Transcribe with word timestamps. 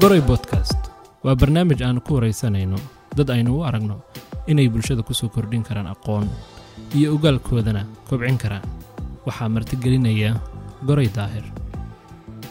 boroy 0.00 0.20
bodkast 0.30 0.80
waa 1.24 1.34
barnaamij 1.40 1.80
aanu 1.86 2.00
ku 2.06 2.10
waraysanayno 2.16 2.78
dad 3.16 3.28
aynu 3.34 3.50
u 3.58 3.64
aragno 3.68 3.96
inay 4.50 4.68
bulshada 4.72 5.02
ku 5.08 5.12
soo 5.20 5.28
kordhin 5.34 5.62
karaan 5.68 5.90
aqoon 5.94 6.26
iyo 6.96 7.08
ogaalkoodana 7.14 7.82
kobcin 8.08 8.38
karaan. 8.42 8.66
Waxaa 9.26 9.48
martigelinaya 9.54 10.30
goray 10.88 11.08
daahir. 11.16 11.44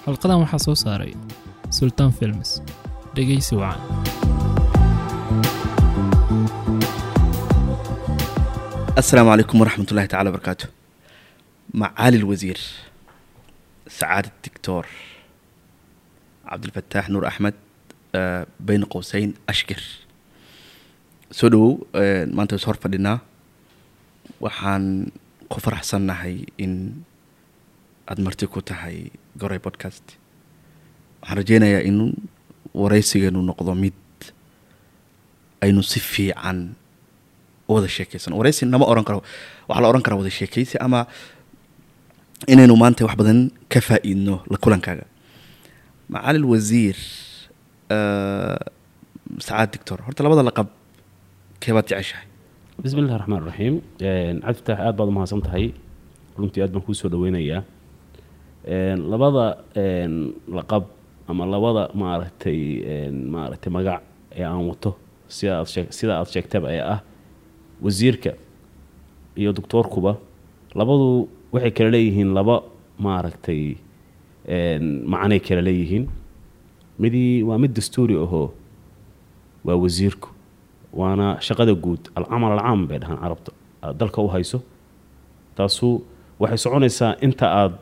Xalqadan 0.05 0.41
waxaa 0.43 0.63
soo 0.65 0.75
saaray 0.83 1.13
sultaan 1.77 2.11
films. 2.19 2.49
Dhegaysi 3.15 3.55
wacan. 3.61 3.81
Asalaamu 9.01 9.29
calaykum 9.31 9.57
waraxmat 9.61 9.91
ullahi 9.91 10.07
tacala 10.11 10.31
barakaatu 10.35 10.65
macaali 11.81 12.17
lwasiir 12.23 12.59
sacaadad 13.97 14.33
dictor 14.43 14.85
cabdilfataax 16.51 17.05
nuur 17.13 17.25
axmed 17.31 17.55
bayna 18.67 18.85
qowseyn 18.93 19.29
ashkir 19.51 19.79
soo 21.37 21.49
dhowow 21.53 21.71
maanta 22.37 22.55
is 22.59 22.65
hor 22.67 22.77
fadhinaa 22.83 23.17
waxaan 24.45 24.85
ku 25.51 25.57
faraxsan 25.65 26.03
nahay 26.09 26.35
in 26.63 26.73
aada 28.09 28.21
marti 28.27 28.45
ku 28.47 28.61
tahay 28.69 28.97
gorey 29.41 29.59
podcast 29.67 30.05
waxaan 31.21 31.37
rajeynayaa 31.41 31.81
in 31.89 31.97
wareysigeenu 32.81 33.39
noqdo 33.49 33.73
mid 33.83 33.97
aynu 35.65 35.81
si 35.91 35.99
fiican 35.99 36.59
u 37.69 37.73
wada 37.75 37.87
sheekeysan 37.95 38.33
wareysi 38.39 38.65
nama 38.65 38.85
oran 38.91 39.05
karo 39.07 39.19
waxaa 39.69 39.81
la 39.83 39.87
oran 39.91 40.01
karaa 40.05 40.19
wada 40.21 40.31
sheekeysi 40.39 40.75
ama 40.85 41.05
inaynu 42.53 42.73
maanta 42.81 43.05
wax 43.05 43.15
badan 43.21 43.39
ka 43.71 43.79
faa-iidno 43.87 44.35
la 44.51 44.57
kulankaaga 44.63 45.05
macali 46.13 46.43
wasiir 46.51 46.97
sacaad 49.45 49.69
dictor 49.73 49.99
horta 50.05 50.21
labada 50.25 50.43
laqab 50.49 50.67
keebaad 51.61 51.85
jeceshahay 51.91 52.25
bismi 52.83 52.99
illahi 53.03 53.17
raxmaan 53.21 53.43
raxiim 53.49 53.75
cabdifatax 54.43 54.77
aad 54.87 54.95
baad 54.99 55.09
umahadsan 55.13 55.41
tahay 55.45 55.65
runtii 56.39 56.61
aad 56.65 56.71
baan 56.73 56.83
kuu 56.87 56.95
soo 56.99 57.09
dhaweynayaa 57.13 57.61
labada 59.11 59.45
laqab 60.57 60.83
ama 61.31 61.43
labada 61.53 61.83
maaragtay 62.01 62.59
maaragtay 63.35 63.71
magac 63.77 64.01
ee 64.39 64.45
aan 64.51 64.63
wato 64.71 64.91
sida 65.35 65.53
aad 65.61 65.67
sheeg 65.73 65.87
sida 65.97 66.13
aad 66.19 66.29
sheegtaba 66.33 66.67
ee 66.77 66.81
ah 66.93 66.99
wasiirka 67.85 68.31
iyo 69.41 69.49
doctoorkuba 69.57 70.11
labadu 70.79 71.07
waxay 71.53 71.71
kala 71.77 71.89
leeyihiin 71.95 72.31
laba 72.37 72.55
maaragtay 73.05 73.61
macnay 75.11 75.39
kala 75.39 75.61
leeyihiin. 75.61 76.05
Midii 76.99 77.43
waa 77.43 77.57
mid 77.57 77.73
dastuuri 77.73 78.15
ahoo 78.15 78.51
waa 79.65 79.75
wasiirku. 79.83 80.29
Waana 80.93 81.37
shaqada 81.41 81.73
guud. 81.75 82.09
Alcamal 82.15 82.51
alcaam 82.57 82.87
bay 82.87 82.97
dhahaan 82.99 83.19
carabta 83.23 83.51
aad 83.83 83.97
dalka 83.99 84.21
u 84.21 84.27
hayso. 84.27 84.59
Taasu 85.55 86.01
waxay 86.39 86.57
soconaysaa 86.57 87.15
inta 87.21 87.45
aad 87.61 87.73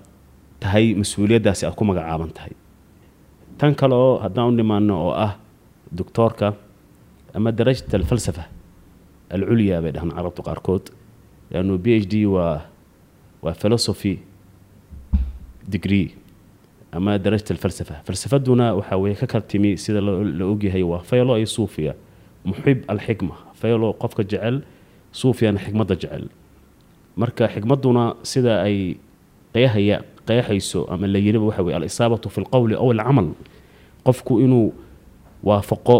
tahay 0.59 0.93
mas'uuliyaddaasi 0.99 1.63
aad 1.65 1.75
ku 1.75 1.83
magacaaban 1.85 2.31
tahay. 2.37 2.53
Tan 3.57 3.75
kale 3.75 3.95
oo 3.95 4.19
haddaan 4.23 4.47
u 4.49 4.51
nimaano 4.51 4.93
oo 5.07 5.13
ah 5.25 5.33
doctoorka 5.97 6.53
ama 7.33 7.51
darajat 7.51 7.93
alfalsafa 7.93 8.43
alculya 9.29 9.81
bay 9.81 9.91
dhahaan 9.95 10.11
carabta 10.17 10.41
qaarkood. 10.47 10.85
Leannu 11.51 11.77
b 11.79 11.85
h 12.01 12.05
d 12.11 12.25
waa 12.27 12.61
waa 13.41 13.53
philosophy 13.61 14.19
degree 15.73 16.13
ama 16.91 17.17
darajat 17.19 17.51
alfalsafa 17.51 17.95
falsafaduna 18.07 18.73
waxaa 18.79 18.97
weye 18.97 19.15
ka 19.15 19.27
kala 19.27 19.41
timi 19.51 19.77
sida 19.77 20.01
la 20.01 20.45
ogyahay 20.45 20.83
waa 20.83 20.99
faylo 21.09 21.37
iyo 21.37 21.45
suufiya 21.47 21.93
muxib 22.45 22.77
alxikma 22.87 23.35
faylo 23.61 23.93
qofka 23.93 24.23
jecel 24.23 24.61
suufiyana 25.11 25.59
xikmadda 25.59 25.95
jecel 25.95 26.25
marka 27.15 27.47
xikmadduna 27.53 28.03
sida 28.23 28.61
ay 28.67 28.97
qeexaya 29.53 29.97
qeexayso 30.27 30.85
ama 30.93 31.07
la 31.07 31.19
yiriba 31.19 31.45
waxa 31.49 31.63
weye 31.63 31.75
alisaabatu 31.75 32.29
fi 32.29 32.41
lqowli 32.41 32.75
aw 32.75 32.87
alcamal 32.91 33.29
qofku 34.07 34.39
inuu 34.45 34.73
waafaqo 35.43 35.97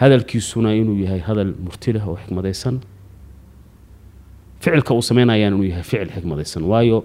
hadalkiisuna 0.00 0.74
inuu 0.74 0.96
yahay 1.04 1.20
hadal 1.20 1.52
murtilah 1.64 2.08
oo 2.08 2.16
xikmadaysan 2.22 2.80
ficilka 4.60 4.94
uu 4.94 5.02
sameynayaan 5.02 5.52
inuu 5.54 5.64
yahay 5.70 5.82
ficil 5.82 6.08
xikmadaysan 6.16 6.62
waayo 6.64 7.04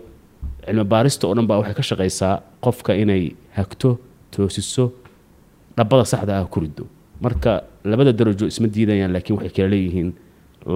cilmi 0.66 0.83
baarista 0.94 1.27
oo 1.27 1.33
dhan 1.38 1.47
baa 1.50 1.57
waxay 1.61 1.75
ka 1.79 1.83
shaqaysaa 1.89 2.33
qofka 2.66 2.91
inay 3.03 3.23
hagto 3.57 3.89
toosiso 4.31 4.85
dhabbada 5.77 6.05
saxda 6.05 6.33
ah 6.39 6.45
ku 6.45 6.59
riddo. 6.63 6.83
Marka 7.22 7.63
labada 7.83 8.11
darajo 8.13 8.45
isma 8.51 8.67
diidayaan 8.67 9.11
laakiin 9.16 9.35
waxay 9.38 9.51
kala 9.55 9.69
leeyihiin 9.73 10.09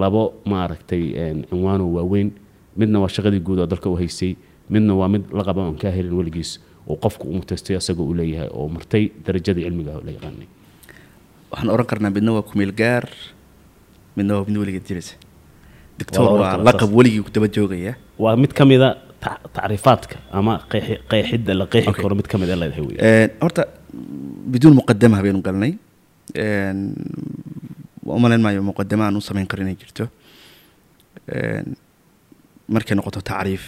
labo 0.02 0.22
maaragtay 0.44 1.02
cinwaano 1.50 1.84
waaweyn. 1.96 2.30
Midna 2.76 2.98
waa 3.02 3.08
shaqadii 3.16 3.40
guud 3.46 3.58
oo 3.62 3.66
dalka 3.66 3.88
u 3.90 3.96
haysay 3.96 4.32
midna 4.70 4.94
waa 5.00 5.08
mid 5.08 5.24
la 5.32 5.42
qaba 5.44 5.62
oon 5.68 5.76
kaa 5.82 5.90
helin 5.96 6.12
weligiis 6.18 6.58
oo 6.88 6.96
qofku 6.96 7.28
uu 7.28 7.36
mutaystay 7.40 7.76
asaga 7.76 8.02
uu 8.02 8.14
leeyahay 8.14 8.48
oo 8.52 8.68
martay 8.68 9.04
darajadii 9.26 9.64
cilmiga 9.64 10.00
la 10.04 10.10
yaqaanay. 10.16 10.48
Waxaan 11.52 11.70
oran 11.70 11.86
karnaa 11.86 12.10
midna 12.10 12.32
waa 12.36 12.42
kumeel 12.42 12.72
gaar 12.72 13.04
midna 14.16 14.34
waa 14.40 14.44
mid 14.48 14.56
weligeed 14.56 14.86
jiraysa 14.88 15.14
doctor 15.98 16.22
waa 16.40 16.56
laqab 16.66 16.90
weligii 16.98 17.22
ku 17.22 17.30
daba 17.30 17.48
joogaya. 17.48 17.94
Waa 18.18 18.34
mid 18.36 18.52
ka 18.52 18.64
mida 18.64 18.88
tacriifaadka 19.56 20.16
ama 20.38 20.54
qeexi- 20.72 21.00
qeexidda 21.10 21.52
la 21.60 21.66
qeexi 21.72 21.92
karo 22.02 22.14
mid 22.18 22.26
ka 22.32 22.36
mid 22.42 22.50
a 22.50 22.56
leedahay 22.60 22.84
wey 22.88 22.96
horta 23.42 23.62
biduun 24.52 24.74
muqadama 24.80 25.18
baynu 25.24 25.40
galnay 25.48 25.72
Een, 26.44 26.78
u 28.06 28.18
malayn 28.24 28.42
maayo 28.44 28.62
muqadama 28.70 29.04
aan 29.06 29.16
u 29.16 29.20
samayn 29.20 29.46
karo 29.50 29.62
inay 29.62 29.76
jirto 29.82 30.04
markay 32.74 32.94
noqoto 32.96 33.20
tacriif 33.30 33.64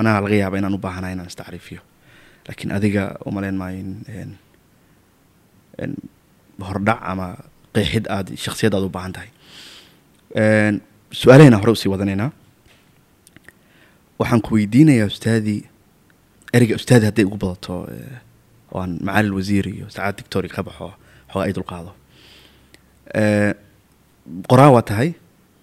anaga 0.00 0.20
laga 0.24 0.36
yaaba 0.42 0.56
inaan 0.60 0.74
u 0.74 0.78
baahanahay 0.84 1.14
inaan 1.16 1.28
istacriifiyo 1.32 1.80
laakiin 2.46 2.70
adiga 2.78 3.02
u 3.26 3.30
malayn 3.36 3.56
maayo 3.60 3.78
in 3.78 4.36
hordhac 6.68 7.00
ama 7.12 7.26
qeexid 7.74 8.04
aad 8.16 8.26
shaksiyad 8.44 8.74
aad 8.74 8.84
u 8.88 8.90
baahan 8.96 9.12
tahay 9.16 9.30
Een, 10.36 10.74
su'aalahayna 11.20 11.56
hore 11.60 11.72
u 11.72 11.76
sii 11.82 11.90
wadanaynaa 11.94 12.30
waxaan 14.18 14.40
ku 14.46 14.54
weydiinayaa 14.56 15.06
ustaadii 15.12 15.60
ereyga 16.56 16.74
ustaadi 16.80 17.04
hadday 17.08 17.24
ugu 17.28 17.36
badato 17.44 17.74
eh, 17.94 18.18
aan 18.80 18.98
macalil 19.06 19.32
wasiir 19.38 19.66
iyo 19.68 19.86
sacaad 19.94 20.16
dictori 20.18 20.48
ka 20.48 20.62
baxo 20.62 20.88
xoogaa 21.30 21.46
ay 21.48 21.52
dulqaado. 21.56 21.92
Eh, 23.20 23.52
qoraa 24.50 24.70
waa 24.74 24.82
tahay 24.90 25.10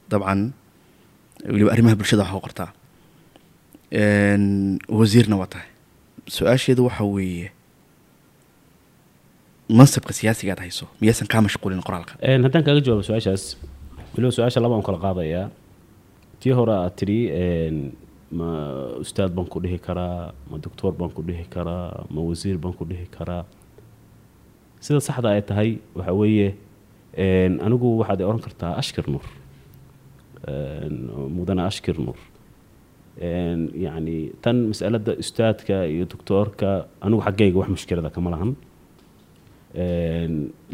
dabcan 0.09 0.41
weliba 1.53 1.71
arrimaha 1.73 1.95
bulshada 1.99 2.23
waxaa 2.23 2.37
u 2.41 2.45
qortaa. 2.47 2.69
Een, 4.01 4.45
wasiirna 4.99 5.35
waa 5.41 5.47
tahay. 5.53 5.67
Su'aasheedu 6.35 6.81
waxa 6.87 7.03
weeye 7.03 7.51
mansabka 9.69 10.13
siyaasiga 10.13 10.53
aad 10.53 10.61
hayso 10.65 10.85
miyaysan 11.01 11.27
kaa 11.27 11.41
mashquulin 11.45 11.81
qoraalka. 11.87 12.13
Haddaan 12.21 12.63
kaaga 12.65 12.81
jawaabo 12.85 13.03
su'aashaas 13.09 13.43
weliba 14.15 14.31
su'aasha 14.37 14.59
laba 14.63 14.75
aan 14.77 14.85
kala 14.87 14.99
qaadayaa. 15.05 15.45
Tii 16.39 16.53
hore 16.57 16.73
aad 16.73 16.93
tidhi 16.99 17.19
ma 18.31 18.47
ustaad 19.03 19.31
baan 19.35 19.47
ku 19.47 19.59
dhihi 19.59 19.79
karaa 19.79 20.33
ma 20.49 20.57
doctor 20.57 20.91
baan 20.91 21.11
ku 21.15 21.21
dhihi 21.21 21.45
karaa 21.49 22.05
ma 22.09 22.21
wasiir 22.21 22.57
baan 22.57 22.73
ku 22.73 22.85
dhihi 22.85 23.07
karaa. 23.17 23.45
Sida 24.79 24.99
saxda 24.99 25.29
ay 25.35 25.41
tahay 25.41 25.69
waxa 25.95 26.13
weeye 26.13 26.49
anigu 27.65 27.97
waxaad 27.99 28.21
oran 28.21 28.39
kartaa 28.45 28.73
ashkir 28.81 29.05
Een, 30.47 31.09
mudane 31.35 31.63
ashkir 31.65 31.97
nur 31.97 32.17
Een, 33.17 33.71
yacni 33.73 34.31
tan 34.41 34.67
masalada 34.69 35.15
ustaadka 35.23 35.85
iyo 35.87 36.05
doctoorka 36.05 36.85
anigu 37.01 37.21
xaggayga 37.25 37.57
wax 37.59 37.69
mushkilada 37.69 38.09
kama 38.13 38.29
lahan. 38.33 38.51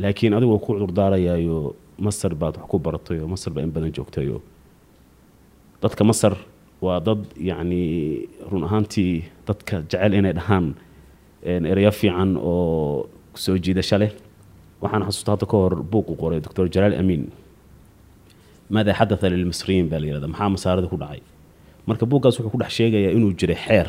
Laakiin 0.01 0.33
adigu 0.33 0.59
ku 0.59 0.73
cudurdaarayaayo 0.73 1.75
masar 1.99 2.33
baad 2.35 2.57
wax 2.57 2.67
ku 2.71 2.77
baratay 2.79 3.19
oo 3.21 3.27
masar 3.27 3.53
baa 3.53 3.61
in 3.63 3.71
badan 3.71 3.91
joogtayo. 3.93 4.41
Dadka 5.81 6.03
masar 6.03 6.33
waa 6.85 6.99
dad 7.07 7.21
yacni 7.49 7.83
run 8.51 8.63
ahaantii 8.67 9.13
dadka 9.47 9.75
jecel 9.91 10.13
inay 10.19 10.33
dhahaan 10.39 10.65
ereyo 11.71 11.91
fiican 11.99 12.31
oo 12.37 13.07
soo 13.43 13.57
jiidasho 13.63 13.97
leh 14.01 14.11
waxaan 14.81 15.03
xasuusta 15.07 15.31
hadda 15.33 15.45
ka 15.51 15.57
hor 15.61 15.73
buuq 15.91 16.07
u 16.13 16.15
qoray 16.21 16.39
doctor 16.45 16.65
jalaal 16.73 16.95
amiin 17.01 17.23
maada 18.73 18.91
xadatha 18.99 19.27
lilmisriyiin 19.33 19.87
baa 19.91 19.99
la 20.01 20.05
yihahda 20.09 20.27
maxaa 20.33 20.49
masaarada 20.55 20.87
ku 20.91 20.97
dhacay? 21.03 21.21
Marka 21.87 22.05
buuggaas 22.11 22.35
wuxuu 22.37 22.51
ku 22.53 22.57
dhex 22.61 22.71
sheegayaa 22.77 23.11
inuu 23.17 23.33
jiray 23.39 23.59
xeer. 23.65 23.87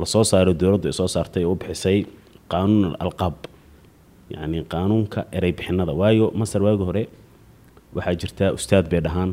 Lasoo 0.00 0.24
saaray 0.30 0.54
dowladdu 0.60 0.86
ay 0.90 0.94
soo 1.00 1.08
saartay 1.14 1.44
oo 1.44 1.52
u 1.54 1.58
bixisay 1.60 1.98
qaanuun 2.52 2.96
alqaab 3.04 3.36
yacni 4.32 4.58
qaanuunka 4.72 5.20
erey 5.36 5.52
bixinada. 5.58 5.92
Waayo 6.00 6.26
masar 6.40 6.60
waagi 6.66 6.84
hore 6.88 7.02
waxaa 7.96 8.14
jirtaa 8.20 8.50
ustaad 8.58 8.86
bay 8.92 9.00
dhahaan 9.06 9.30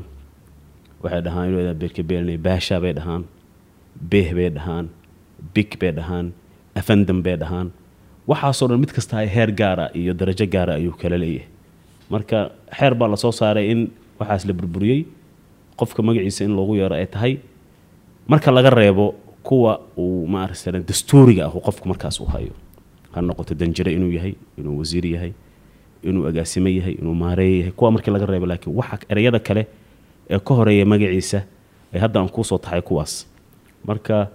waxay 1.04 1.22
dhahaan 1.26 1.48
inuu 1.50 1.74
berkebeelnay 1.82 2.38
baasha 2.38 2.80
bay 2.84 2.94
dhahaan 2.94 3.24
beeh 4.12 4.30
bay 4.38 4.50
dhahaan 4.58 4.86
big 5.56 5.70
bay 5.80 5.92
dhahaan 5.92 6.32
afandam 6.76 7.22
bay 7.26 7.36
dhahaan. 7.38 7.72
Waxaasoo 8.28 8.68
dhan 8.70 8.80
mid 8.80 8.92
kasta 8.92 9.24
heer 9.36 9.52
gaara 9.52 9.90
iyo 9.96 10.14
darajo 10.14 10.46
gaara 10.54 10.74
ayuu 10.76 10.94
kala 11.02 11.18
leeyahay. 11.18 11.48
Marka 12.10 12.52
xeer 12.78 12.94
baa 12.96 13.08
la 13.08 13.16
soo 13.18 13.32
saaray 13.32 13.72
in 13.72 13.92
waxaas 14.20 14.46
la 14.46 14.54
burburiyey 14.54 15.06
qofka 15.80 16.02
magaciisa 16.04 16.44
in 16.46 16.54
loogu 16.58 16.76
yeero 16.76 16.96
ay 16.96 17.06
tahay. 17.08 17.34
Marka 18.28 18.52
laga 18.52 18.70
reebo 18.70 19.16
kuwa 19.44 19.80
uu 19.98 20.28
maaragtay 20.28 20.82
dastuuriga 20.84 21.46
ah 21.48 21.52
qofku 21.68 21.88
markaas 21.88 22.20
u 22.20 22.26
hayo. 22.26 22.52
Ha 23.14 23.22
noqoto 23.22 23.56
danjire 23.56 23.94
inuu 23.94 24.12
yahay 24.12 24.36
inuu 24.60 24.78
wasiir 24.80 25.06
yahay 25.06 25.32
inuu 26.04 26.28
agaasimo 26.28 26.68
yahay 26.68 26.94
inuu 27.02 27.16
maareeye 27.16 27.58
yahay 27.60 27.72
kuwa 27.72 27.92
markii 27.92 28.12
laga 28.12 28.26
reebo 28.26 28.46
laakiin 28.46 28.76
waxa 28.76 29.00
ereyada 29.10 29.40
kale 29.40 29.68
ee 30.30 30.40
ka 30.40 30.54
horreeya 30.58 30.86
magaciisa 30.86 31.40
ee 31.94 32.00
hadda 32.00 32.20
aan 32.22 32.30
kuusoo 32.30 32.58
taxay 32.58 32.82
kuwaas. 32.82 33.14
Marka 33.88 34.28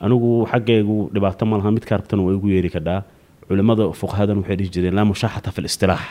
anigu 0.00 0.46
xaggaygu 0.52 1.10
dhibaato 1.14 1.46
ma 1.46 1.56
laha 1.58 1.70
midkaa 1.76 1.96
rabtana 2.00 2.22
waa 2.22 2.34
igu 2.38 2.48
yeeri 2.54 2.70
kadhaa. 2.70 3.02
Culimmada 3.48 3.84
fuqahadan 4.00 4.38
waxay 4.40 4.56
dhihi 4.56 4.70
jireen 4.74 4.94
laa 4.94 5.04
mushaaxata 5.04 5.50
fi 5.54 5.60
listilaax 5.62 6.02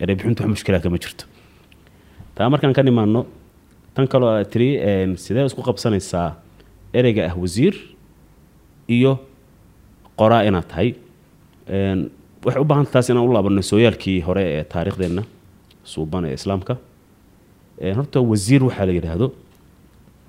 erey 0.00 0.14
bixintu 0.16 0.42
wax 0.42 0.50
mushkilaa 0.54 0.80
kama 0.84 0.98
jirto. 0.98 1.24
Taa 2.34 2.50
markaan 2.52 2.72
ka 2.76 2.82
nimaano 2.82 3.26
tan 3.94 4.06
kaloo 4.08 4.28
aad 4.28 4.48
tiri 4.52 4.68
sidee 5.16 5.44
isku 5.48 5.62
qabsanaysaa 5.62 6.28
ereyga 6.94 7.22
ah 7.30 7.34
wasiir 7.42 7.74
iyo 8.88 9.12
qoraa 10.20 10.42
inaad 10.48 10.66
tahay? 10.68 10.88
Waxay 12.44 12.60
u 12.60 12.64
baahan 12.64 12.86
taas 12.92 13.08
inaan 13.10 13.24
u 13.28 13.32
laabanno 13.32 13.62
sooyaalkii 13.62 14.20
hore 14.26 14.42
ee 14.56 14.64
taariikhdeenna 14.64 15.22
suuban 15.84 16.24
ee 16.28 16.34
islaamka 16.38 16.76
horta 17.96 18.20
wasiir 18.20 18.62
waxaa 18.64 18.86
la 18.86 18.92
yidhaahdo 18.92 19.26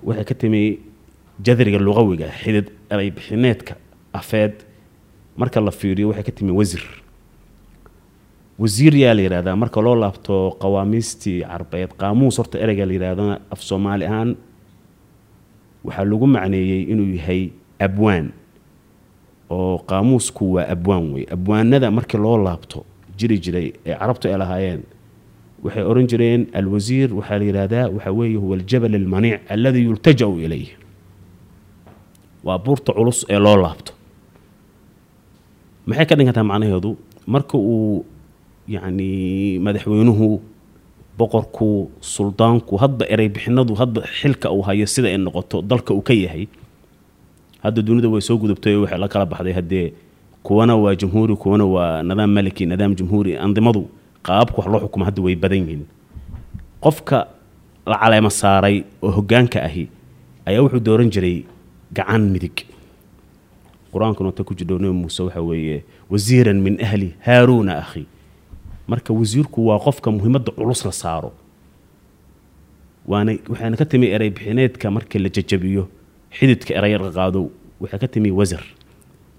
waxay 0.02 0.24
ka 0.24 0.34
timi 0.34 0.78
jadriga 1.46 1.78
luqawiga 1.78 2.28
xidid 2.42 2.66
erey 2.90 3.10
bixineedka 3.10 3.74
afeed. 4.12 4.54
Marka 5.36 5.60
la 5.60 5.70
fiiriyo 5.70 6.08
waxay 6.08 6.24
ka 6.24 6.32
timi 6.32 6.52
wasir 6.52 6.82
wasiir 8.58 8.94
yaa 8.96 9.14
la 9.14 9.22
yidhahdaa 9.22 9.56
marka 9.56 9.80
loo 9.82 9.94
laabto 10.02 10.56
qawaamiistii 10.62 11.42
carbeed 11.42 11.90
qaamuus 11.98 12.38
horta 12.38 12.58
ereyga 12.58 12.86
la 12.86 12.92
yidhahdana 12.92 13.34
af 13.50 13.60
soomaali 13.62 14.04
ahaan 14.06 14.36
waxaa 15.84 16.04
lagu 16.04 16.26
macneeyey 16.26 16.82
inuu 16.92 17.14
yahay 17.18 17.50
abwaan. 17.78 18.32
Oo 19.50 19.78
qaamuusku 19.78 20.52
waa 20.54 20.66
abwaan 20.74 21.12
wey 21.14 21.24
abwaanada 21.30 21.90
markii 21.90 22.18
loo 22.18 22.38
laabto 22.38 22.84
jiri 23.18 23.38
jiray 23.38 23.72
ee 23.86 23.94
carabtu 23.98 24.28
ay 24.28 24.38
lahaayeen 24.38 24.82
waxay 25.64 25.82
oran 25.90 26.06
jireen 26.10 26.42
alwasiir 26.58 27.08
waxaa 27.18 27.38
la 27.40 27.44
yidhahdaa 27.48 27.86
waxa 27.94 28.10
weeye 28.18 28.36
huwa 28.42 28.56
aljabal 28.58 28.94
almaniic 29.00 29.40
alladii 29.54 29.84
yultaja'u 29.88 30.34
ilayh 30.44 30.68
waa 32.46 32.58
buurta 32.64 32.92
culus 32.92 33.18
ee 33.30 33.38
loo 33.38 33.56
laabto. 33.56 33.92
Maxay 35.86 36.06
ka 36.06 36.14
dhigantaa 36.18 36.44
macnaheedu? 36.50 36.90
Marka 37.26 37.56
uu 37.58 38.04
yacni 38.68 39.58
madaxweynuhu 39.64 40.28
boqorku 41.18 41.68
suldaanku 42.00 42.74
hadba 42.82 43.04
erey 43.12 43.28
bixinadu 43.28 43.72
hadba 43.80 44.00
xilka 44.18 44.48
uu 44.52 44.62
hayo 44.66 44.86
sida 44.86 45.08
ay 45.08 45.16
noqoto 45.26 45.62
dalka 45.70 45.94
uu 45.94 46.02
ka 46.08 46.12
yahay 46.24 46.44
hadda 47.62 47.80
dunida 47.86 48.08
way 48.12 48.20
soo 48.20 48.36
gudubtay 48.42 48.74
oo 48.76 48.82
waxay 48.84 48.98
la 49.02 49.08
kala 49.08 49.24
baxday 49.32 49.52
haddee 49.58 49.92
kuwana 50.42 50.74
waa 50.76 50.94
jamhuuri 51.00 51.36
kuwana 51.42 51.64
waa 51.74 52.02
nidaam 52.02 52.30
maliki 52.36 52.66
nidaam 52.66 52.92
jamhuuri 52.98 53.36
andimadu 53.44 53.82
qaababka 54.26 54.56
wax 54.60 54.66
loo 54.72 54.80
xukumo 54.84 55.04
hadda 55.08 55.22
way 55.26 55.34
badan 55.42 55.58
yihiin. 55.64 55.84
Qofka 56.84 57.18
la 57.86 57.96
caleemo 58.02 58.30
saaray 58.30 58.76
oo 59.02 59.10
hoggaanka 59.16 59.58
ahi 59.68 59.84
ayaa 60.48 60.62
wuxuu 60.64 60.80
dooran 60.86 61.10
jiray 61.14 61.44
gacan 61.96 62.22
midig. 62.32 62.56
Qur'aankuna 63.92 64.32
ta 64.36 64.42
ku 64.44 64.54
jidho 64.58 64.78
nabi 64.78 64.92
muuse 65.00 65.22
waxa 65.22 65.40
weeye 65.42 65.84
wasiiran 66.10 66.58
min 66.64 66.74
ahli 66.82 67.14
haaruuna 67.26 67.78
akhi. 67.82 68.06
Marka 68.88 69.12
wasiirku 69.14 69.66
waa 69.68 69.78
qofka 69.78 70.10
muhiimadda 70.10 70.52
culus 70.56 70.84
la 70.84 70.92
saaro. 70.92 71.32
Waana 73.06 73.32
waxaana 73.48 73.76
ka 73.76 73.84
timi 73.84 74.06
erey 74.16 74.30
bixineedka 74.30 74.90
marka 74.90 75.18
la 75.18 75.28
jajabiyo 75.28 75.82
xididka 76.36 76.72
ereyarka 76.78 77.10
qaado 77.16 77.40
waxaa 77.80 77.98
ka 78.02 78.08
timi 78.08 78.30
wasir 78.38 78.60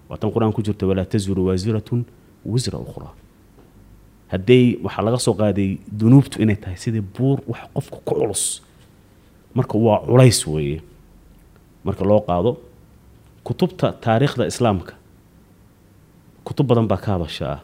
waa 0.10 0.18
tan 0.22 0.30
qur'aan 0.34 0.54
ku 0.54 0.62
jirta 0.62 0.86
walaa 0.88 1.06
tasiru 1.06 1.46
waasiratun 1.50 2.06
wisra 2.46 2.78
ukhraa 2.80 3.12
hadday 4.31 4.77
waxaa 4.83 5.04
laga 5.06 5.19
soo 5.25 5.33
qaaday 5.33 5.77
dunuubtu 6.00 6.42
inay 6.44 6.56
tahay 6.56 6.77
sidii 6.77 7.01
buur 7.16 7.39
wax 7.48 7.62
qofka 7.74 7.98
ku 8.06 8.16
culus. 8.16 8.62
Marka 9.56 9.77
waa 9.77 10.00
culays 10.07 10.48
weeye. 10.48 10.81
Marka 11.86 12.04
loo 12.06 12.19
qaado 12.27 12.57
kutubta 13.44 13.92
taariikhda 13.92 14.45
islaamka. 14.48 14.94
Kutub 16.44 16.68
badan 16.68 16.88
baa 16.88 16.98
ka 16.98 17.12
hadasha 17.13 17.45
ah 17.54 17.60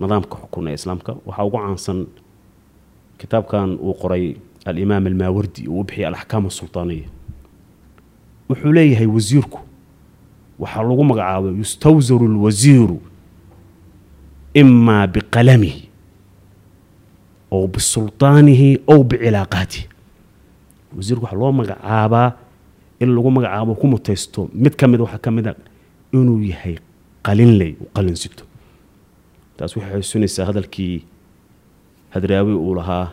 nidaamka 0.00 0.36
xukun 0.42 0.68
ee 0.68 0.74
islaamka. 0.74 1.12
Waxaa 1.26 1.44
ugu 1.44 1.58
caansan 1.58 2.06
kitaabkan 3.18 3.78
uu 3.80 3.94
qoray 3.94 4.36
alimaam 4.64 5.06
almaawardi 5.06 5.68
uu 5.68 5.80
u 5.80 5.84
bixiyay 5.84 6.08
alaxkaam 6.08 6.46
asultaaniya 6.46 7.08
wuxuu 8.48 8.72
leeyahay 8.72 9.06
wasiirku. 9.06 9.58
Waxaa 10.58 10.82
lagu 10.82 11.04
magacaabo 11.04 11.48
yustawsaru 11.60 12.28
lwasiiru 12.28 12.98
imaa 14.54 15.06
biqalamihi 15.06 15.85
ow 17.50 17.66
bisultaanihi 17.74 18.68
ow 18.92 19.00
bicilaaqaatihi 19.10 19.84
wasiirku 20.96 21.24
waxaa 21.24 21.38
loo 21.40 21.52
magacaabaa 21.52 22.28
in 23.00 23.10
lagu 23.16 23.30
magacaabo 23.30 23.74
ku 23.80 23.86
mutaysto 23.86 24.48
mid 24.54 24.74
ka 24.76 24.86
waxaa 25.06 25.18
ka 25.24 25.30
inuu 26.12 26.40
yahay 26.50 26.76
qalinley 27.26 27.72
uu 27.80 27.88
qalin 27.94 28.16
sito. 28.16 28.44
Taas 29.56 29.76
waxay 29.76 30.00
xusunaysaa 30.02 30.46
hadalkii 30.50 31.04
hadraawi 32.14 32.54
uu 32.54 32.74
lahaa 32.78 33.12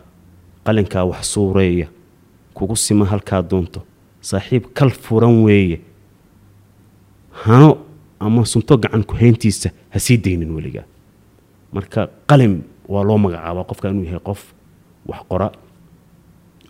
qalinkaa 0.66 1.04
wax 1.10 1.24
suureeya 1.34 1.88
kugu 2.54 2.76
sima 2.76 3.04
halkaa 3.12 3.42
doonto 3.50 3.80
saaxiib 4.20 4.64
kal 4.74 4.90
furan 4.90 5.42
weeye. 5.44 5.80
Hano 7.44 7.78
ama 8.20 8.44
sunto 8.46 8.76
gacan 8.78 9.04
ku 9.04 9.14
hayntiisa 9.20 9.70
ha 9.90 9.98
daynin 10.24 10.50
weligaa. 10.56 10.86
Marka 11.72 12.08
qalin 12.30 12.62
waa 12.92 13.04
loo 13.08 13.18
magacaabaa 13.24 13.64
qofka 13.70 13.86
inuu 13.90 14.04
yahay 14.08 14.20
qof 14.28 14.40
wax 15.10 15.20
qora 15.30 15.48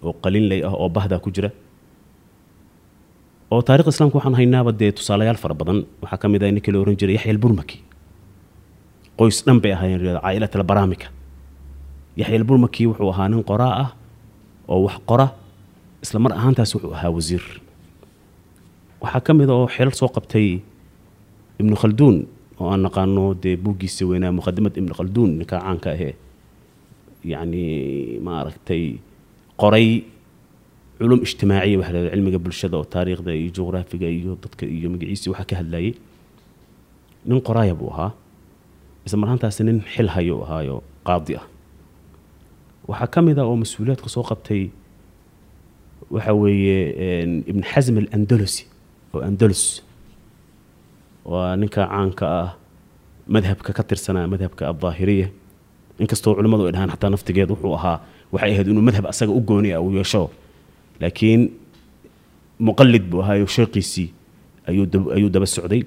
oo 0.06 0.12
qalinley 0.24 0.60
ah 0.68 0.74
oo 0.82 0.88
bahdaa 0.96 1.18
ku 1.24 1.30
jira. 1.34 1.50
Oo 3.52 3.62
taarikhda 3.66 3.90
islaamka 3.94 4.16
waxaan 4.18 4.36
haynaaba 4.38 4.70
dee 4.80 4.92
tusaalayaal 4.92 5.36
fara 5.42 5.54
badan. 5.54 5.78
Waxaa 6.02 6.18
ka 6.22 6.26
mid 6.28 6.42
ah 6.42 6.50
ninkii 6.50 6.72
la 6.72 6.78
ohan 6.82 6.96
jiray 7.00 7.14
yaxya 7.16 7.30
alburmaki 7.34 7.78
qoys 9.18 9.38
dhan 9.46 9.58
bay 9.62 9.72
ahaayeen 9.72 10.00
caa'ilat 10.22 10.52
albaraamika 10.56 11.06
yaxya 12.20 12.36
alburmaki 12.40 12.82
wuxuu 12.90 13.10
ahaa 13.14 13.28
nin 13.28 13.42
qoraa 13.50 13.74
ah 13.84 13.90
oo 14.68 14.80
wax 14.86 14.96
qora 15.08 15.26
isla 16.02 16.18
ahaantaas 16.38 16.70
wuxuu 16.74 16.92
ahaa 16.96 17.10
wasiir. 17.16 17.44
Waxaa 19.02 19.20
ka 19.26 19.32
mid 19.38 19.48
a 19.50 19.54
oo 19.54 19.66
xeelal 19.74 19.94
soo 20.00 20.08
qabtay 20.16 20.60
ibnu 21.60 21.74
khalduun 21.82 22.16
oo 22.60 22.68
aan 22.72 22.82
naqaano 22.86 23.34
dee 23.42 23.56
buuggiisa 23.64 24.02
weynaa 24.10 24.32
muqadimad 24.38 24.74
ibnu 24.80 24.94
khalduun 24.98 25.30
ninkaa 25.38 25.60
caanka 25.64 25.90
ahee. 25.96 26.14
Yacni 27.32 27.64
maaragtay 28.26 28.84
qoray 29.60 29.88
culum 30.98 31.20
ijtimaaciya 31.26 31.78
waxa 31.80 31.92
la 31.92 32.10
cilmiga 32.14 32.38
bulshada 32.44 32.76
oo 32.78 32.84
taariikhda 32.94 33.32
iyo 33.40 33.50
juqraafiga 33.56 34.08
iyo 34.18 34.32
dadka 34.42 34.64
iyo 34.66 34.88
magaciisii 34.92 35.30
waxaa 35.32 35.48
ka 35.50 35.56
hadlayay. 35.60 35.92
Nin 37.26 37.40
qoraaya 37.48 37.74
buu 37.74 37.90
ahaa 37.94 38.10
isla 39.06 39.16
marhaantaasi 39.22 39.60
nin 39.64 39.78
xil 39.94 40.08
hayo 40.14 40.36
ahaayo 40.44 40.76
qaadi 41.06 41.34
ah. 41.40 41.46
Waxaa 42.88 43.08
ka 43.12 43.18
mid 43.26 43.38
ah 43.40 43.46
oo 43.48 43.56
mas'uuliyaadka 43.62 44.08
soo 44.14 44.22
qabtay 44.30 44.62
waxa 46.14 46.32
weeye 46.36 46.78
ibn 47.50 47.62
xasm 47.72 47.96
alandalusi 47.98 48.64
oo 49.14 49.20
andalus 49.28 49.80
waa 51.32 51.56
ninka 51.60 51.82
caanka 51.88 52.26
ah 52.42 52.48
madhabka 53.34 53.70
ka 53.76 53.82
tirsanaa 53.88 54.26
madhabka 54.32 54.62
addaahiriya 54.72 55.28
inkastoo 56.02 56.32
culimmadu 56.36 56.64
ay 56.68 56.72
dhahaan 56.74 56.90
xataa 56.94 57.10
naftigeed 57.14 57.50
wuxuu 57.54 57.74
ahaa 57.78 57.96
waxay 58.32 58.50
ahayd 58.54 58.68
inuu 58.72 58.84
madhab 58.88 59.04
asaga 59.12 59.32
u 59.32 59.40
gooni 59.48 59.70
ah 59.76 59.80
uu 59.84 59.92
yeesho. 59.98 60.22
Laakiin 61.00 61.40
muqalid 62.66 63.04
buu 63.10 63.20
ahaayo 63.24 63.46
sheeqiisii 63.56 64.08
ayuu 64.68 64.86
dab- 64.92 65.10
ayuu 65.16 65.30
daba 65.34 65.46
socday. 65.56 65.82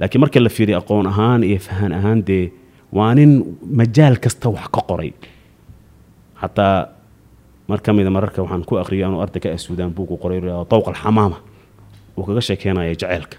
Laakiin 0.00 0.20
marka 0.24 0.38
la 0.40 0.48
fiiriyo 0.56 0.78
aqoon 0.82 1.06
ahaan 1.12 1.40
iyo 1.48 1.58
fahan 1.66 1.92
ahaan 1.98 2.18
dee 2.28 2.44
waa 2.96 3.12
nin 3.18 3.30
majaal 3.78 4.16
kasta 4.24 4.46
wax 4.56 4.66
ka 4.74 4.80
qoray. 4.88 5.10
Xataa 6.40 6.88
mar 7.68 7.80
ka 7.84 7.90
mida 7.92 8.10
mararka 8.16 8.38
waxaan 8.42 8.64
ku 8.68 8.74
aqriyay 8.82 9.04
anuu 9.08 9.20
arday 9.24 9.40
ka 9.44 9.48
ah 9.54 9.58
suudaan 9.66 9.90
buugu 9.96 10.16
qoray 10.22 10.38
dawq 10.70 10.86
alxamaama 10.92 11.36
uu 12.16 12.24
kaga 12.28 12.40
sheekeynaya 12.48 12.94
jaceylka 13.02 13.36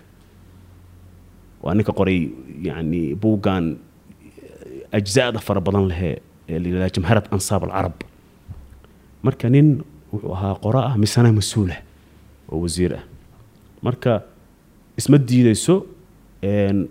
waa 1.63 1.73
ninka 1.77 1.91
qoray 1.99 2.19
yani 2.67 3.15
buuggan 3.21 3.65
ajzaada 4.97 5.39
fara 5.39 5.61
badan 5.61 5.85
lehee 5.91 6.15
ee 6.49 6.59
la 6.59 6.67
yidhahda 6.67 6.89
jamharat 6.95 7.25
ansaab 7.33 7.63
alcarab 7.63 7.97
marka 9.25 9.47
nin 9.53 9.67
wuxuu 10.13 10.33
ahaa 10.37 10.55
qora 10.63 10.81
ah 10.89 10.95
misana 11.03 11.29
mas'uulah 11.39 11.79
oo 12.51 12.59
wasiir 12.63 12.93
ah. 12.99 13.03
Marka 13.85 14.13
isma 14.99 15.17
diideyso 15.17 15.75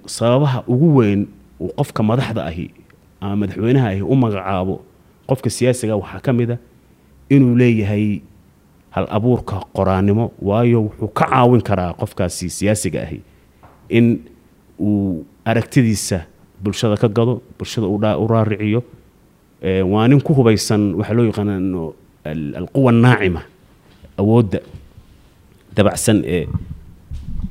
sababaha 0.06 0.64
ugu 0.72 0.88
weyn 0.98 1.20
uu 1.60 1.70
qofka 1.78 2.02
madaxda 2.02 2.42
ahi 2.50 2.66
ama 3.20 3.36
madaxweynaha 3.44 3.86
ahi 3.92 4.02
u 4.02 4.14
magacaabo 4.22 4.74
qofka 5.28 5.48
siyaasiga 5.56 5.94
waxaa 6.00 6.20
ka 6.26 6.32
mid 6.38 6.50
a 6.50 6.56
inuu 7.34 7.54
leeyahay 7.60 8.20
hal 8.94 9.06
abuurka 9.16 9.56
qoraanimo 9.76 10.24
waayo 10.48 10.78
wuxuu 10.88 11.08
ka 11.18 11.24
caawin 11.30 11.62
karaa 11.68 11.92
qofkaasi 12.00 12.46
siyaasiga 12.58 12.98
ahi 13.06 13.18
in 13.88 14.06
uu 14.88 15.24
aragtidiisa 15.50 16.18
bulshada 16.64 16.96
ka 17.02 17.08
gado 17.16 17.34
bulshada 17.58 17.86
u 18.22 18.26
raariciyo 18.32 18.80
waa 19.92 20.06
nin 20.10 20.20
ku 20.26 20.32
hubaysan 20.38 20.82
waxaa 20.98 21.14
loo 21.18 21.26
yaqaano 21.30 21.82
al- 22.30 22.54
alquwa 22.60 22.90
naacima 23.04 23.42
awoodda 24.20 24.60
dabacsan 25.76 26.18
ee 26.36 26.44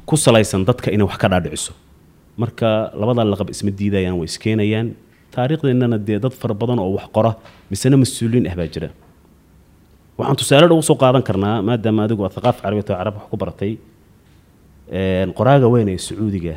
ku 0.10 0.16
salaysan 0.26 0.62
dadka 0.68 0.88
inay 0.96 1.06
wax 1.10 1.18
ka 1.24 1.28
dhaadhiciso. 1.32 1.72
Marka 2.42 2.70
labadaa 3.00 3.26
laqab 3.32 3.50
isma 3.54 3.72
diidayaan 3.80 4.16
way 4.20 4.28
iskeenayaan. 4.32 4.88
Taariikhdeennana 5.36 5.98
dee 6.08 6.20
dad 6.24 6.34
fara 6.42 6.54
badan 6.62 6.80
oo 6.84 6.92
wax 6.98 7.06
qora 7.16 7.32
misena 7.72 7.96
mas'uuliin 8.02 8.46
ah 8.52 8.56
baa 8.60 8.68
jira. 8.74 8.90
Waxaan 10.18 10.38
tusaale 10.40 10.68
dhow 10.72 10.80
soo 10.90 10.96
qaadan 11.04 11.24
karnaa 11.30 11.56
maadaama 11.68 12.02
adigu 12.08 12.24
aad 12.28 12.34
thaqaafa 12.38 12.60
carabiyata 12.64 12.92
oo 12.94 12.98
carab 13.00 13.16
wax 13.20 13.26
ku 13.32 13.38
baratay 13.42 13.72
qoraaga 15.38 15.68
weyn 15.74 15.90
ee 15.94 15.98
sacuudiga 16.08 16.56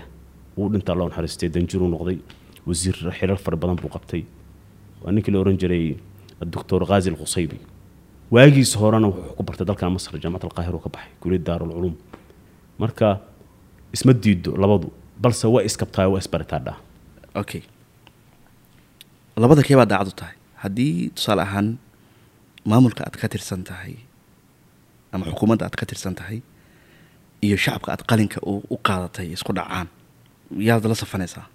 wuu 0.57 0.69
dhintaa 0.73 0.95
loo 0.99 1.09
naxariistay 1.09 1.49
danjiruu 1.55 1.89
noqday 1.95 2.19
wasiir 2.69 2.97
xilal 3.19 3.39
fara 3.45 3.57
badan 3.63 3.77
buu 3.83 3.91
qabtay. 3.97 4.23
Waa 5.03 5.13
ninkii 5.15 5.33
la 5.35 5.39
ohan 5.41 5.57
jiray 5.63 5.97
doctor 6.55 6.81
ghazi 6.91 7.09
alqusaybi 7.13 7.59
waagiis 8.35 8.73
horena 8.81 9.09
wuxuu 9.09 9.35
ku 9.37 9.43
bartay 9.49 9.67
dalkan 9.69 9.93
masar 9.97 10.13
jaamacad 10.23 10.49
alqaahir 10.51 10.75
ka 10.85 10.89
baxay 10.95 11.13
kuliyad 11.21 11.45
daarulculuum 11.49 11.95
marka 12.83 13.21
isma 13.95 14.13
diido 14.13 14.51
labadu 14.63 14.89
balse 15.23 15.45
way 15.55 15.65
iskabtaa 15.69 16.09
waa 16.13 16.21
isbaritaadhaa 16.25 16.77
okay 17.43 17.63
labada 19.37 19.63
kee 19.67 19.77
baa 19.81 19.87
daacad 19.93 20.15
tahay? 20.21 20.37
Haddii 20.63 21.11
tusaale 21.15 21.43
ahaan 21.47 21.69
maamulka 22.71 23.05
aad 23.07 23.17
ka 23.21 23.27
tirsan 23.29 23.63
tahay 23.69 23.95
ama 25.13 25.25
xukuumadda 25.31 25.65
aad 25.69 25.77
ka 25.81 25.85
tirsan 25.91 26.15
tahay 26.19 26.39
iyo 27.45 27.57
shacabka 27.65 27.89
aad 27.95 28.03
qalinka 28.11 28.39
u 28.45 28.77
qaadatay 28.87 29.27
isku 29.37 29.53
dhacaan 29.59 29.89
yaad 30.69 30.85
la 30.91 30.95
safanaysaa 31.03 31.47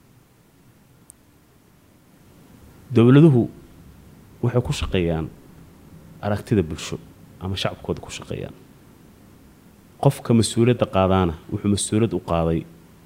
dowladuhu 2.96 3.50
waxay 4.44 4.62
ku 4.68 4.74
shaqeeyaan 4.74 5.28
aragtida 6.22 6.64
bulsho 6.64 6.98
ama 7.40 7.56
shacabkooda 7.56 8.00
ku 8.02 8.10
shaqeeyaan 8.18 8.56
qofka 10.04 10.32
mas'uuliyadda 10.40 10.86
qaadaana 10.96 11.34
wuxuu 11.52 11.70
mas'uuliyad 11.76 12.14
u 12.14 12.22
qaaday 12.32 12.60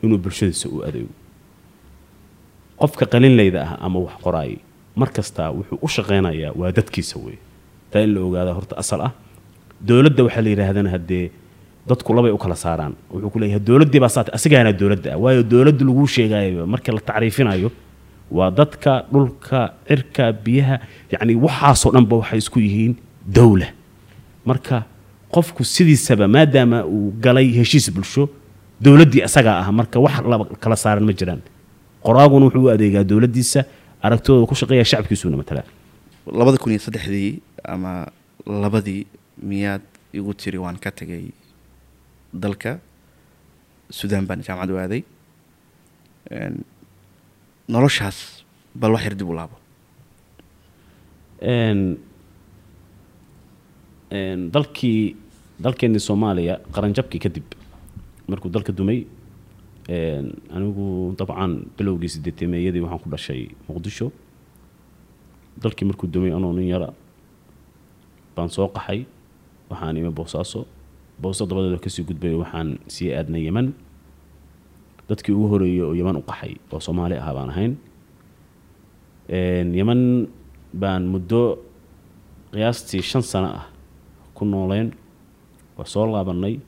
inuu 0.04 0.18
bulshadiisa 0.24 0.68
u 0.70 0.78
adeego 0.88 1.14
qofka 2.82 3.06
qalinlayda 3.14 3.60
ah 3.68 3.72
ama 3.86 4.00
wax 4.06 4.16
qoraayay 4.26 4.58
mar 4.96 5.10
kastaa 5.18 5.50
wuxuu 5.58 5.78
u 5.86 5.88
shaqeynayaa 5.96 6.52
waa 6.60 6.72
dadkiisa 6.78 7.16
weeye 7.24 7.40
taa 7.92 8.02
in 8.06 8.12
la 8.16 8.20
ogaada 8.28 8.52
horta 8.58 8.76
asal 8.84 9.02
ah 9.08 9.12
dowladda 9.88 10.22
waxaa 10.28 10.44
la 10.46 10.50
yidhaahdana 10.54 10.90
haddee 10.96 11.26
dadku 11.88 12.14
labay 12.14 12.32
u 12.32 12.38
kala 12.38 12.56
saaraan. 12.56 12.94
Wuxuu 13.12 13.30
ku 13.34 13.40
leeyahay 13.40 13.60
dowladdii 13.68 14.00
baa 14.04 14.10
saate 14.16 14.30
asigaana 14.38 14.72
dowladda 14.82 15.10
ah. 15.14 15.18
Waayo 15.24 15.44
dowladda 15.44 15.84
laguu 15.86 16.08
sheegayo 16.08 16.66
marka 16.74 16.92
la 16.96 17.00
tacriifinayo 17.10 17.70
waa 18.32 18.50
dadka 18.52 18.92
dhulka 19.12 19.60
cirka 19.88 20.32
biyaha 20.46 20.76
yacni 21.12 21.34
waxaasoo 21.46 21.92
dhanba 21.96 22.16
waxay 22.22 22.40
isku 22.44 22.60
yihiin 22.66 22.94
dowla 23.38 23.68
marka 24.50 24.78
qofku 25.36 25.62
sidiisaba 25.64 26.28
maadaama 26.28 26.78
uu 26.86 27.12
galay 27.26 27.48
heshiis 27.60 27.88
bulsho 27.96 28.24
dowladdii 28.86 29.22
asagaa 29.28 29.58
ah 29.64 29.72
marka 29.80 29.98
wax 30.06 30.16
laba 30.32 30.46
kala 30.64 30.76
saaran 30.84 31.04
ma 31.10 31.14
jiraan. 31.20 31.42
Qoraaguna 32.06 32.46
wuxuu 32.48 32.64
u 32.68 32.70
adeegaa 32.76 33.04
dowladdiisa 33.12 33.60
aragtidooda 34.06 34.46
ku 34.50 34.56
shaqeeya 34.60 34.86
shacabkiisuuna 34.92 35.38
matalaa 35.42 35.68
labada 36.40 36.58
kun 36.62 36.72
iyo 36.72 36.82
saddexdii 36.86 37.32
ama 37.74 37.92
labadii 38.64 39.02
miyaad 39.50 39.82
igu 40.14 40.32
tiri 40.42 40.58
waan 40.64 40.78
ka 40.84 40.92
tegay 40.92 41.24
dalka 42.34 42.80
suudaan 43.90 44.26
baan 44.28 44.42
jaamacad 44.48 44.72
u 44.74 44.78
aaday 44.84 45.02
noloshaas 47.74 48.18
bal 48.76 48.92
wax 48.96 49.04
yar 49.06 49.16
dib 49.16 49.30
u 49.30 49.34
laabo. 49.38 49.56
Dalkii 54.54 55.16
dalkeennii 55.64 56.00
soomaaliya 56.00 56.60
qaranjabkii 56.76 57.20
kadib 57.20 57.48
markuu 58.28 58.50
dalka 58.54 58.72
dumay 58.78 59.06
anigu 60.56 61.16
dabcan 61.18 61.54
bilowgii 61.78 62.10
sideetemeeyadii 62.16 62.82
waxaan 62.84 63.02
ku 63.04 63.10
dhashay 63.10 63.42
muqdisho. 63.68 64.12
Dalkii 65.64 65.86
markuu 65.88 66.08
dumay 66.14 66.32
anoo 66.34 66.54
nin 66.54 66.68
yara 66.70 66.90
baan 68.36 68.50
soo 68.50 68.68
qaxay 68.68 69.06
waxaan 69.70 69.98
imi 69.98 70.10
boosaaso 70.12 70.66
booso 71.24 71.44
dabadeed 71.50 71.74
oo 71.78 71.82
ka 71.86 71.90
sii 71.96 72.04
gudbay 72.10 72.34
waxaan 72.42 72.70
sii 72.96 73.10
aadnay 73.18 73.44
yeman 73.48 73.68
dadkii 75.10 75.34
ugu 75.36 75.48
horeeyey 75.54 75.82
oo 75.88 75.94
yeman 76.00 76.16
u 76.20 76.24
qaxay 76.30 76.54
oo 76.74 76.80
soomaali 76.86 77.16
ahaa 77.22 77.34
baan 77.38 77.50
ahayn. 77.54 77.74
Yeman 79.78 80.28
baan 80.74 81.04
muddo 81.14 81.42
qiyaastii 82.54 83.02
shan 83.02 83.22
sano 83.24 83.50
ah 83.60 83.66
ku 84.36 84.46
nooleen 84.46 84.92
waa 85.78 85.86
soo 85.94 86.06
laabanay 86.14 86.60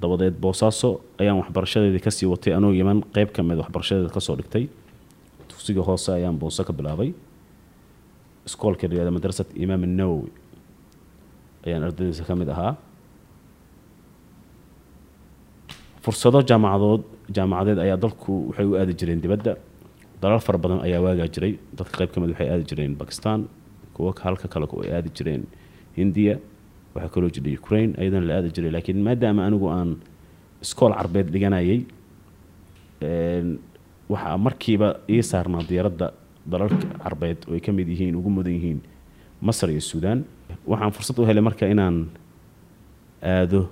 dabadeed 0.00 0.34
boosaaso 0.40 1.00
ayaan 1.20 1.38
waxbarashadeedii 1.42 2.00
ka 2.06 2.10
sii 2.10 2.26
watay 2.32 2.52
anoo 2.56 2.72
yeman 2.72 3.02
qeyb 3.14 3.30
ka 3.36 3.42
mid 3.42 3.58
waxbarashadeeda 3.62 4.10
ka 4.14 4.20
soo 4.20 4.36
dhigtay. 4.36 4.64
Dugsiga 5.48 5.82
hoose 5.82 6.08
ayaan 6.12 6.38
booso 6.38 6.64
ka 6.64 6.72
bilaabay. 6.72 7.12
Iskoolka 8.46 8.88
la 8.88 8.94
yihahdo 8.94 9.12
madrasat 9.12 9.48
imaam 9.56 9.84
nawowi 9.98 10.30
ayaan 11.66 11.82
ardaydiisa 11.88 12.24
ka 12.24 12.34
mid 12.36 12.48
ahaa 12.48 12.76
fursado 16.04 16.40
jaamacadood 16.50 17.02
jaamacadeed 17.36 17.78
ayaa 17.84 17.96
dalku 18.04 18.32
waxay 18.48 18.66
u 18.66 18.74
aadi 18.80 18.94
jireen 19.00 19.20
dibadda. 19.24 19.52
Dalal 20.22 20.40
fara 20.46 20.58
badan 20.58 20.80
ayaa 20.86 21.00
waagaa 21.06 21.28
jiray. 21.34 21.52
Dadka 21.76 21.94
qayb 22.00 22.10
ka 22.14 22.20
mid 22.20 22.30
waxay 22.32 22.48
aadi 22.54 22.64
jireen 22.70 22.94
bakistan 22.96 23.48
kuwo 23.94 24.12
halka 24.24 24.48
kale 24.48 24.66
ay 24.84 24.90
aadi 24.96 25.10
jireen 25.16 25.42
hindiya 25.96 26.34
waxaa 26.94 27.10
kaloo 27.14 27.30
jiray 27.36 27.54
ukraine 27.60 27.92
ayadana 28.00 28.26
la 28.26 28.34
aadi 28.38 28.50
jiray. 28.56 28.70
Laakiin 28.76 29.02
maadaama 29.08 29.46
anigu 29.46 29.66
aan 29.76 29.90
iskool 30.62 30.92
carbeed 30.98 31.28
dhiganayay 31.34 31.80
waxaa 34.12 34.36
markiiba 34.46 34.88
ii 35.08 35.22
saarnaa 35.22 35.62
diyaaradda 35.68 36.06
dalalka 36.46 36.86
carbeed 37.04 37.38
oo 37.48 37.54
ay 37.54 37.60
ka 37.60 37.72
yihiin 37.72 38.16
ugu 38.16 38.30
mudan 38.30 38.52
yihiin 38.52 38.80
masar 39.40 39.68
iyo 39.70 39.80
suudaan. 39.80 40.24
Waxaan 40.66 40.92
fursad 40.96 41.18
u 41.18 41.26
helay 41.28 41.42
marka 41.42 41.66
inaan 41.68 42.08
aado 43.22 43.68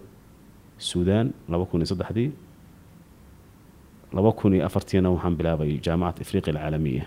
suudaan 0.79 1.33
laba 1.49 1.65
kun 1.67 1.81
iyo 1.83 1.87
saddexdii 1.93 2.31
laba 4.17 4.33
kun 4.33 4.55
iyo 4.55 4.67
afartiina 4.67 5.11
waxaan 5.11 5.37
bilaabay 5.39 5.79
jaamacad 5.87 6.23
afriqiya 6.25 6.53
alcaalamiya 6.55 7.05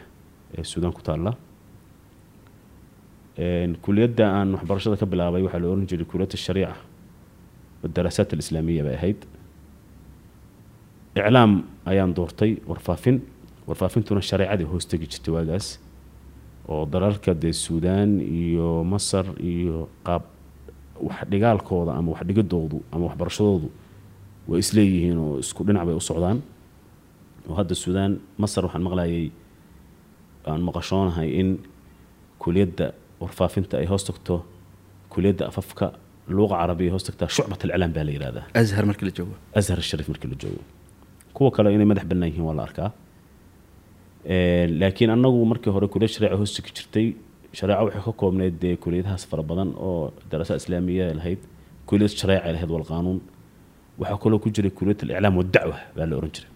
ee 0.57 0.63
suudaan 0.63 0.93
ku 0.93 1.01
taalla. 1.01 1.33
Kuliyadda 3.81 4.25
aan 4.37 4.53
waxbarashada 4.55 4.97
ka 4.99 5.05
bilaabay 5.05 5.41
waxaa 5.41 5.59
la 5.63 5.67
oran 5.67 5.87
jiray 5.87 6.05
kuliyadda 6.05 6.37
shariica 6.37 6.75
wadaraasaat 7.83 8.33
alislaamiya 8.33 8.83
bay 8.83 8.95
ahayd. 8.95 9.19
Iclaam 11.15 11.63
ayaan 11.85 12.13
doortay 12.13 12.57
warfaafin 12.67 13.21
warfaafintuna 13.67 14.21
shareecadii 14.21 14.67
hoos 14.71 14.85
tegi 14.87 15.07
jirtay 15.11 15.33
waagaas 15.33 15.79
oo 16.67 16.85
dalalka 16.85 17.33
dee 17.33 17.53
suudaan 17.53 18.19
iyo 18.21 18.83
masar 18.83 19.25
iyo 19.39 19.89
qaab 20.05 20.23
wax 21.07 21.19
dhigaalkooda 21.31 21.91
ama 21.99 22.09
wax 22.13 22.21
dhigidoodu 22.29 22.77
ama 22.93 23.03
waxbarashadoodu 23.09 23.67
way 24.49 24.59
isleeyihiin 24.65 25.17
oo 25.25 25.33
isku 25.43 25.61
dhinac 25.67 25.83
bay 25.87 25.95
u 26.01 26.03
socdaan. 26.09 26.37
Oo 27.49 27.55
hadda 27.59 27.73
suudaan 27.83 28.11
masar 28.41 28.63
waxaan 28.65 28.83
maqlayay 28.87 29.25
aan 30.51 30.61
maqashoonahay 30.67 31.29
in 31.41 31.49
kuliyadda 32.43 32.85
warfaafinta 33.21 33.73
ay 33.81 33.85
hoos 33.91 34.03
tagto 34.09 34.35
kuliyadda 35.13 35.43
afafka 35.51 35.85
luuqa 36.35 36.55
carabiya 36.61 36.91
hoos 36.93 37.03
tagtaa 37.07 37.29
shucbat 37.35 37.61
alclaam 37.65 37.91
baa 37.95 38.03
la 38.07 38.11
yihahdaa 38.15 38.45
azhar 38.61 38.83
markii 38.89 39.05
la 39.09 39.13
joogo. 39.17 39.35
Azhar 39.59 39.79
sharif 39.89 40.07
markii 40.11 40.29
la 40.33 40.37
joogo. 40.43 40.61
Kuwa 41.35 41.49
kale 41.55 41.67
inay 41.75 41.87
madax 41.91 42.05
bannaan 42.11 42.29
yihiin 42.31 42.45
waa 42.49 42.55
la 42.59 42.63
arkaa. 42.69 42.89
Laakiin 44.81 45.09
annagu 45.15 45.45
markii 45.51 45.71
hore 45.75 45.87
kuliyad 45.93 46.11
shareeca 46.15 46.37
hoos 46.41 46.53
tegi 46.55 46.71
jirtay 46.77 47.07
shareeco 47.57 47.83
waxay 47.87 48.01
ka 48.07 48.11
koobneyd 48.21 48.55
dee 48.63 48.75
kuliyadahaas 48.83 49.23
fara 49.29 49.43
badan 49.43 49.69
oo 49.87 50.11
daraasa 50.31 50.55
islaamiya 50.61 51.03
ay 51.09 51.15
lahayd. 51.19 51.41
Kuliyad 51.89 52.11
shareeca 52.21 52.45
ay 52.47 52.53
lahayd 52.55 52.71
walqaanuun 52.75 53.19
waxaa 54.01 54.17
kaloo 54.23 54.39
ku 54.43 54.49
jiray 54.55 54.71
kuliyad 54.77 54.99
aliclaam 55.03 55.35
wadacwa 55.41 55.77
baa 55.95 56.05
la 56.09 56.15
oran 56.19 56.31
jiray. 56.35 56.49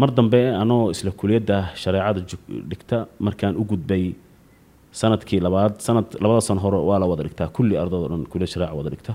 Mar 0.00 0.10
dambe 0.16 0.40
anoo 0.62 0.90
isla 0.94 1.10
kuliyadda 1.20 1.56
shareecada 1.82 2.20
dhigta 2.70 2.96
markaan 3.26 3.54
u 3.60 3.64
gudbay 3.70 4.04
sannadkii 5.00 5.40
labaad 5.46 5.74
sanad 5.86 6.06
labada 6.22 6.40
sano 6.48 6.60
hore 6.64 6.78
waa 6.88 6.98
la 7.02 7.06
wada 7.10 7.22
dhigtaa. 7.26 7.48
Kulli 7.56 7.74
ardaydo 7.82 8.06
dhan 8.12 8.22
kuliyad 8.32 8.50
shareeca 8.54 8.74
wada 8.78 8.90
dhigta 8.94 9.12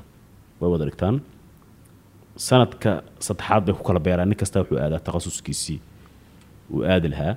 way 0.59 0.69
wada 0.73 0.85
dhigtaan. 0.89 1.15
Sanadka 2.47 2.91
saddexaad 3.25 3.61
bay 3.65 3.73
ku 3.77 3.83
kala 3.87 3.99
beeraan. 4.05 4.27
Nin 4.29 4.37
kasta 4.41 4.59
wuxuu 4.61 4.77
aadaa 4.83 4.99
takhasuskiisii 5.07 5.79
uu 6.73 6.81
aadi 6.93 7.07
lahaa 7.13 7.33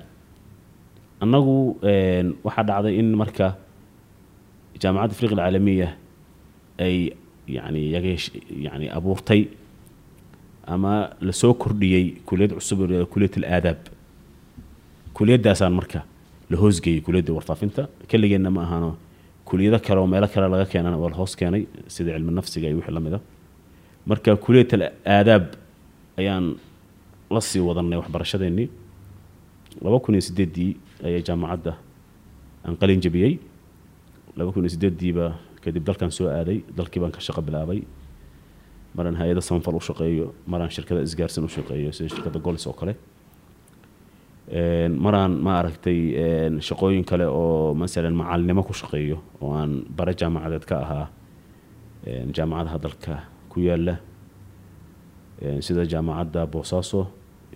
annagu 1.21 1.77
een, 1.83 2.35
waxaa 2.43 2.63
dhacday 2.63 2.95
in 2.99 3.09
marka 3.15 3.55
jaamacadda 4.81 5.13
afriqa 5.15 5.33
alcaalamiya 5.35 5.89
ay 6.79 7.11
yani 7.47 7.81
yani 8.65 8.87
abuurtay 8.97 9.47
ama 10.67 11.09
la 11.21 11.31
soo 11.33 11.53
kordhiyey 11.53 12.21
kuliyad 12.25 12.53
cusub 12.57 12.79
yidhahdo 12.81 13.05
kuliyat 13.13 13.37
alaadaab. 13.37 13.79
Kuliyaddaasaan 15.13 15.73
marka 15.73 16.03
la 16.49 16.57
hoosgeeyey 16.57 17.01
kuliyadda 17.01 17.33
warfaafinta. 17.33 17.87
Keligeenna 18.07 18.49
ma 18.51 18.61
ahano 18.63 18.95
kuliyado 19.45 19.79
kale 19.79 19.99
oo 19.99 20.07
meelo 20.07 20.27
kale 20.27 20.47
laga 20.47 20.65
keenana 20.65 20.97
waa 20.97 21.09
la 21.09 21.15
hoos 21.15 21.35
keenay 21.35 21.65
sida 21.87 22.13
cilmi 22.13 22.31
nafsiga 22.31 22.67
iyo 22.67 22.77
wixii 22.77 22.93
la 22.93 22.99
mida 22.99 23.19
marka 24.05 24.35
kuliyat 24.35 24.73
alaadaab 24.73 25.45
ayaan 26.17 26.55
la 27.31 27.41
sii 27.41 27.59
wadanay 27.59 27.97
waxbarashadeennii. 27.99 28.69
Laba 29.81 29.99
kun 29.99 30.13
iyo 30.15 30.21
sideeddii 30.21 30.77
ayaa 31.07 31.21
jaamacadda 31.27 31.73
aan 32.65 32.75
qalin 32.81 32.99
jebiyey 33.05 33.33
laba 34.37 34.51
kun 34.53 34.69
sideeddiiba 34.75 35.25
kadib 35.63 35.83
dalkan 35.87 36.11
soo 36.17 36.27
aaday 36.37 36.57
dalkii 36.77 36.99
baan 37.01 37.11
ka 37.11 37.19
shaqo 37.19 37.41
bilaabay. 37.47 37.79
Maraan 38.95 39.15
hay'ada 39.21 39.41
samafal 39.41 39.75
u 39.75 39.79
shaqeeyo 39.89 40.25
maraan 40.51 40.71
shirkada 40.75 41.01
isgaarsan 41.07 41.43
u 41.45 41.49
shaqeeyo 41.55 41.91
sida 41.97 42.09
shirkadda 42.13 42.39
golis 42.39 42.65
oo 42.67 42.73
kale. 42.79 42.93
Maraan 45.05 45.33
ma 45.45 45.59
aragtay 45.61 45.99
shaqooyin 46.67 47.05
kale 47.05 47.25
oo 47.27 47.73
masalan 47.73 48.15
macalinimo 48.15 48.63
ku 48.65 48.73
shaqeeyo 48.73 49.17
oo 49.41 49.53
aan 49.53 49.85
bare 49.97 50.13
jaamacadeed 50.21 50.65
ka 50.65 50.75
ahaa. 50.85 51.07
Jaamacadaha 52.35 52.77
dalka 52.85 53.13
ku 53.49 53.59
yaalla 53.61 53.95
sida 55.61 55.83
jaamacadda 55.85 56.47
boosaaso 56.53 57.07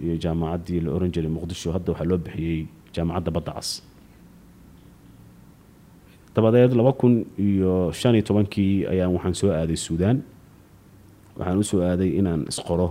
iyo 0.03 0.15
jaamacaddii 0.23 0.79
la 0.85 0.91
oran 0.93 1.11
jiray 1.11 1.31
muqdisho 1.31 1.71
hadda 1.73 1.91
waxaa 1.93 2.05
loo 2.09 2.17
bixiyey 2.17 2.67
jaamacadda 2.95 3.31
badda 3.35 3.51
cas 3.57 3.69
dabadeed 6.35 6.73
laba 6.79 6.93
kun 6.99 7.13
iyo 7.37 7.91
shan 7.99 8.15
iyo 8.15 8.23
tobankii 8.29 8.85
ayaan 8.91 9.11
waxaan 9.15 9.35
soo 9.41 9.51
aaday 9.59 9.75
suudaan 9.87 10.17
waxaan 11.37 11.57
u 11.59 11.63
soo 11.63 11.81
aaday 11.89 12.09
inaan 12.19 12.41
isqoro 12.51 12.89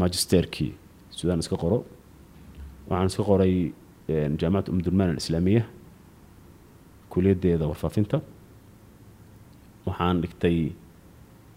magisterkii 0.00 0.70
suudaan 1.10 1.38
iska 1.42 1.56
qoro 1.62 1.78
waxaan 2.88 3.06
iska 3.10 3.22
qoray 3.30 3.54
jaamacadda 4.40 4.70
umdurmaan 4.72 5.10
alislaamiya 5.14 5.62
kuliyaddeeda 7.12 7.64
warfaafinta 7.70 8.18
waxaan 9.86 10.16
dhigtay 10.22 10.58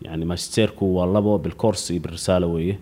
yani 0.05 0.25
magisterku 0.31 0.85
waa 0.97 1.05
labo 1.15 1.37
bilcours 1.43 1.89
iyo 1.91 2.01
bilrisaalo 2.01 2.47
weeye 2.53 2.75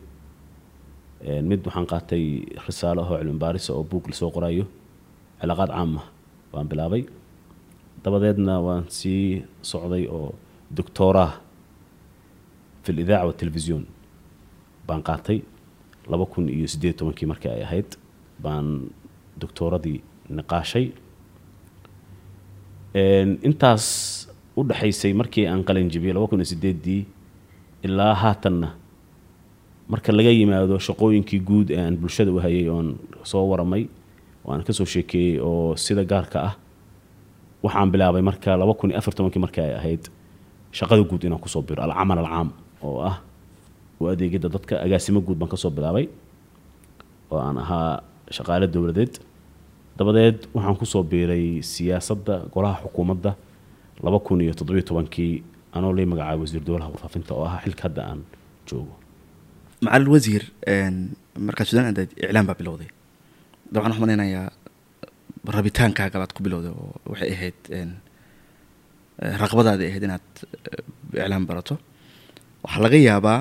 mid 1.49 1.61
waxaan 1.67 1.87
qaatay 1.91 2.23
risaalo 2.67 3.01
ahoo 3.03 3.17
cilmi 3.19 3.39
baarisa 3.39 3.73
oo 3.73 3.83
buug 3.83 4.07
la 4.09 4.15
soo 4.15 4.31
qorayo 4.35 4.65
cilaaqaad 5.41 5.69
caama 5.75 6.01
waan 6.53 6.67
bilaabay. 6.71 7.03
Dabadeedna 8.03 8.53
waan 8.65 8.83
sii 8.89 9.43
socday 9.61 10.07
oo 10.07 10.35
doctoraa 10.77 11.31
fi 12.83 12.91
lidaaca 12.93 13.25
watelefisyon 13.27 13.83
baan 14.87 15.03
qaatay. 15.03 15.39
Laba 16.11 16.25
kun 16.25 16.49
iyo 16.49 16.67
siddeed 16.67 16.95
tobankii 16.97 17.27
markii 17.27 17.51
ay 17.51 17.63
ahayd 17.63 17.89
baan 18.43 18.67
doctooradii 19.41 19.99
niqaashay. 20.29 20.85
Intaas 23.47 23.85
u 24.57 24.63
dhexaysay 24.63 25.13
markii 25.13 25.45
aan 25.47 25.63
qalin 25.63 25.89
jebiyey 25.91 26.13
laba 26.15 26.27
kun 26.27 26.39
iyo 26.41 26.45
sideeddii 26.53 27.05
ilaa 27.83 28.13
haatanna 28.15 28.69
marka 29.91 30.11
laga 30.17 30.31
yimaado 30.37 30.75
shaqooyinkii 30.87 31.39
guud 31.49 31.67
ee 31.71 31.79
aan 31.85 31.95
bulshada 32.01 32.31
u 32.31 32.39
hayay 32.45 32.69
oon 32.69 32.87
soo 33.31 33.43
waramay 33.51 33.83
oo 34.45 34.51
aan 34.53 34.63
ka 34.67 34.73
soo 34.73 34.85
sheekeeyey 34.93 35.39
oo 35.47 35.75
sida 35.75 36.03
gaarka 36.11 36.37
ah 36.49 36.53
waxaan 37.63 37.89
bilaabay 37.93 38.21
marka 38.29 38.57
laba 38.61 38.73
kun 38.79 38.91
afar 38.99 39.13
tobankii 39.17 39.41
markii 39.45 39.63
ay 39.67 39.73
ahayd 39.79 40.03
shaqada 40.77 41.01
guud 41.09 41.23
inaan 41.25 41.41
ku 41.43 41.49
soo 41.49 41.61
biro 41.67 41.81
alcamal 41.83 42.19
alcaam 42.23 42.49
oo 42.85 42.97
ah 43.11 43.17
u 43.99 44.07
adeegidda 44.11 44.47
dadka 44.55 44.73
agaasimo 44.85 45.19
guud 45.25 45.37
baan 45.41 45.49
ka 45.53 45.57
soo 45.63 45.71
bilaabay 45.77 46.05
oo 47.31 47.39
aan 47.47 47.57
ahaa 47.63 48.01
shaqaale 48.37 48.67
dowladeed. 48.73 49.13
Dabadeed 49.97 50.37
waxaan 50.55 50.77
ku 50.79 50.85
soo 50.85 51.03
biiray 51.11 51.45
siyaasadda 51.71 52.35
golaha 52.53 52.77
xukuumadda 52.85 53.31
laba 54.05 54.19
kun 54.25 54.39
iyo 54.41 54.53
toddobiyo 54.59 54.85
tobankii 54.89 55.33
anoo 55.75 55.91
lay 55.97 56.05
magacaabay 56.11 56.39
wasiir 56.43 56.63
dowlaha 56.67 56.89
warfaafinta 56.93 57.31
oo 57.35 57.43
ah 57.49 57.59
xilka 57.63 57.83
hadda 57.87 58.01
aan 58.09 58.21
joogo 58.69 58.93
macalin 59.85 60.09
wasiir 60.13 60.43
een, 60.73 60.95
markaad 61.47 61.67
suudaan 61.67 61.87
aadayd 61.91 62.11
iclaan 62.23 62.45
baa 62.49 62.57
bilowday 62.61 62.89
dabcan 63.71 63.91
waxaan 63.91 64.03
malaynayaa 64.05 64.47
rabitaankaaga 65.57 66.17
baad 66.21 66.33
ku 66.35 66.41
bilowday 66.45 66.71
oo 66.71 66.93
waxay 67.11 67.29
ahayd 67.35 67.59
een, 67.79 67.91
raqbadaadi 69.43 69.83
ahayd 69.89 70.03
inaad 70.07 70.27
iclaan 71.13 71.45
barato 71.49 71.75
waxaa 72.63 72.81
laga 72.85 72.97
yaabaa 73.09 73.39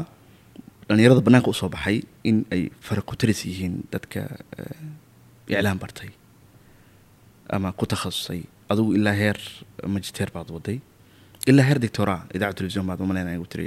dhalinyarada 0.88 1.20
bannaanka 1.27 1.51
u 1.51 1.55
soo 1.61 1.68
baxay 1.74 1.98
in 2.29 2.44
ay 2.55 2.62
fara 2.87 3.03
ku 3.09 3.14
taris 3.20 3.40
yihiin 3.48 3.74
dadka 3.92 4.20
iclaan 5.48 5.79
bartay 5.83 6.11
ama 7.55 7.72
ku 7.79 7.85
takhasusay 7.92 8.42
adigu 8.70 8.94
ilaa 8.98 9.16
heer 9.22 9.38
magister 9.94 10.29
baad 10.35 10.48
waday 10.57 10.79
ilaa 11.51 11.66
heer 11.68 11.79
dictora 11.85 12.16
idaacad 12.37 12.57
television 12.59 12.87
baad 12.88 13.01
u 13.01 13.07
malaynaya 13.11 13.38
ugu 13.40 13.48
tiri 13.53 13.66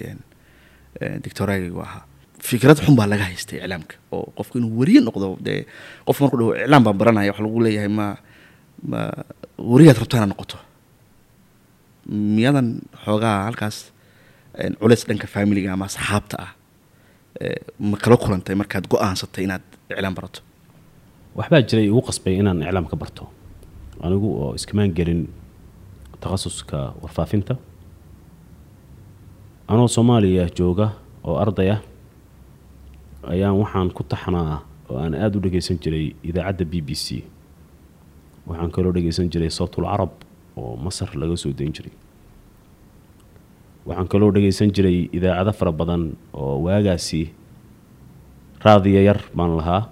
dictoraagaygu 1.26 1.82
ahaa 1.88 2.04
fikrad 2.50 2.78
xun 2.86 2.96
baa 3.00 3.08
laga 3.12 3.26
haystay 3.30 3.58
iclaamka 3.64 3.96
oo 4.16 4.26
qofku 4.38 4.56
inuu 4.60 4.72
weriye 4.80 5.02
noqdo 5.08 5.28
dee 5.46 5.60
qofku 6.08 6.22
markuu 6.24 6.40
dhaho 6.42 6.52
iclaam 6.66 6.84
baan 6.86 6.98
baranaya 7.02 7.32
waxa 7.32 7.44
lagu 7.46 7.60
leeyahay 7.66 7.92
ma 8.00 8.06
ma 8.92 9.00
weriyaad 9.72 9.98
rabtaana 10.02 10.28
noqoto. 10.32 10.58
Miyadan 12.36 12.68
xoogaa 13.06 13.36
halkaas 13.48 13.78
een, 14.64 14.74
culeys 14.82 15.04
dhanka 15.08 15.28
familiga 15.36 15.74
ama 15.74 15.86
asxaabta 15.86 16.36
ah 16.46 16.52
ma 17.90 17.98
kala 18.04 18.18
kulantay 18.24 18.56
markaad 18.62 18.86
go'aansatay 18.92 19.44
inaad 19.48 19.64
iclaam 19.94 20.16
barato? 20.18 20.40
Waxbaa 21.38 21.62
jiray 21.70 21.86
igu 21.92 22.02
qasbay 22.08 22.34
inaan 22.42 22.60
iclaam 22.68 22.88
ka 22.92 22.96
barto. 23.02 23.24
Anigu 24.06 24.28
oo 24.42 24.50
iskamaan 24.58 24.92
gelin 24.98 25.22
takhasuska 26.22 26.78
warfaafinta. 27.02 27.54
Anoo 29.72 29.88
soomaaliya 29.88 30.50
jooga 30.58 30.88
oo 31.24 31.36
arday 31.44 31.70
ayaan 33.28 33.56
waxaan 33.62 33.90
ku 33.94 34.04
taxnaa 34.04 34.62
oo 34.90 34.98
aan 34.98 35.14
aada 35.16 35.38
u 35.38 35.42
dhegeysan 35.42 35.78
jiray 35.84 36.16
idaacadda 36.24 36.66
b 36.66 36.74
b 36.82 36.90
c. 36.96 37.24
Waxaan 38.48 38.72
kaloo 38.72 38.92
dhegeysan 38.96 39.30
jiray 39.30 39.50
sawtul 39.50 39.86
carab 39.86 40.12
oo 40.58 40.76
masar 40.78 41.10
laga 41.16 41.38
soo 41.38 41.54
dayn 41.54 41.72
jiray. 41.74 41.94
Waxaan 43.86 44.08
kaloo 44.12 44.32
dhegeysan 44.36 44.72
jiray 44.76 45.10
idaacado 45.14 45.54
fara 45.54 45.72
badan 45.72 46.04
oo 46.34 46.58
waagaasi 46.66 47.30
raadiya 48.66 49.02
yar 49.10 49.20
baan 49.38 49.58
lahaa 49.58 49.90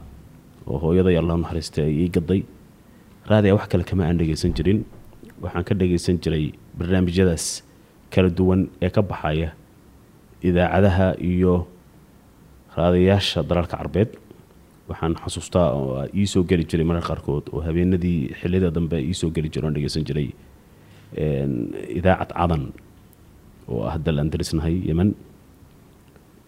oo 0.67 0.77
hooyada 0.83 1.11
yar 1.13 1.23
la 1.23 1.37
naxariistay 1.37 1.85
ay 1.85 1.95
ii 2.05 2.09
gaday 2.17 2.41
raadiya 3.29 3.55
wax 3.55 3.65
kale 3.71 3.83
kama 3.83 4.03
aan 4.09 4.17
dhegeysan 4.17 4.53
jirin. 4.57 4.85
Waxaan 5.41 5.63
ka 5.63 5.73
dhegeysan 5.77 6.17
jiray 6.23 6.53
barnaamijyadaas 6.77 7.63
kala 8.09 8.29
duwan 8.29 8.67
ee 8.81 8.89
ka 8.89 9.01
baxaya 9.01 9.53
idaacadaha 10.41 11.15
iyo 11.21 11.67
raadayaasha 12.79 13.39
dalalka 13.49 13.77
carbeed. 13.77 14.09
Waxaan 14.89 15.13
xasuustaa 15.23 15.67
oo 15.77 16.05
iisoo 16.19 16.43
geli 16.49 16.63
jiray 16.69 16.85
mararka 16.89 17.07
qaarkood 17.13 17.45
oo 17.53 17.61
habeenadii 17.67 18.19
xilliyada 18.39 18.69
dambe 18.77 18.97
iisoo 19.09 19.29
geli 19.35 19.49
jiray 19.53 19.67
oon 19.69 19.75
dhegeysan 19.77 20.03
jiray 20.09 20.27
idaacad 21.99 22.31
cadan 22.37 22.63
oo 23.71 23.81
ah 23.89 23.95
dal 24.05 24.17
aan 24.21 24.29
darisnahay 24.33 24.75
yemen. 24.89 25.09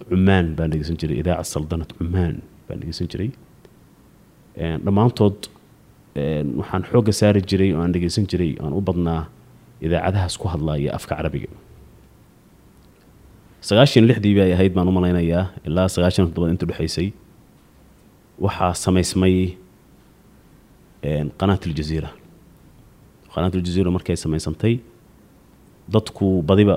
Cumaan 0.10 0.48
baan 0.58 0.70
dhegeysan 0.74 0.98
jiray 1.02 1.18
idaacad 1.24 1.48
saldanad 1.54 1.92
cumaan 1.98 2.36
baan 2.68 2.80
dhegeysan 2.82 3.08
jiray. 3.12 3.30
Dhammaantood 4.86 5.40
waxaan 6.60 6.84
xoogga 6.92 7.14
saari 7.20 7.42
jiray 7.50 7.70
oo 7.76 7.82
aan 7.84 7.94
dhegeysan 7.96 8.26
jiray 8.32 8.52
aan 8.64 8.74
u 8.74 8.82
badnaa 8.88 9.22
idaacadahaas 9.86 10.36
ku 10.42 10.48
hadlaya 10.54 10.90
afka 10.98 11.14
carabiga 11.16 11.50
sagaashan 13.68 14.06
lixdii 14.10 14.36
bay 14.40 14.52
ahayd 14.56 14.74
baan 14.76 14.88
u 14.88 14.94
malaynayaa 14.98 15.44
ilaa 15.68 15.88
sagaashan 15.96 16.26
toddobaad 16.28 16.52
inta 16.56 16.66
dhexaysay. 16.70 17.08
Waxaa 18.46 18.74
samaysmay 18.86 19.36
qanaat 21.40 21.64
aljaziira 21.70 22.10
qanaat 23.34 23.54
aljaziira 23.60 23.90
markay 23.98 24.16
samaysantay 24.24 24.74
dadku 25.94 26.28
badiba 26.50 26.76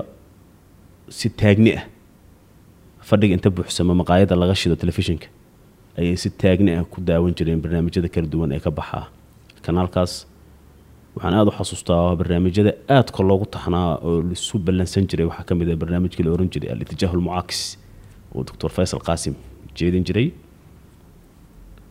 si 1.17 1.27
taagni 1.41 1.71
ah 1.79 1.83
fadhiga 3.09 3.33
inta 3.37 3.49
buuxsamo 3.57 3.93
maqaayadda 4.01 4.35
laga 4.41 4.55
shido 4.61 4.75
telefishinka 4.83 5.27
ayay 5.99 6.15
si 6.23 6.29
taagni 6.43 6.71
ah 6.79 6.83
ku 6.93 6.97
daawan 7.09 7.33
jireen 7.37 7.59
barnaamijyada 7.63 8.09
kala 8.15 8.27
duwan 8.33 8.49
ee 8.57 8.61
ka 8.65 8.71
baxaa 8.79 9.03
kanaalkaas 9.65 10.13
waxaan 11.15 11.33
aada 11.39 11.49
u 11.51 11.55
xasuustaa 11.59 12.15
barnaamijyada 12.19 12.71
aadka 12.97 13.23
loogu 13.23 13.45
taxnaa 13.45 13.89
oo 14.07 14.21
lisu 14.29 14.59
ballansan 14.59 15.07
jiray. 15.09 15.25
Waxaa 15.31 15.45
ka 15.49 15.55
mid 15.55 15.69
ah 15.71 15.75
barnaamijkii 15.81 16.23
la 16.25 16.31
oran 16.31 16.49
jiray 16.53 16.69
al-itijaahu 16.75 17.15
almucaakis 17.17 17.77
oo 18.35 18.43
doctor 18.43 18.69
faysal 18.71 18.99
qaasim 19.07 19.33
jeedin 19.77 20.03
jiray. 20.07 20.27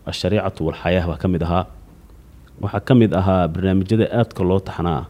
Ashariicatu 0.07 0.67
walxayaah 0.67 1.07
baa 1.09 1.17
ka 1.17 1.29
mid 1.29 1.43
ahaa. 1.43 1.65
Waxaa 2.61 2.81
ka 2.81 2.95
mid 2.95 3.13
ahaa 3.21 3.49
barnaamijyada 3.49 4.07
aadka 4.13 4.45
loo 4.45 4.61
taxnaa 4.61 5.07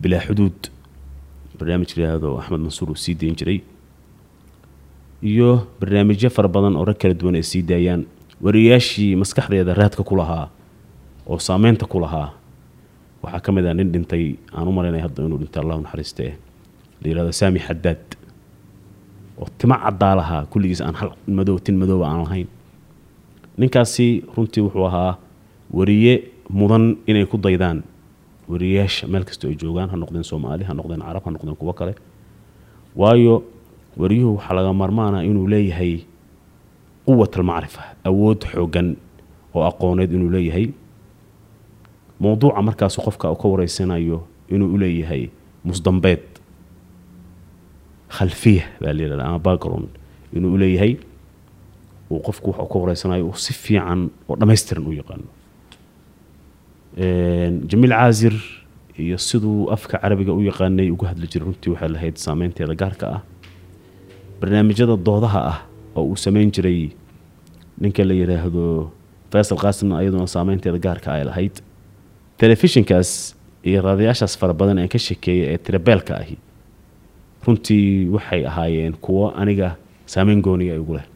bilaa 0.00 0.20
xuduud 0.26 0.60
barnaamij 1.58 1.90
la 1.96 2.02
yihahdo 2.04 2.38
axmed 2.40 2.60
mansuur 2.60 2.90
uu 2.90 2.96
sii 3.04 3.14
dayn 3.14 3.36
jiray. 3.36 3.60
Iyo 5.22 5.66
barnaamijyo 5.80 6.30
fara 6.30 6.48
badan 6.48 6.76
oo 6.76 6.84
rag 6.84 6.96
kala 6.98 7.14
duwan 7.14 7.34
ay 7.36 7.42
sii 7.42 7.62
daayaan. 7.62 8.06
Wariyaashii 8.44 9.16
maskaxdeeda 9.16 9.74
raadka 9.74 10.02
ku 10.04 10.16
lahaa 10.16 10.48
oo 11.26 11.38
saameynta 11.38 11.86
ku 11.86 12.00
lahaa 12.00 12.32
waxaa 13.26 13.40
ka 13.44 13.50
mid 13.52 13.66
ah 13.66 13.74
nin 13.74 13.88
dhintay 13.92 14.24
aan 14.56 14.68
u 14.70 14.72
malaynay 14.78 15.02
hadda 15.06 15.20
inuu 15.26 15.38
dhintay 15.42 15.60
allahu 15.62 15.80
naxariiste 15.84 16.26
la 17.02 17.06
yihahdo 17.10 17.32
saami 17.40 17.58
xadaad 17.66 18.02
oo 19.40 19.48
tima 19.58 19.76
caddaa 19.84 20.14
lahaa 20.20 20.42
kulligiis 20.52 20.80
aan 20.86 20.94
hal 21.00 21.10
madow 21.38 21.56
tin 21.64 21.76
madooba 21.80 22.06
aan 22.10 22.20
lahayn. 22.24 22.48
Ninkaasi 23.60 24.06
runtii 24.36 24.62
wuxuu 24.66 24.86
ahaa 24.86 25.12
wariye 25.72 26.14
mudan 26.50 26.96
inay 27.06 27.24
ku 27.26 27.36
daydaan. 27.38 27.82
Wariyaasha 28.48 29.06
meel 29.12 29.24
kastoo 29.28 29.48
ay 29.50 29.56
joogaan 29.60 29.90
ha 29.90 29.96
noqdeen 29.96 30.24
soomaali 30.24 30.64
ha 30.68 30.72
noqdeen 30.74 31.00
carab 31.06 31.24
ha 31.26 31.30
noqdeen 31.34 31.56
kuwo 31.60 31.72
kale. 31.72 31.94
Waayo 32.96 33.42
wariyuhu 34.00 34.36
waxaa 34.36 34.54
laga 34.56 34.72
maarmaana 34.72 35.18
inuu 35.24 35.46
leeyahay 35.52 35.92
quwat 37.06 37.32
almacrifa 37.36 37.82
awood 38.08 38.40
xooggan 38.52 38.88
oo 39.54 39.62
aqooneed 39.70 40.12
inuu 40.16 40.30
leeyahay 40.36 40.66
mowduuca 42.20 42.62
markaasu 42.68 42.98
qofka 43.06 43.34
ka 43.42 43.46
wareysanayo 43.52 44.18
inuu 44.54 44.74
u 44.74 44.78
leeyahay 44.82 45.22
musdambeed 45.64 46.22
khalfiya 48.16 48.64
baa 48.80 48.92
la 48.96 49.02
yidhahda 49.02 49.24
ama 49.28 49.38
background 49.38 49.88
inuu 50.36 50.52
u 50.54 50.58
leeyahay 50.62 50.92
uu 52.10 52.20
qofku 52.26 52.50
waxa 52.50 52.62
uu 52.62 52.68
ka 52.72 52.78
wareysanayo 52.78 53.32
si 53.34 53.52
fiican 53.52 54.00
oo 54.28 54.36
dhammaystiran 54.40 54.86
u 54.86 54.92
yaqaano. 55.00 55.28
Jamiil 57.70 57.90
caasir 57.92 58.34
iyo 58.98 59.18
siduu 59.18 59.68
afka 59.70 59.98
carabiga 59.98 60.32
u 60.32 60.40
yaqaanay 60.40 60.90
uga 60.90 61.08
hadli 61.12 61.26
jiray 61.32 61.46
runtii 61.46 61.70
waxay 61.74 61.88
lahayd 61.88 62.16
saameynteeda 62.16 62.74
gaarka 62.74 63.06
ah. 63.16 63.20
Barnaamijyada 64.40 64.96
doodaha 64.96 65.40
ah 65.52 65.58
oo 65.96 66.04
uu 66.10 66.16
samayn 66.16 66.50
jiray 66.52 66.90
ninka 67.80 68.04
la 68.04 68.14
yidhaahdo 68.14 68.90
faysal 69.32 69.58
qaasimna 69.58 70.00
iyaduna 70.02 70.26
saameynteeda 70.26 70.78
gaarka 70.78 71.12
ay 71.12 71.24
lahayd 71.28 71.54
telefishinkaas 72.40 73.10
iyo 73.68 73.82
raadayaashaas 73.82 74.34
fara 74.40 74.54
badan 74.60 74.78
ee 74.84 74.88
ka 74.94 74.98
shekeeya 75.06 75.46
ee 75.52 75.58
tirabeelka 75.66 76.12
ahi 76.22 76.36
runtii 77.46 78.08
waxay 78.14 78.42
ahaayeen 78.50 78.92
kuwo 79.04 79.24
aniga 79.40 79.68
saameyn 80.12 80.40
gooniya 80.46 80.72
ay 80.74 80.78
ugu 80.84 80.94
leh. 80.98 81.06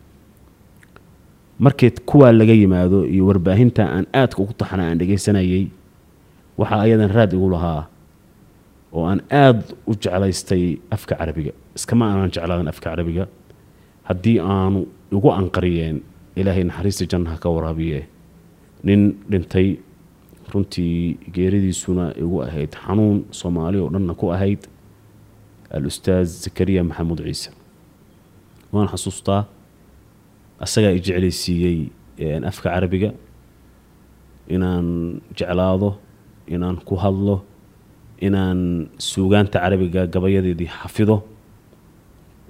Markii 1.59 1.91
kuwaa 2.07 2.33
laga 2.33 2.53
yimaado 2.53 3.05
iyo 3.07 3.27
warbaahinta 3.27 3.83
aan 3.95 4.07
aadka 4.15 4.39
ugu 4.43 4.53
taxna 4.61 4.83
aan 4.89 4.99
dhegaysanayay 4.99 5.65
waxaa 6.59 6.81
ayadan 6.87 7.11
raad 7.17 7.33
igu 7.37 7.49
lahaa 7.55 7.83
oo 8.93 9.05
aan 9.11 9.21
aada 9.31 9.63
u 9.87 9.93
jeclaystay 9.95 10.65
afka 10.91 11.15
carabiga. 11.21 11.53
Iskama 11.77 12.05
aanan 12.11 12.31
jeclaadan 12.35 12.69
afka 12.73 12.91
carabiga 12.91 13.25
haddii 14.09 14.39
aanu 14.41 14.81
igu 15.13 15.29
anqariyeen 15.41 15.97
ilaahay 16.37 16.65
naxariista 16.65 17.05
jannaha 17.13 17.37
ka 17.43 17.49
waraabiye. 17.57 18.01
Nin 18.85 19.01
dhintay 19.31 19.69
runtii 20.55 21.19
geeridiisuna 21.35 22.05
igu 22.23 22.37
ahayd 22.47 22.73
xanuun 22.85 23.19
soomaali 23.41 23.79
oo 23.83 23.89
dhanna 23.95 24.15
ku 24.21 24.27
ahayd 24.37 24.63
al-ustaaz 25.77 26.29
zakariya 26.45 26.83
maxamuud 26.85 27.21
ciise. 27.27 27.51
Waan 28.73 28.89
xasuustaa 28.93 29.43
asagaa 30.65 30.93
i 30.99 31.01
jeclaysiiyey 31.07 31.79
afka 32.51 32.69
carabiga 32.75 33.11
inaan 34.55 34.87
jeclaado 35.39 35.91
inaan 36.55 36.77
ku 36.89 36.95
hadlo 37.03 37.37
inaan 38.27 38.61
suugaanta 38.99 39.59
carabiga 39.63 40.07
gabayadeedii 40.15 40.71
xafido. 40.81 41.17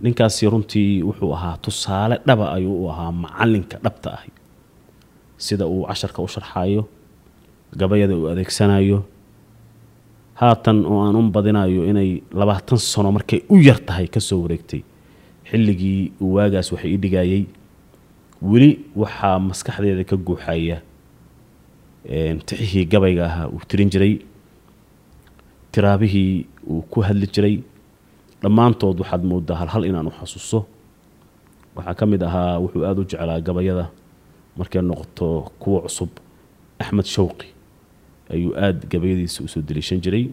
Ninkaasi 0.02 0.48
runtii 0.52 1.02
wuxuu 1.08 1.32
ahaa 1.36 1.56
tusaale 1.64 2.16
dhaba 2.26 2.46
ayuu 2.56 2.76
u 2.84 2.88
ahaa 2.92 3.12
macalinka 3.12 3.76
dhabta 3.84 4.10
ahi 4.18 4.30
sida 5.36 5.64
uu 5.66 5.84
casharka 5.88 6.22
u 6.22 6.28
sharxayo 6.34 6.82
gabayada 7.76 8.14
uu 8.16 8.28
adeegsanayo 8.32 9.04
haatan 10.40 10.78
oo 10.86 11.00
aan 11.06 11.16
u 11.16 11.22
badinayo 11.30 11.84
inay 11.90 12.22
labaatan 12.32 12.78
sano 12.78 13.12
markay 13.12 13.40
u 13.48 13.56
yar 13.60 13.78
tahay 13.86 14.08
ka 14.08 14.20
wareegtay. 14.42 14.82
Xilligii 15.50 16.12
uu 16.20 16.34
waagaas 16.34 16.72
wax 16.72 16.84
ii 16.84 16.96
dhigayay 16.96 17.44
weli 18.42 18.70
waxaa 18.96 19.38
maskaxdeeda 19.38 20.04
ka 20.04 20.16
guuxaya 20.16 20.82
tixihii 22.46 22.84
gabayga 22.92 23.24
ahaa 23.26 23.46
uu 23.48 23.60
tirin 23.68 23.90
jiray 23.90 24.14
tiraabihii 25.72 26.46
uu 26.70 26.82
ku 26.90 27.00
hadli 27.02 27.26
jiray. 27.26 27.56
Dhammaantood 28.42 28.98
waxaad 29.00 29.22
moodaa 29.24 29.56
halhal 29.62 29.84
inaan 29.84 30.06
u 30.06 30.10
xasuuso. 30.18 30.66
Waxaa 31.76 31.94
ka 31.94 32.06
mid 32.06 32.22
ahaa 32.22 32.58
wuxuu 32.58 32.84
aada 32.86 33.00
u 33.00 33.04
jeclaa 33.04 33.40
gabayada 33.40 33.86
markay 34.56 34.82
noqoto 34.82 35.52
kuwa 35.60 35.80
cusub 35.84 36.08
axmed 36.78 37.04
shawqi 37.04 37.46
ayuu 38.34 38.52
aada 38.64 38.86
gabayadiisa 38.92 39.38
u 39.44 39.48
soo 39.48 39.62
deliishan 39.68 40.00
jiray. 40.04 40.24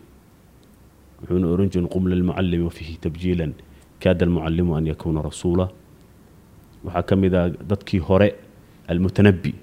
Wuxuuna 1.22 1.48
oran 1.54 1.70
jirin 1.74 1.88
qum 1.94 2.04
lilmucalimi 2.12 2.64
wafiihi 2.70 2.96
tabjiilan 3.06 3.54
kaada 4.02 4.26
almucalimu 4.26 4.72
an 4.78 4.86
yakuuna 4.92 5.22
rasuula. 5.30 5.66
Waxaa 6.86 7.04
ka 7.10 7.16
mid 7.16 7.34
ah 7.36 7.50
dadkii 7.70 8.00
hore 8.08 8.30
almutanabi 8.88 9.54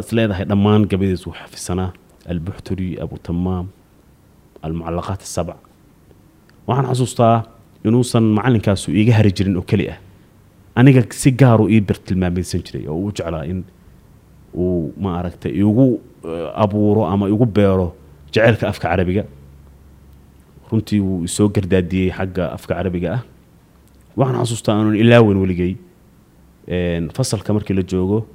is 0.00 0.08
leedahay 0.16 0.44
dhammaan 0.50 0.82
gabayadiis 0.90 1.24
uu 1.26 1.32
xafisanaa 1.40 1.90
albuxturi 2.32 2.88
abu 3.04 3.16
tamaam 3.28 3.66
almucalaqaat 4.66 5.22
asabc 5.28 5.56
waxaan 6.68 6.86
xasuustaa 6.92 7.36
inuusan 7.86 8.24
macalinkaasu 8.36 8.88
iiga 8.98 9.12
hari 9.18 9.30
jirin 9.36 9.56
oo 9.56 9.64
keli 9.70 9.86
ah. 9.94 9.98
Aniga 10.78 11.02
si 11.22 11.30
gaaruu 11.40 11.68
ii 11.74 11.80
bartilmaamaysan 11.88 12.60
jiray 12.66 12.84
oo 12.92 12.96
uu 13.04 13.12
jeclaa 13.16 13.44
in 13.52 13.64
uu 14.54 14.92
ma 15.02 15.10
aragtay 15.18 15.52
igu 15.62 15.86
abuuro 16.54 17.06
ama 17.06 17.28
igu 17.28 17.46
beero 17.46 17.94
jaceylka 18.32 18.68
afka 18.68 18.88
carabiga. 18.88 19.24
Runtii 20.70 21.00
wuu 21.00 21.24
isoo 21.24 21.48
gardaadiyey 21.48 22.10
xagga 22.10 22.52
afka 22.52 22.74
carabiga 22.74 23.08
ah. 23.16 23.22
Waxaan 24.16 24.40
xasuustaa 24.42 24.74
aanun 24.76 24.96
ilaawen 24.96 25.36
weligay 25.42 25.76
fasalka 27.16 27.52
markii 27.52 27.74
la 27.76 27.82
joogo. 27.82 28.26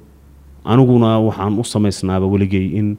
Aniguna 0.64 1.18
waxaan 1.20 1.58
u 1.58 1.64
samaysnaaba 1.64 2.26
weligay 2.26 2.66
in 2.80 2.96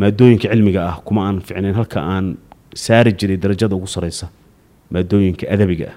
maadooyinka 0.00 0.48
cilmiga 0.48 0.80
ah 0.90 0.96
kuma 1.04 1.26
aan 1.28 1.40
ficnayn 1.40 1.74
halka 1.74 2.00
aan 2.00 2.36
saari 2.74 3.12
jiray 3.12 3.36
darajada 3.36 3.74
ugu 3.76 3.86
sareysa 3.86 4.28
maadooyinka 4.90 5.46
adabiga 5.50 5.86
ah. 5.92 5.96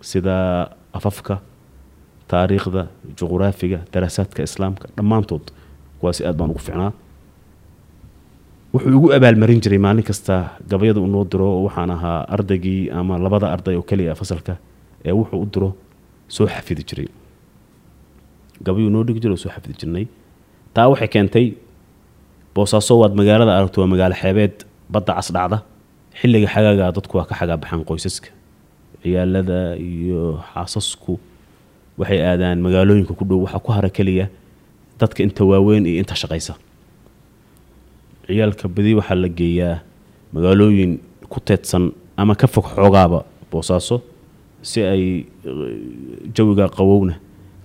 Sida 0.00 0.70
afafka 0.92 1.40
taariikhda 2.28 2.86
juquraafiga 3.18 3.78
daraasaadka 3.92 4.42
islaamka 4.48 4.88
dhammaantood 4.96 5.50
kuwaasi 6.04 6.22
aad 6.28 6.36
baan 6.38 6.50
ugu 6.52 6.60
ficnaa 6.68 6.90
wuxuu 8.74 8.90
igu 8.98 9.08
abaalmarin 9.16 9.60
jiray 9.64 9.78
maalin 9.86 10.04
kasta 10.10 10.36
gabayada 10.70 11.00
uu 11.00 11.06
noo 11.14 11.24
diro 11.32 11.48
waxaan 11.66 11.90
ahaa 11.96 12.20
ardaygii 12.34 12.90
ama 12.98 13.14
labada 13.24 13.46
arday 13.54 13.76
oo 13.80 13.84
keliya 13.90 14.14
fasalka 14.20 14.54
ee 15.08 15.12
wuxuu 15.18 15.40
u 15.44 15.46
diro 15.54 15.68
soo 16.34 16.46
xafidi 16.54 16.82
jiray. 16.88 17.08
Gabayuu 18.66 18.90
noo 18.94 19.02
dhigi 19.06 19.20
jiray 19.22 19.34
oo 19.36 19.42
soo 19.44 19.50
xafidi 19.54 19.74
jirnay. 19.80 20.04
Taa 20.74 20.86
waxay 20.92 21.08
keentay 21.14 21.46
boosaaso 22.54 22.94
waad 23.00 23.14
magaalada 23.20 23.52
aragto 23.58 23.78
waa 23.82 23.90
magaalo 23.94 24.14
xeebeed 24.22 24.56
badda 24.92 25.12
cas 25.18 25.28
dhacda. 25.36 25.58
Xilliga 26.18 26.48
xagaaga 26.54 26.86
dadku 26.96 27.14
waa 27.18 27.26
ka 27.30 27.34
xagaa 27.40 27.56
baxaan 27.62 27.84
qoysaska. 27.88 28.28
Ciyaalada 29.02 29.60
iyo 29.90 30.22
xaasasku 30.52 31.12
waxay 32.00 32.20
aadaan 32.30 32.58
magaalooyinka 32.66 33.12
ku 33.18 33.24
dhow 33.28 33.38
waxaa 33.46 33.62
ku 33.66 33.70
hara 33.76 33.90
keliya 33.96 34.26
dadka 35.00 35.22
inta 35.22 35.44
waaweyn 35.44 35.86
iyo 35.86 35.98
inta 36.02 36.14
shaqaysa. 36.14 36.54
Ciyaalka 38.26 38.68
badi 38.68 38.94
waxaa 38.94 39.14
la 39.22 39.28
geeyaa 39.28 39.76
magaalooyin 40.32 40.98
ku 41.28 41.40
teedsan 41.40 41.92
ama 42.16 42.34
ka 42.34 42.46
fog 42.46 42.64
xoogaaba 42.74 43.24
boosaaso 43.50 44.02
si 44.62 44.80
ay 44.82 45.26
jawiga 46.34 46.68
qawowna 46.68 47.14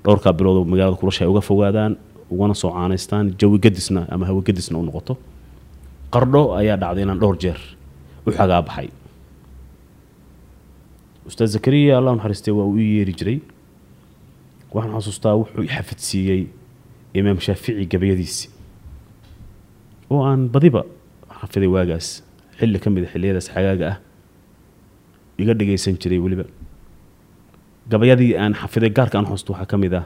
dhowrkaa 0.04 0.34
bilood 0.34 0.68
magaalada 0.68 0.98
kulasha 1.00 1.26
ay 1.26 1.30
uga 1.32 1.42
fogaadaan 1.42 1.94
ugana 2.32 2.54
soo 2.54 2.72
caanaystaan 2.76 3.34
jawi 3.40 3.58
gadisna 3.60 4.06
ama 4.12 4.26
hawo 4.26 4.42
gadisna 4.42 4.78
u 4.78 4.84
noqoto. 4.84 5.18
Qardho 6.14 6.54
ayaa 6.60 6.78
dhacday 6.78 7.04
inaan 7.04 7.20
dhowr 7.20 7.38
jeer 7.42 7.60
u 8.26 8.32
xagaa 8.32 8.62
baxay. 8.62 8.90
Ustaad 11.28 11.48
zakariya 11.56 11.98
allah 11.98 12.16
naxariistay 12.18 12.54
waa 12.54 12.66
uu 12.66 12.78
yeeri 12.78 13.14
jiray. 13.14 13.40
Waxaan 14.74 14.94
xasuustaa 14.98 15.36
wuxuu 15.40 15.66
xafidsiiyey 15.68 16.42
imaam 17.14 17.40
shaafici 17.40 17.86
gabayadiisi. 17.86 18.50
Oo 20.10 20.24
aan 20.26 20.50
badiba 20.50 20.86
xafiday 21.42 21.68
waagaas 21.68 22.24
xilli 22.60 22.80
ka 22.80 22.90
mida 22.90 23.08
ah 23.08 23.14
xilliyadaas 23.14 23.48
xagaaga 23.54 23.86
ah 23.92 23.98
iga 25.38 25.54
dhagaysan 25.54 25.98
jiray 26.02 26.20
weliba. 26.20 26.46
Gabayadii 27.90 28.38
aan 28.38 28.54
xafiday 28.54 28.90
gaarka 28.90 29.18
aan 29.18 29.26
xusto 29.26 29.54
waxaa 29.54 29.66
ka 29.66 29.78
mid 29.78 29.94
ah 29.94 30.06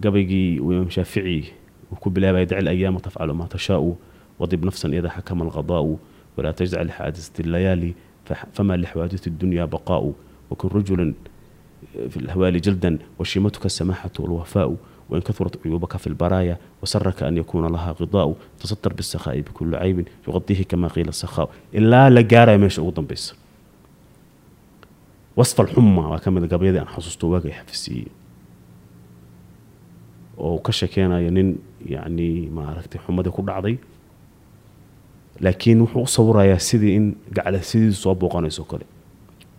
gabaygii 0.00 0.60
uu 0.60 0.72
imaam 0.72 0.90
shaafici 0.90 1.52
uu 1.92 1.96
ku 2.00 2.10
bilaabaya 2.10 2.46
dacil 2.46 2.68
ayaama 2.68 3.00
tafcalu 3.00 3.34
maa 3.34 3.48
tashaau 3.48 3.98
wadib 4.38 4.64
nafsan 4.64 4.94
ida 4.94 5.08
xakama 5.08 5.44
alqadaa'u 5.46 5.98
walaa 6.36 6.52
tajdac 6.52 6.82
lixaadisati 6.88 7.42
layaali 7.42 7.94
fama 8.52 8.76
lixwaadisi 8.76 9.30
dunya 9.30 9.66
baqaa'u 9.66 10.14
wakun 10.50 10.70
rajulan 10.70 11.14
fi 12.10 12.20
lhawaali 12.20 12.60
jaldan 12.60 12.98
washiimatuka 13.18 13.66
asamaxatu 13.66 14.22
walwafaa'u 14.22 14.78
وإن 15.09 15.21
كثرت 15.21 15.59
عيوبك 15.65 15.97
في 15.97 16.07
البرايا 16.07 16.57
وسرك 16.83 17.23
أن 17.23 17.37
يكون 17.37 17.71
لها 17.71 17.91
غضاء 17.91 18.35
تستر 18.59 18.93
بالسخاء 18.93 19.39
بكل 19.41 19.75
عيب 19.75 20.07
يغطيه 20.27 20.63
كما 20.63 20.87
قيل 20.87 21.07
السخاء 21.09 21.49
إلا 21.75 22.09
لقارة 22.09 22.57
مش 22.57 22.79
أوضن 22.79 23.05
بس 23.05 23.33
وصف 25.35 25.61
الحمى 25.61 25.99
وكما 26.05 26.47
قبل 26.47 26.77
أن 26.77 26.87
حصصت 26.87 27.23
واقع 27.23 27.49
حفسي 27.49 28.05
وكشكينا 30.37 31.19
ينين 31.21 31.57
يعني 31.85 32.49
ما 32.49 32.67
عرفت 32.69 32.97
حمد 32.97 33.27
كل 33.27 33.49
عضي 33.49 33.77
laakiin 35.45 35.79
wuxuu 35.81 36.01
u 36.03 36.07
sawirayaa 36.07 36.59
sidii 36.59 36.95
in 36.95 37.05
gacla 37.35 37.61
sidiisu 37.63 38.01
soo 38.01 38.15
booqanayso 38.21 38.63
kale 38.71 38.85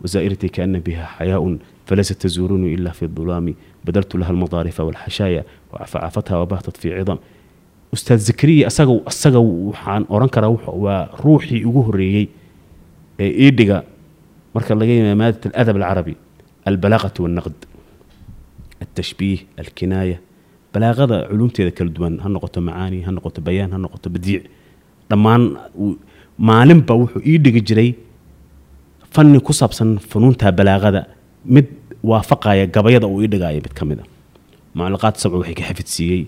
wasaa'irtii 0.02 0.50
kaana 0.56 0.78
biha 0.86 1.06
xayaaun 1.18 1.54
falaysa 1.88 2.14
tazuurunii 2.22 2.72
ila 2.76 2.92
fi 2.98 3.06
dulaami 3.16 3.52
badaltu 3.85 4.13
laha 4.21 4.31
almadaarifa 4.35 4.81
walxashaaya 4.87 5.41
facafatha 5.91 6.33
wabahtat 6.41 6.75
fi 6.81 6.87
cidam 6.99 7.19
ustaad 7.95 8.19
zakariya 8.29 8.63
asaga 8.71 8.93
asaga 9.11 9.39
waxaan 9.69 10.03
oran 10.15 10.29
karaa 10.35 10.51
waa 10.85 10.99
ruuxii 11.23 11.61
ugu 11.69 11.81
horeeyey 11.87 12.25
ee 13.23 13.29
iidhiga 13.45 13.77
marka 14.55 14.71
laga 14.79 14.93
yimaado 14.97 15.17
maadat 15.21 15.43
aladab 15.55 15.75
alcarabi 15.81 16.13
albalaaqatu 16.69 17.19
walnaqd 17.25 17.57
altashbiih 18.83 19.39
alkinaaya 19.61 20.17
balaaqada 20.73 21.17
culumteeda 21.31 21.71
kala 21.77 21.89
duwan 21.97 22.13
ha 22.23 22.27
noqoto 22.35 22.59
macaani 22.67 22.97
ha 23.07 23.11
noqoto 23.17 23.39
bayaan 23.47 23.71
ha 23.75 23.77
noqoto 23.85 24.07
badiic 24.15 24.43
dhammaan 25.09 25.43
maalinba 26.49 26.93
wuxuu 27.01 27.21
ii 27.31 27.37
dhigi 27.45 27.61
jiray 27.69 27.89
fanni 29.15 29.39
ku 29.47 29.53
saabsan 29.59 29.89
funuunta 30.11 30.51
balaaqada 30.59 31.01
mid 31.55 31.67
waafaqaya 32.09 32.65
gabayada 32.75 33.07
uu 33.07 33.21
ii 33.23 33.27
dhigaya 33.33 33.59
mid 33.65 33.73
ka 33.79 33.83
mid 33.89 33.99
a 34.03 34.05
mucalaqaad 34.75 35.15
sabco 35.21 35.37
waxay 35.41 35.55
ka 35.59 35.63
xafidsiiyey 35.69 36.21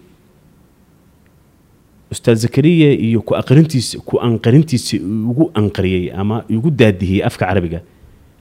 ustaad 2.12 2.38
zakariya 2.40 2.92
iyo 3.08 3.20
ku 3.22 3.36
aqrintiisa 3.36 4.00
ku 4.08 4.16
anqarintiisa 4.28 4.96
ugu 5.32 5.52
anqariyey 5.60 6.12
ama 6.16 6.44
igu 6.50 6.70
daadihiyey 6.72 7.24
afka 7.28 7.46
carabiga 7.50 7.80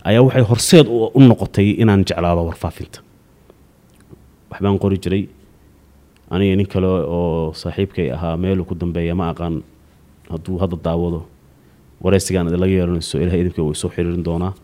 ayaa 0.07 0.22
waxay 0.27 0.44
horseed 0.51 0.87
u 0.87 1.20
noqotay 1.31 1.68
inaan 1.83 2.05
jeclaado 2.07 2.46
warfaafinta. 2.46 2.99
Waxbaan 4.51 4.79
qori 4.79 4.99
jiray. 5.03 5.22
Aniga 6.31 6.55
nin 6.57 6.66
kale 6.72 6.87
oo 6.87 7.53
saaxiibkay 7.61 8.11
ahaa 8.14 8.37
meeluu 8.38 8.64
ku 8.64 8.75
dambeeya 8.79 9.14
ma 9.18 9.31
aqaan 9.35 9.62
hadduu 10.31 10.59
hadda 10.62 10.77
daawado. 10.87 11.20
Wareysigaan 12.03 12.46
laga 12.55 12.70
yeelanayso 12.70 13.18
ilahay 13.18 13.40
idinka 13.42 13.62
way 13.66 13.75
soo 13.75 13.90
xiriirin 13.90 14.22
doonaa 14.22 14.55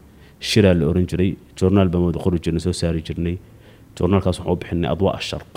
shiraa 0.50 0.74
la 0.78 0.84
oran 0.90 1.06
jiray 1.10 1.30
joornaal 1.58 1.88
baan 1.92 2.04
wada 2.08 2.18
qori 2.24 2.38
jirnay 2.44 2.60
soo 2.66 2.72
saari 2.80 3.00
jirnay. 3.08 3.36
Joornaalkaas 3.96 4.38
waxaan 4.38 4.52
u 4.52 4.56
bixinay 4.60 4.90
adwaa 4.94 5.14
asharq. 5.20 5.50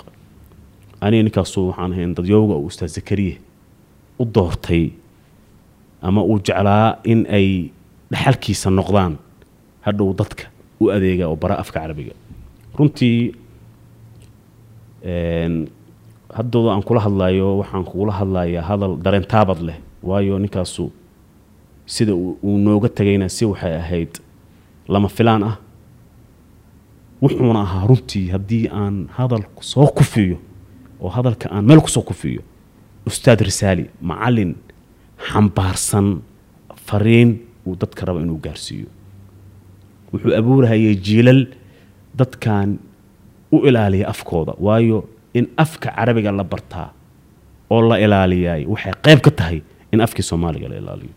Aniga 1.04 1.22
ninkaasu 1.26 1.60
waxaan 1.68 1.92
ahayn 1.92 2.12
dadyowga 2.18 2.54
uu 2.60 2.66
ustaad 2.70 2.90
zakariya 2.96 3.36
u 4.20 4.24
doortay 4.34 4.84
ama 6.02 6.20
uu 6.30 6.38
jeclaa 6.46 6.98
in 7.12 7.20
ay 7.38 7.48
dhaxalkiisa 8.12 8.68
noqdaan 8.78 9.14
hadhow 9.86 10.08
dadka 10.20 10.44
u 10.80 10.90
adeega 10.94 11.24
oo 11.28 11.36
bara 11.36 11.54
afka 11.62 11.80
carabiga. 11.80 12.14
Runtii 12.78 13.18
haddooda 16.36 16.70
aan 16.74 16.82
kula 16.86 17.00
hadlayo 17.06 17.48
waxaan 17.60 17.84
kugula 17.84 18.12
hadlayaa 18.20 18.62
hadal 18.68 18.96
dareentaabad 19.04 19.60
leh. 19.68 19.78
Waayo 20.02 20.38
ninkaasu 20.38 20.90
sida 21.86 22.14
uu 22.14 22.58
nooga 22.58 22.88
tegayna 22.88 23.28
si 23.28 23.44
waxay 23.44 23.74
ahayd 23.82 24.12
lama 24.88 25.08
filaan 25.08 25.42
ah. 25.42 25.56
Wuxuuna 27.22 27.60
ahaa 27.66 27.86
runtii 27.88 28.28
haddii 28.34 28.68
aan 28.80 29.08
hadal 29.16 29.42
soo 29.60 29.86
kufiyo 29.98 30.36
oo 31.00 31.08
hadalka 31.08 31.48
aan 31.50 31.64
meel 31.64 31.80
ku 31.80 31.88
soo 31.88 32.02
kufiyo 32.02 32.42
ustaad 33.06 33.40
risaali 33.40 33.84
macallin 34.00 34.52
xambaarsan 35.28 36.20
fariin 36.86 37.30
uu 37.66 37.76
dadka 37.80 38.06
raba 38.06 38.20
inuu 38.20 38.38
gaarsiiyo. 38.46 38.86
Wuxuu 40.12 40.34
abuurahayay 40.38 40.94
jiilal 41.06 41.46
dadkan 42.18 42.78
u 43.52 43.56
ilaaliya 43.68 44.08
afkooda 44.08 44.52
waayo 44.60 45.08
in 45.34 45.48
afka 45.56 45.88
carabiga 45.96 46.32
la 46.32 46.44
bartaa 46.44 46.92
oo 47.70 47.80
la 47.88 47.96
ilaaliyaay 47.98 48.62
waxay 48.66 48.92
qayb 49.04 49.20
ka 49.20 49.30
tahay 49.30 49.58
in 49.92 50.00
afkii 50.00 50.22
soomaaliga 50.22 50.68
la 50.68 50.76
ilaaliyo 50.76 51.12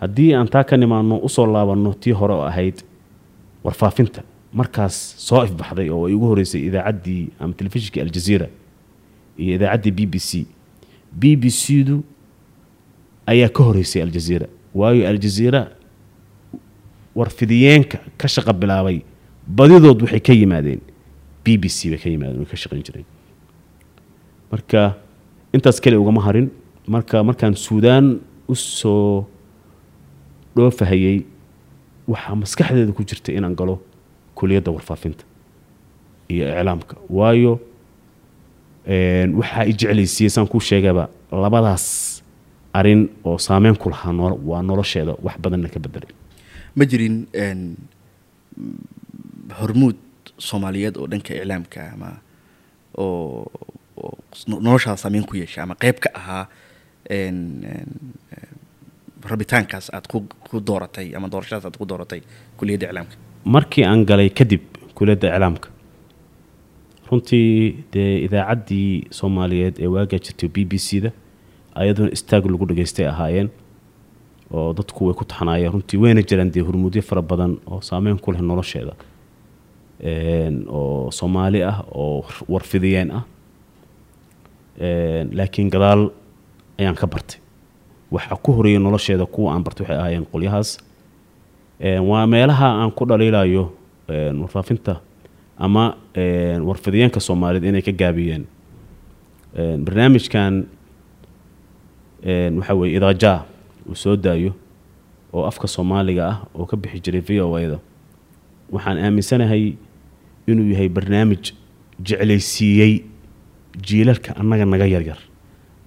haddii 0.00 0.34
aan 0.34 0.48
taa 0.48 0.64
ka 0.64 0.76
nimaano 0.76 1.18
u 1.22 1.28
soo 1.28 1.46
laabanno 1.46 1.92
tii 1.94 2.12
hore 2.12 2.34
oo 2.34 2.42
ahayd 2.44 2.82
warfaafinta. 3.64 4.22
Markaas 4.52 4.96
soo 5.18 5.44
ifbaxday 5.44 5.90
oo 5.90 6.06
ay 6.06 6.14
ugu 6.14 6.26
horeysay 6.26 6.62
idaacaddii 6.68 7.28
ama 7.40 7.52
telefishinkii 7.54 8.00
aljaziira 8.02 8.46
iyo 9.38 9.54
idaacaddii 9.54 9.92
b 9.92 10.06
b 10.06 10.14
c. 10.18 10.46
B 11.12 11.36
b 11.36 11.50
c 11.50 11.84
du 11.84 12.02
ayaa 13.26 13.48
ka 13.48 13.62
horeysay 13.62 14.02
aljaziira 14.02 14.46
waayo 14.74 15.08
aljaziira 15.08 15.68
warfidiyeenka 17.14 17.98
ka 18.18 18.28
shaqa 18.28 18.52
bilaabay 18.52 19.02
badidood 19.46 20.02
waxay 20.02 20.20
ka 20.20 20.32
yimaadeen. 20.32 20.80
B 21.44 21.56
b 21.58 21.68
c 21.68 21.90
bay 21.90 21.98
ka 21.98 22.08
yimaadeen 22.10 22.46
ka 22.46 22.56
shaqayn 22.56 22.82
jireen 22.86 23.04
marka 24.50 24.96
intaas 25.54 25.80
kale 25.80 25.96
ugama 25.96 26.20
harin. 26.22 26.50
Marka 26.86 27.22
markaan 27.22 27.54
suudaan 27.54 28.18
u 28.48 28.54
soo 28.54 29.26
dhoofahayey 30.56 31.18
waxaa 32.08 32.34
maskaxdeeda 32.42 32.92
ku 32.92 33.02
jirta 33.04 33.32
inaan 33.32 33.54
galo 33.56 33.74
kuliyadda 34.34 34.70
warfaafinta 34.72 35.24
iyo 36.28 36.44
iclaamka. 36.48 36.96
Waayo 37.10 37.60
waxaa 39.40 39.64
i 39.70 39.72
jeclaysiiyey 39.72 40.30
saan 40.30 40.46
kuu 40.48 40.60
sheegaba 40.60 41.08
labadaas 41.32 42.22
arrin 42.72 43.08
oo 43.24 43.38
saameyn 43.38 43.76
ku 43.76 43.90
lahaa 43.90 44.12
waa 44.50 44.62
nolosheeda 44.62 45.14
wax 45.22 45.36
badanna 45.42 45.68
ka 45.68 45.78
bedelay 45.80 46.12
ma 46.76 46.84
jirin 46.86 47.26
hormuud 49.60 49.96
soomaaliyeed 50.38 50.96
oo 50.96 51.06
dhanka 51.10 51.34
iclaamka 51.34 51.80
ama 51.92 52.10
oo 52.98 53.46
oo 53.96 54.18
no- 54.48 54.60
noloshaada 54.60 54.96
saameyn 54.96 55.24
ku 55.26 55.36
yeesha 55.36 55.62
ama 55.62 55.74
qayb 55.74 55.98
ka 56.04 56.10
ahaa 56.14 56.44
rabitaankaas 59.30 59.90
aad 59.94 60.06
ku 60.08 60.60
dooratay 60.68 61.14
ama 61.16 61.28
doorashadaas 61.28 61.64
aad 61.66 61.76
ku 61.78 61.84
dooratay 61.86 62.20
kuliyadda 62.58 62.86
iclaamka. 62.88 63.16
Markii 63.44 63.84
aan 63.84 64.04
galay 64.06 64.30
kadib 64.30 64.62
kuliyadda 64.94 65.28
iclaamka 65.36 65.68
runtii 67.10 67.84
dee 67.92 68.18
idaacaddii 68.26 69.06
soomaaliyeed 69.18 69.78
ee 69.82 69.86
waagaa 69.94 70.18
jirtay 70.26 70.48
b 70.48 70.64
b 70.70 70.78
c 70.78 71.00
da 71.04 71.10
ayaduna 71.74 72.10
istaag 72.16 72.44
lagu 72.46 72.66
dhageystay 72.66 73.06
ahaayeen 73.06 73.48
oo 74.52 74.72
dadku 74.78 75.04
way 75.06 75.14
ku 75.14 75.24
taxanaayeen 75.24 75.72
runtii 75.72 75.98
wayna 76.02 76.22
jiraan 76.22 76.50
dee 76.54 76.62
hurmudyo 76.68 77.02
fara 77.02 77.22
badan 77.22 77.58
oo 77.66 77.80
saameyn 77.80 78.18
ku 78.18 78.32
leh 78.32 78.40
nolosheeda. 78.40 78.94
Oo 80.68 81.10
soomaali 81.10 81.62
ah 81.62 81.82
oo 81.92 82.24
warfidiyeen 82.48 83.10
ah. 83.10 83.24
Laakiin 85.38 85.68
gadaal 85.70 86.10
ayaan 86.78 86.94
ka 86.96 87.06
bartay 87.06 87.39
waxa 88.10 88.36
ku 88.36 88.52
horeeyay 88.52 88.78
nolosheeda 88.82 89.26
kuwa 89.26 89.54
aan 89.54 89.62
bartay 89.62 89.84
waxay 89.86 89.96
ahaayeen 89.98 90.26
qolyahaas. 90.32 90.78
Waa 91.80 92.26
meelaha 92.26 92.66
aan 92.82 92.90
ku 92.92 93.04
dhaliilayo 93.06 93.72
warfaafinta 94.08 95.00
ama 95.58 95.96
een, 96.16 96.62
warfidiyeenka 96.64 97.20
soomaaliyeed 97.20 97.64
inay 97.68 97.82
ka 97.82 97.92
gaabiyeen. 97.92 98.46
Een, 99.56 99.84
barnaamijkan 99.84 100.66
een, 102.22 102.54
waxa 102.58 102.74
weeye 102.76 102.96
idaaja 102.96 103.44
uu 103.88 103.94
soo 103.94 104.16
daayo 104.16 104.52
oo 105.32 105.44
afka 105.46 105.66
soomaaliga 105.66 106.26
ah 106.28 106.38
oo 106.54 106.66
ka 106.66 106.76
bixi 106.76 107.00
jiray 107.00 107.20
v 107.22 107.40
o 107.40 107.58
da 107.58 107.78
waxaan 108.70 108.98
aaminsanahay 108.98 109.74
inuu 110.46 110.70
yahay 110.72 110.88
barnaamij 110.88 111.52
jeclaysiiyey 112.02 113.04
jiilalka 113.86 114.34
annaga 114.36 114.64
naga 114.64 114.86
yaryar 114.86 115.18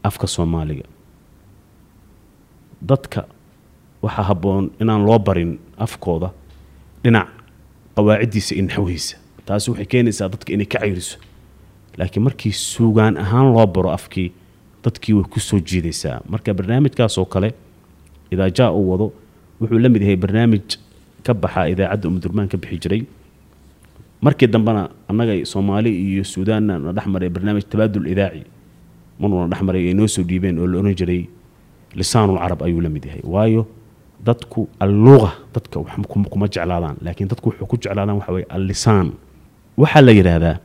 afka 0.03 0.27
soomaaliga 0.27 0.83
dadka 2.83 3.25
waxaa 4.03 4.23
habboon 4.29 4.71
inaan 4.81 5.05
loo 5.07 5.19
barin 5.19 5.59
afkooda 5.77 6.29
dhinac 7.03 7.27
qawaaciddiisa 7.95 8.55
iyo 8.55 8.63
naxwihiisa. 8.67 9.15
Taasi 9.45 9.71
waxay 9.71 9.85
keenaysaa 9.85 10.29
dadka 10.29 10.53
inay 10.53 10.65
ka 10.65 10.79
cayriso. 10.79 11.17
Laakiin 11.97 12.23
markii 12.23 12.51
suugaan 12.51 13.17
ahaan 13.17 13.53
loo 13.53 13.67
baro 13.67 13.91
afkii 13.91 14.31
dadkii 14.83 15.13
way 15.13 15.23
ku 15.29 15.39
soo 15.39 15.59
jiidaysaa. 15.59 16.21
Marka 16.29 16.53
barnaamijkaas 16.53 17.17
oo 17.17 17.25
kale 17.25 17.53
idaajaa 18.31 18.71
uu 18.71 18.91
wado 18.91 19.13
wuxuu 19.61 19.79
la 19.79 19.89
mid 19.89 20.01
yahay 20.01 20.15
barnaamij 20.15 20.77
ka 21.23 21.33
baxa 21.33 21.67
idaacadda 21.69 22.07
umdurmaan 22.09 22.47
ka 22.49 22.57
bixi 22.57 22.77
jiray. 22.83 23.03
Markii 24.21 24.47
dambena 24.47 24.89
annaga 25.07 25.45
soomaali 25.45 25.91
iyo 25.91 26.23
suudaanna 26.23 26.79
na 26.79 26.91
dhex 26.93 27.07
maray 27.07 27.29
barnaamij 27.29 27.63
tabaadul 27.69 28.07
idaaci 28.07 28.43
maruna 29.19 29.47
dhex 29.47 29.61
maray 29.61 29.87
ay 29.87 29.93
noo 29.93 30.07
soo 30.07 30.23
dhiibeen 30.23 30.59
oo 30.59 30.67
la 30.67 30.79
oran 30.79 30.95
jiray 30.95 31.27
lisaanul 31.95 32.37
carab 32.39 32.59
ayuu 32.63 32.81
la 32.81 32.89
mid 32.89 33.05
yahay. 33.05 33.21
Waayo 33.23 33.67
dadku 34.25 34.67
alluqa 34.79 35.31
dadka 35.53 35.79
kuma- 36.29 36.47
jeclaadaan 36.53 36.95
laakiin 37.05 37.27
dadku 37.31 37.49
wuxuu 37.49 37.65
ku 37.67 37.75
jeclaadaan 37.77 38.17
waxa 38.19 38.31
weye 38.33 38.45
allisaan. 38.49 39.07
Waxaa 39.77 40.01
la 40.01 40.11
yidhaahdaa 40.11 40.55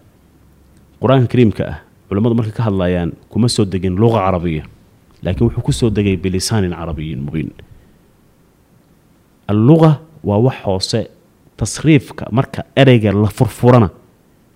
qur'aanka 1.01 1.27
kariimka 1.33 1.62
ah 1.73 1.79
culammadu 2.09 2.35
markay 2.38 2.53
ka 2.59 2.62
hadlayaan 2.69 3.11
kuma 3.31 3.49
soo 3.49 3.64
degin 3.64 3.95
luqa 3.97 4.19
carabiya 4.25 4.64
laakiin 5.25 5.45
wuxuu 5.49 5.62
ku 5.67 5.73
soo 5.73 5.91
degay 5.91 6.17
bilisaanin 6.17 6.73
carabiyin 6.75 7.21
mubiin. 7.27 7.51
Alluqa 9.49 10.01
waa 10.25 10.38
wax 10.38 10.57
hoose 10.64 11.01
tasriifka 11.57 12.27
marka 12.33 12.64
ereyga 12.77 13.12
la 13.12 13.29
furfurana 13.29 13.91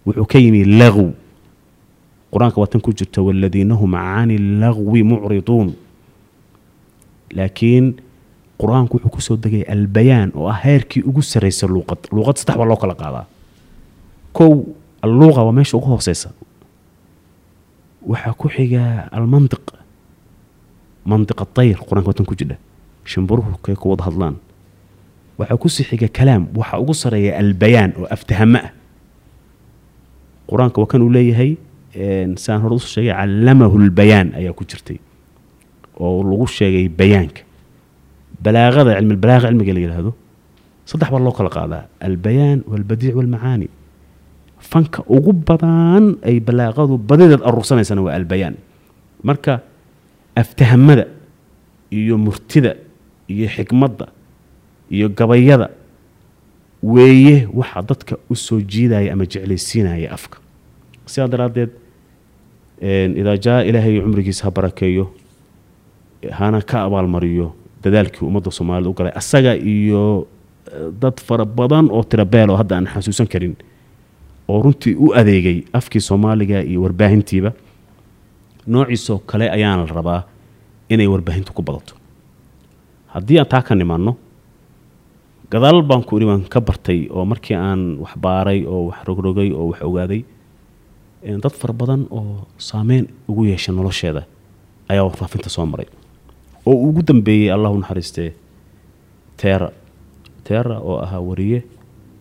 wuxuu 0.06 0.26
ka 0.26 0.38
yimi 0.38 0.64
lagw 0.64 1.10
qur'aanka 2.32 2.60
waa 2.60 2.66
tan 2.70 2.80
ku 2.80 2.92
jirta 2.92 3.22
waladiina 3.22 3.74
hum 3.74 3.92
cani 3.92 4.38
lagwi 4.38 5.02
mucriduun 5.02 5.72
laakiin 7.36 7.86
qur'aanku 8.60 8.94
wuxuu 8.96 9.10
ku 9.10 9.20
soo 9.20 9.36
degay 9.36 9.62
albayaan 9.74 10.30
oo 10.34 10.46
ah 10.48 10.58
heerkii 10.64 11.02
ugu 11.02 11.22
sarraysa 11.22 11.66
luuqad. 11.66 11.98
Luuqad 12.12 12.36
saddex 12.38 12.56
baa 12.56 12.66
loo 12.70 12.76
kala 12.76 12.94
qaadaa. 12.94 13.26
Kow 14.32 14.52
alluuqa 15.02 15.42
waa 15.44 15.52
meesha 15.52 15.76
ugu 15.76 15.86
hooseysa. 15.86 16.30
Waxaa 18.06 18.34
ku 18.34 18.48
xiga 18.48 19.08
almantiq 19.12 19.64
mantiqa 21.06 21.44
tayr 21.54 21.78
qur'aanka 21.78 22.08
waa 22.10 22.18
tan 22.18 22.26
ku 22.26 22.34
jidha. 22.38 22.56
Shimbiruhu 23.04 23.58
kay 23.62 23.74
ku 23.74 23.90
wada 23.90 24.04
hadlaan. 24.06 24.36
Waxaa 25.38 25.56
ku 25.58 25.68
sii 25.68 25.84
xiga 25.90 26.08
kalaam 26.08 26.46
waxaa 26.54 26.78
ugu 26.78 26.94
sareeya 26.94 27.38
albayaan 27.42 27.92
oo 27.98 28.06
aftahamo 28.10 28.58
ah. 28.58 28.70
Qur'aanka 30.50 30.78
waa 30.80 30.86
kan 30.90 31.02
uu 31.02 31.10
leeyahay 31.10 31.56
saan 32.38 32.60
hore 32.62 32.74
u 32.74 32.78
soo 32.78 32.88
sheegay 32.94 33.14
callamahu 33.14 33.78
lbayaan 33.90 34.34
ayaa 34.38 34.52
ku 34.54 34.64
jirtay 34.64 34.98
oo 36.04 36.22
lagu 36.30 36.46
sheegay 36.56 36.86
bayaanka. 36.98 37.42
Balaaqada 38.44 38.90
cilmi 38.98 39.16
balaaqa 39.22 39.46
cilmiga 39.50 39.72
la 39.76 39.80
yidhaahdo 39.84 40.10
saddex 40.90 41.08
baa 41.12 41.20
loo 41.26 41.32
kala 41.38 41.50
qaadaa. 41.56 41.82
Albayaan 42.06 42.58
walbadiic 42.70 43.14
walmacaani. 43.18 43.68
Fanka 44.70 45.00
ugu 45.16 45.32
badan 45.48 46.04
ay 46.28 46.36
balaaqadu 46.48 46.94
badideed 47.08 47.42
aruursanaysana 47.48 48.00
waa 48.06 48.14
albayaan. 48.18 48.54
Marka 49.28 49.54
aftahamada 50.42 51.04
iyo 51.98 52.14
murtida 52.24 52.72
iyo 53.32 53.46
xikmadda 53.54 54.06
iyo 54.90 55.06
gabayada 55.18 55.68
weeye 56.82 57.46
waxa 57.58 57.82
dadka 57.88 58.14
u 58.30 58.34
soo 58.34 58.60
jiidaya 58.60 59.12
ama 59.12 59.24
jeclaysiinaya 59.32 60.08
afka. 60.16 60.38
Sidaa 61.06 61.28
daraaddeed 61.32 61.70
idaa 63.20 63.36
jaa 63.44 63.60
ilaahay 63.68 64.00
cumrigiisa 64.04 64.42
ha 64.46 64.50
barakeeyo 64.50 65.04
hana 66.30 66.60
ka 66.62 66.84
abaalmariyo 66.86 67.52
dadaalkii 67.84 68.26
ummadda 68.26 68.50
soomaalida 68.50 68.90
u 68.90 68.94
galay 68.94 69.12
asaga 69.14 69.54
iyo 69.56 70.26
eh, 70.66 70.90
dad 71.00 71.20
fara 71.20 71.44
badan 71.44 71.88
oo 71.90 72.02
tira 72.04 72.24
beel 72.24 72.50
oo 72.50 72.56
hadda 72.56 72.76
aan 72.76 72.86
xasuusan 72.86 73.26
karin 73.26 73.56
oo 74.48 74.62
runtii 74.62 74.94
u 74.94 75.12
adeegay 75.14 75.64
afkii 75.72 76.00
soomaaliga 76.00 76.62
iyo 76.62 76.82
warbaahintiiba 76.82 77.52
noociisoo 78.66 79.18
kale 79.18 79.50
ayaana 79.50 79.86
la 79.86 79.92
rabaa 79.94 80.22
inay 80.88 81.06
warbaahintu 81.06 81.52
ku 81.52 81.62
badato. 81.62 81.94
Haddii 83.06 83.38
aan 83.38 83.46
taa 83.48 83.62
ka 83.62 83.74
nimaanno 83.74 84.16
gadaal 85.50 85.82
baan 85.82 86.04
ku 86.04 86.16
idhi 86.16 86.26
waan 86.26 86.44
ka 86.48 86.60
bartay 86.60 87.08
oo 87.10 87.24
markii 87.24 87.56
aan 87.56 87.98
wax 88.00 88.14
baaray 88.16 88.64
oo 88.66 88.86
wax 88.88 89.04
rogrogay 89.04 89.50
oo 89.52 89.66
wax 89.70 89.82
ogaaday 89.82 90.24
dad 91.42 91.52
fara 91.60 91.74
badan 91.74 92.06
oo 92.10 92.46
saameyn 92.58 93.08
ugu 93.28 93.44
yeesha 93.44 93.72
nolosheeda 93.72 94.22
ayaa 94.88 95.04
warfaafinta 95.04 95.48
soo 95.50 95.66
maray 95.66 95.86
oo 96.66 96.76
ugu 96.88 97.02
dambeeyey 97.02 97.52
allahu 97.52 97.78
naxariistee 97.78 98.30
teera 99.36 99.68
teera 100.44 100.78
oo 100.78 100.98
ahaa 101.04 101.20
wariye 101.20 101.62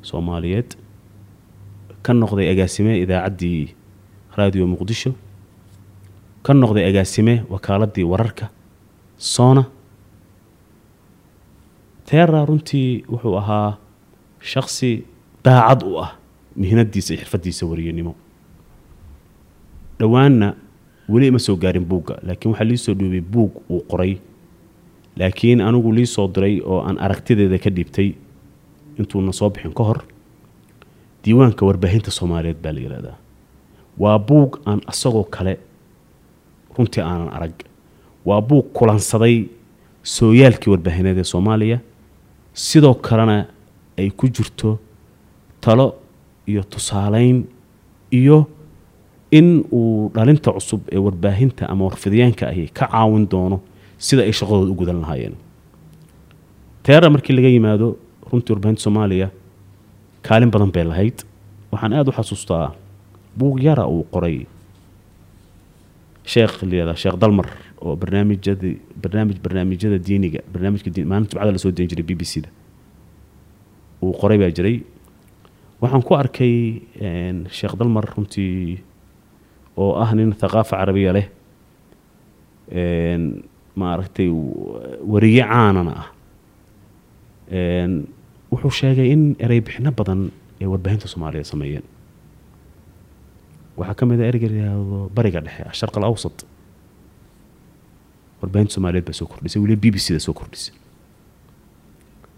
soomaaliyeed 0.02 0.70
ka 2.06 2.14
noqday 2.14 2.48
agaasime 2.54 2.92
idaacaddii 3.04 3.76
raadiyo 4.38 4.66
muqdisho 4.68 5.12
ka 6.46 6.54
noqday 6.54 6.86
agaasime 6.90 7.44
wakaaladii 7.50 8.04
wararka 8.12 8.50
soona. 9.18 9.64
Teera 12.06 12.46
runtii 12.46 13.04
wuxuu 13.12 13.38
ahaa 13.38 13.78
shaksi 14.40 15.04
daacad 15.46 15.84
u 15.86 16.00
ah 16.04 16.10
mihnadiisa 16.58 17.14
iyo 17.14 17.22
xirfadiisa 17.24 17.66
wariyenimo 17.66 18.16
dhowaanna 20.00 20.56
weli 21.10 21.28
ima 21.28 21.40
soo 21.40 21.56
gaarin 21.56 21.86
buugga 21.86 22.18
laakiin 22.26 22.52
waxaa 22.52 22.66
lii 22.70 22.78
soo 22.78 22.94
dhiibay 22.94 23.22
buug 23.22 23.52
uu 23.70 23.80
qoray 23.90 24.18
laakiin 25.22 25.62
anigu 25.68 25.92
lii 25.98 26.06
soo 26.16 26.28
diray 26.36 26.56
oo 26.72 26.80
aan 26.88 26.98
aragtideeda 27.06 27.58
ka 27.64 27.70
dhiibtay 27.76 28.10
intuuna 29.00 29.32
soo 29.40 29.50
bixin 29.54 29.74
ka 29.80 29.84
hor 29.90 30.00
diiwaanka 31.24 31.66
warbaahinta 31.70 32.12
soomaaliyeed 32.18 32.60
baa 32.64 32.74
la 32.76 32.80
yidhahdaa 32.86 33.18
waa 34.04 34.18
buug 34.20 34.52
aan 34.66 34.80
asagoo 34.92 35.24
kale 35.36 35.54
runtii 36.78 37.02
aanan 37.04 37.30
arag. 37.38 37.54
Waa 38.26 38.42
buug 38.42 38.66
kulansaday 38.74 39.36
sooyaalkii 40.04 40.72
warbaahineed 40.74 41.18
ee 41.18 41.24
soomaaliya. 41.34 41.78
Sidoo 42.54 42.94
kalena 42.94 43.46
ay 44.00 44.10
ku 44.10 44.28
jirto 44.36 44.80
talo 45.62 45.88
iyo 46.48 46.64
tusaaleyn 46.64 47.44
iyo 48.12 48.38
in 49.32 49.66
uu 49.72 50.12
dhalinta 50.16 50.52
cusub 50.56 50.82
ee 50.92 50.98
warbaahinta 51.06 51.70
ama 51.70 51.86
warfidyaanka 51.86 52.48
ahi 52.48 52.68
ka 52.74 52.88
caawin 52.88 53.28
doono 53.32 53.60
sida 54.08 54.22
ay 54.28 54.34
shaqadooda 54.40 54.72
u 54.74 54.76
gudan 54.82 55.00
lahaayeen. 55.04 55.36
Teera 56.86 57.08
markii 57.14 57.34
laga 57.38 57.50
yimaado 57.54 57.88
runtii 58.32 58.54
warbaahinta 58.54 58.82
soomaaliya 58.86 59.28
kaalin 60.26 60.50
badan 60.54 60.72
bay 60.76 60.84
lahayd. 60.92 61.18
Waxaan 61.72 61.94
aada 61.94 62.10
u 62.10 62.14
xasuustaa 62.18 62.74
buug 63.38 63.62
yara 63.64 63.86
uu 63.88 64.04
qoray. 64.14 64.38
Sheekh 66.32 66.56
layihahdaa 66.70 66.96
sheekh 67.02 67.18
dalmar 67.22 67.48
oo 67.82 67.96
barnaamijyadii 68.02 68.74
barnaamij 69.02 69.38
barnaamijyada 69.44 69.98
diiniga 70.08 70.40
barnaamijka 70.54 70.90
diin 70.96 71.08
maalinta 71.10 71.34
jumcada 71.38 71.52
la 71.52 71.58
soo 71.64 71.72
dayn 71.72 71.90
jiray 71.90 72.06
b 72.06 72.12
b 72.20 72.22
c 72.32 72.42
da 72.46 72.50
uu 74.02 74.14
qoray 74.22 74.38
baa 74.38 74.52
jiray. 74.58 74.84
Waxaan 75.82 76.04
ku 76.06 76.14
arkay 76.16 76.82
sheekh 77.58 77.76
dalmar 77.80 78.06
runtii 78.16 78.78
oo 79.78 79.96
ah 80.04 80.14
nin 80.14 80.34
thaqaafa 80.42 80.78
carabiya 80.78 81.14
leh 81.18 81.28
maaragtay 83.76 84.30
wariye 85.12 85.44
caanana 85.44 85.94
ah. 86.02 86.08
Wuxuu 88.52 88.72
sheegay 88.80 89.10
in 89.16 89.36
erey 89.40 89.62
bixino 89.62 89.92
badan 89.92 90.32
ay 90.62 90.68
warbaahinta 90.68 91.08
soomaaliya 91.08 91.44
sameeyeen. 91.52 91.84
Waxaa 93.78 93.96
ka 94.00 94.06
mid 94.06 94.20
a 94.22 94.26
ereyga 94.30 94.48
la 94.52 94.56
yidhaahdo 94.60 95.10
bariga 95.16 95.40
dhexe 95.46 95.64
asharq 95.72 95.96
al 95.98 96.04
awsat. 96.10 96.38
Warbaahinta 98.42 98.74
soomaaliyeed 98.76 99.06
baa 99.08 99.14
soo 99.20 99.26
kordhisay 99.32 99.62
weliba 99.64 99.82
b 99.82 99.92
b 99.96 99.98
c 99.98 100.14
da 100.14 100.20
soo 100.20 100.34
kordhisay. 100.34 100.76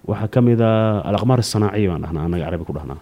Waxaa 0.07 0.27
ka 0.33 0.39
mid 0.41 0.61
a 0.61 1.01
alaqmaar 1.09 1.39
asanaaciya 1.41 1.89
baan 1.91 2.01
dhahnaa 2.05 2.23
annaga 2.27 2.45
carabi 2.45 2.65
ku 2.69 2.73
dhahnaa. 2.77 2.99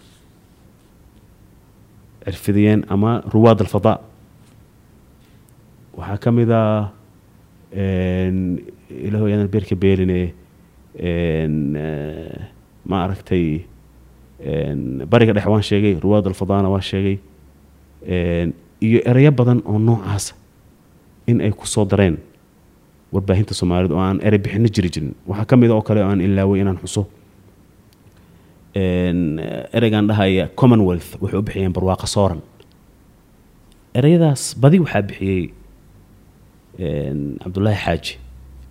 Cirfidiyeen 2.25 2.85
ama 2.89 3.21
ruwaad 3.33 3.59
alfadaa 3.61 3.97
waxaa 5.97 6.17
ka 6.23 6.29
mid 6.31 6.49
a 6.49 6.91
ilaho 7.73 9.25
yaadan 9.31 9.47
beerka 9.53 9.75
beeline 9.75 10.33
ma 12.85 12.97
aragtay 13.05 13.65
bariga 15.11 15.33
dhexe 15.35 15.49
waan 15.49 15.63
sheegay 15.63 15.93
ruwaad 16.03 16.27
alfadaana 16.27 16.69
waan 16.73 16.81
sheegay 16.91 17.17
iyo 18.87 18.99
ereyo 19.11 19.31
badan 19.31 19.61
oo 19.65 19.79
noocaasa 19.79 20.33
in 21.27 21.41
ay 21.41 21.51
ku 21.51 21.65
soo 21.67 21.85
dareen 21.85 22.17
warbaahinta 23.13 23.53
soomaalida 23.53 23.93
oo 23.95 24.01
aan 24.01 24.19
erey 24.23 24.39
bixino 24.39 24.67
jiri 24.67 24.89
jirin. 24.89 25.13
Waxaa 25.27 25.45
ka 25.45 25.55
mid 25.57 25.69
a 25.71 25.75
oo 25.75 25.81
kale 25.81 26.01
aan 26.03 26.21
ilaaway 26.21 26.59
inaan 26.61 26.77
xuso. 26.81 27.05
Ereygan 29.77 30.07
dhahaya 30.07 30.47
commonwealth 30.55 31.15
waxay 31.21 31.39
u 31.39 31.43
bixiyeen 31.43 31.73
barwaaqa 31.75 32.07
sooran 32.07 32.41
ereyadaas 33.93 34.55
badi 34.61 34.79
waxaa 34.79 35.01
bixiyey 35.09 35.51
cabdulaahi 36.77 37.79
xaaji 37.85 38.17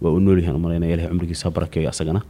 waa 0.01 0.11
uu 0.12 0.20
noolyahan 0.20 0.57
u 0.57 0.59
malaynaya 0.59 0.94
ilahay 0.94 1.11
cumrigiisa 1.11 1.51
barakeeyo 1.51 1.88
asagana. 1.90 2.22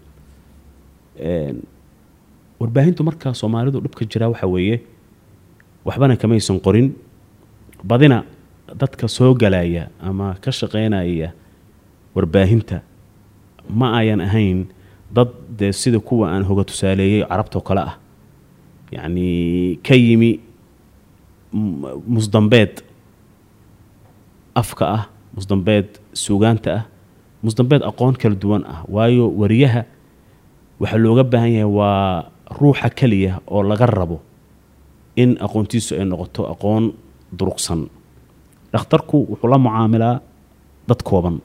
Warbaahintu 2.60 3.04
markaa 3.04 3.34
soomaalidu 3.34 3.80
dhibka 3.80 4.04
jiraa 4.04 4.28
waxaa 4.28 4.46
weeye 4.46 4.80
waxbana 5.84 6.16
kamaysan 6.16 6.60
qorin. 6.60 6.92
Badina 7.84 8.24
dadka 8.80 9.08
soo 9.08 9.34
galaya 9.34 9.88
ama 10.00 10.34
ka 10.40 10.50
shaqaynaya 10.52 11.32
warbaahinta 12.14 12.82
ma 13.68 13.96
ayan 13.98 14.20
ahayn 14.20 14.66
dad 15.14 15.28
dee 15.58 15.72
sida 15.72 15.98
kuwa 16.00 16.28
aan 16.32 16.44
hoga 16.44 16.64
tusaaleeyey 16.64 17.24
carabtoo 17.24 17.60
kale 17.60 17.80
ah. 17.80 17.96
Yacni 18.92 19.78
ka 19.82 19.94
yimi 19.94 20.40
musdambeed 22.06 22.82
afka 24.54 24.84
ah 24.88 25.04
musdambeed 25.36 25.88
suugaanta 26.22 26.70
ah 26.78 26.84
musdambeed 27.44 27.82
aqoon 27.90 28.14
kala 28.20 28.34
duwan 28.42 28.62
ah. 28.72 28.80
Waayo 28.94 29.24
wariyaha 29.40 29.82
waxaa 30.80 30.98
looga 31.04 31.24
baahan 31.32 31.52
yahay 31.56 31.70
waa 31.78 32.30
ruuxa 32.58 32.88
keliya 32.98 33.40
oo 33.46 33.62
laga 33.62 33.86
rabo 33.86 34.18
in 35.16 35.30
aqoontiisu 35.46 35.94
ay 36.00 36.04
noqoto 36.10 36.42
aqoon 36.52 36.84
duruqsan 37.38 37.80
dhakhtarku 38.72 39.16
wuxuu 39.30 39.48
la 39.52 39.58
mucaamilaa 39.58 40.16
dad 40.88 41.00
kooban. 41.08 41.36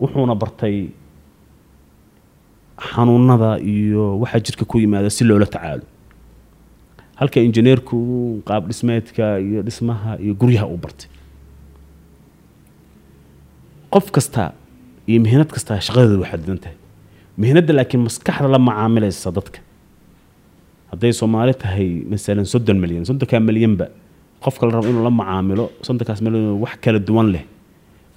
Wuxuuna 0.00 0.34
bartay 0.42 0.76
xanuunada 2.78 3.58
iyo 3.60 4.18
waxa 4.20 4.38
jirka 4.40 4.64
ku 4.64 4.78
yimaada 4.78 5.10
si 5.10 5.24
loola 5.24 5.46
tacaalo. 5.46 5.84
Halka 7.16 7.40
injineerku 7.40 8.42
qaab 8.48 8.68
dhismeedka 8.68 9.40
iyo 9.40 9.62
dhismaha 9.62 10.18
iyo 10.20 10.34
guryaha 10.34 10.66
uu 10.68 10.76
bartay 10.76 11.08
qof 13.96 14.06
kasta 14.16 14.44
iyo 15.10 15.18
mihnad 15.26 15.48
kasta 15.54 15.72
shaqadeedu 15.86 16.16
way 16.22 16.30
xadidan 16.32 16.58
tahay. 16.64 16.76
Mihnadda 17.42 17.72
laakiin 17.78 18.02
maskaxda 18.08 18.48
la 18.54 18.58
macaamilaysa 18.68 19.28
dadka. 19.36 19.58
Hadday 20.90 21.12
soomaali 21.20 21.54
tahay 21.62 21.88
masalan 22.12 22.46
soddon 22.52 22.78
milyan 22.82 23.04
soddonkaa 23.08 23.40
milyanba 23.48 23.86
qofka 24.44 24.62
la 24.66 24.72
rabo 24.76 24.88
inuu 24.92 25.04
la 25.08 25.10
macaamilo 25.20 25.64
soddonkaas 25.86 26.20
milyan 26.24 26.44
wax 26.64 26.74
kala 26.84 26.98
duwan 27.08 27.28
leh. 27.34 27.44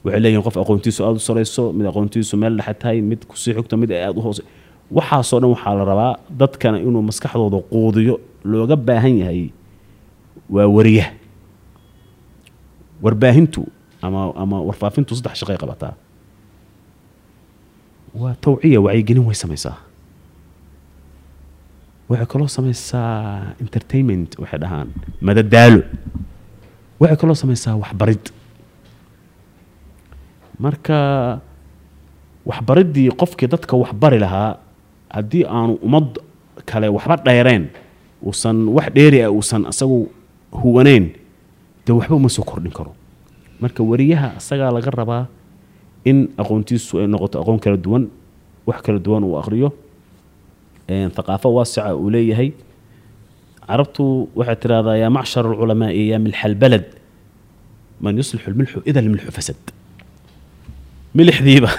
Waxay 0.03 0.19
leeyihiin 0.23 0.43
qof 0.47 0.55
aqoontiisu 0.63 0.99
aada 1.05 1.19
u 1.21 1.25
sareyso 1.29 1.63
mid 1.77 1.85
aqoontiisu 1.91 2.33
meel 2.41 2.55
dhexe 2.59 2.73
tahay 2.81 2.97
mid 3.09 3.21
ku 3.29 3.35
sii 3.41 3.53
xigto 3.57 3.75
mid 3.81 3.91
ay 3.91 4.11
u 4.19 4.21
hoose. 4.25 4.41
Waxaasoo 4.97 5.39
dhan 5.41 5.49
waxaa 5.55 5.73
la 5.79 5.83
rabaa 5.91 6.11
dadkana 6.41 6.77
inuu 6.87 7.03
maskaxdooda 7.09 7.59
quudiyo 7.71 8.15
looga 8.51 8.75
baahan 8.87 9.15
yahay 9.21 9.41
waa 10.55 10.67
wariyaha. 10.75 11.11
Warbaahintu 13.03 13.61
ama 14.01 14.57
warfaafintu 14.67 15.15
saddex 15.15 15.35
shaqay 15.41 15.57
qabataa 15.63 15.93
waa 18.21 18.33
tawciya 18.43 18.79
wacyigelin 18.85 19.25
way 19.27 19.35
samaysaa 19.43 19.75
waxay 22.09 22.25
kaloo 22.31 22.47
samaysaa 22.47 23.53
entertainment 23.63 24.29
waxay 24.41 24.59
dhahaan 24.63 24.87
madadaalo 25.27 25.81
waxay 26.99 27.17
kaloo 27.21 27.35
samaysaa 27.43 27.75
waxbarid 27.83 28.23
marka 30.59 30.97
waxbariddii 32.49 33.09
qofkii 33.21 33.47
dadka 33.47 33.77
waxbari 33.77 34.19
lahaa 34.19 34.57
haddii 35.15 35.43
aanu 35.45 35.73
ummad 35.85 36.07
kale 36.65 36.87
waxba 36.95 37.15
dheereen 37.25 37.69
uusan 38.25 38.57
wax 38.75 38.87
dheeri 38.95 39.19
ah 39.23 39.31
uusan 39.31 39.65
asagu 39.71 39.99
huwanayn 40.51 41.05
dee 41.85 41.93
waxba 41.93 42.15
uma 42.15 42.29
soo 42.29 42.43
kordhin 42.43 42.71
karo 42.73 42.91
marka 43.61 43.81
wariyaha 43.91 44.27
asagaa 44.39 44.71
laga 44.75 44.91
rabaa 45.01 45.23
in 46.09 46.17
aqoontiisu 46.41 46.93
ay 47.01 47.07
noqoto 47.13 47.35
aqoon 47.41 47.59
kala 47.63 47.77
duwan 47.85 48.03
wax 48.69 48.79
kala 48.85 48.99
duwan 49.05 49.23
uu 49.29 49.35
aqriyo 49.41 49.69
een, 50.89 51.09
thaqaafo 51.17 51.47
waasica 51.57 51.93
uu 51.95 52.09
leeyahay. 52.13 52.49
Carabtu 53.69 54.03
waxay 54.39 54.55
tidhahdaa 54.61 54.95
yaa 55.01 55.09
macshar 55.17 55.43
alculamaai 55.49 56.03
yaa 56.11 56.19
milxa 56.25 56.45
albalad 56.49 56.85
man 58.03 58.13
yuslixu 58.17 58.49
lmilxu 58.53 58.77
ida 58.89 59.01
lmilxu 59.05 59.31
fasad. 59.37 59.59
Milixdiiba 61.17 61.69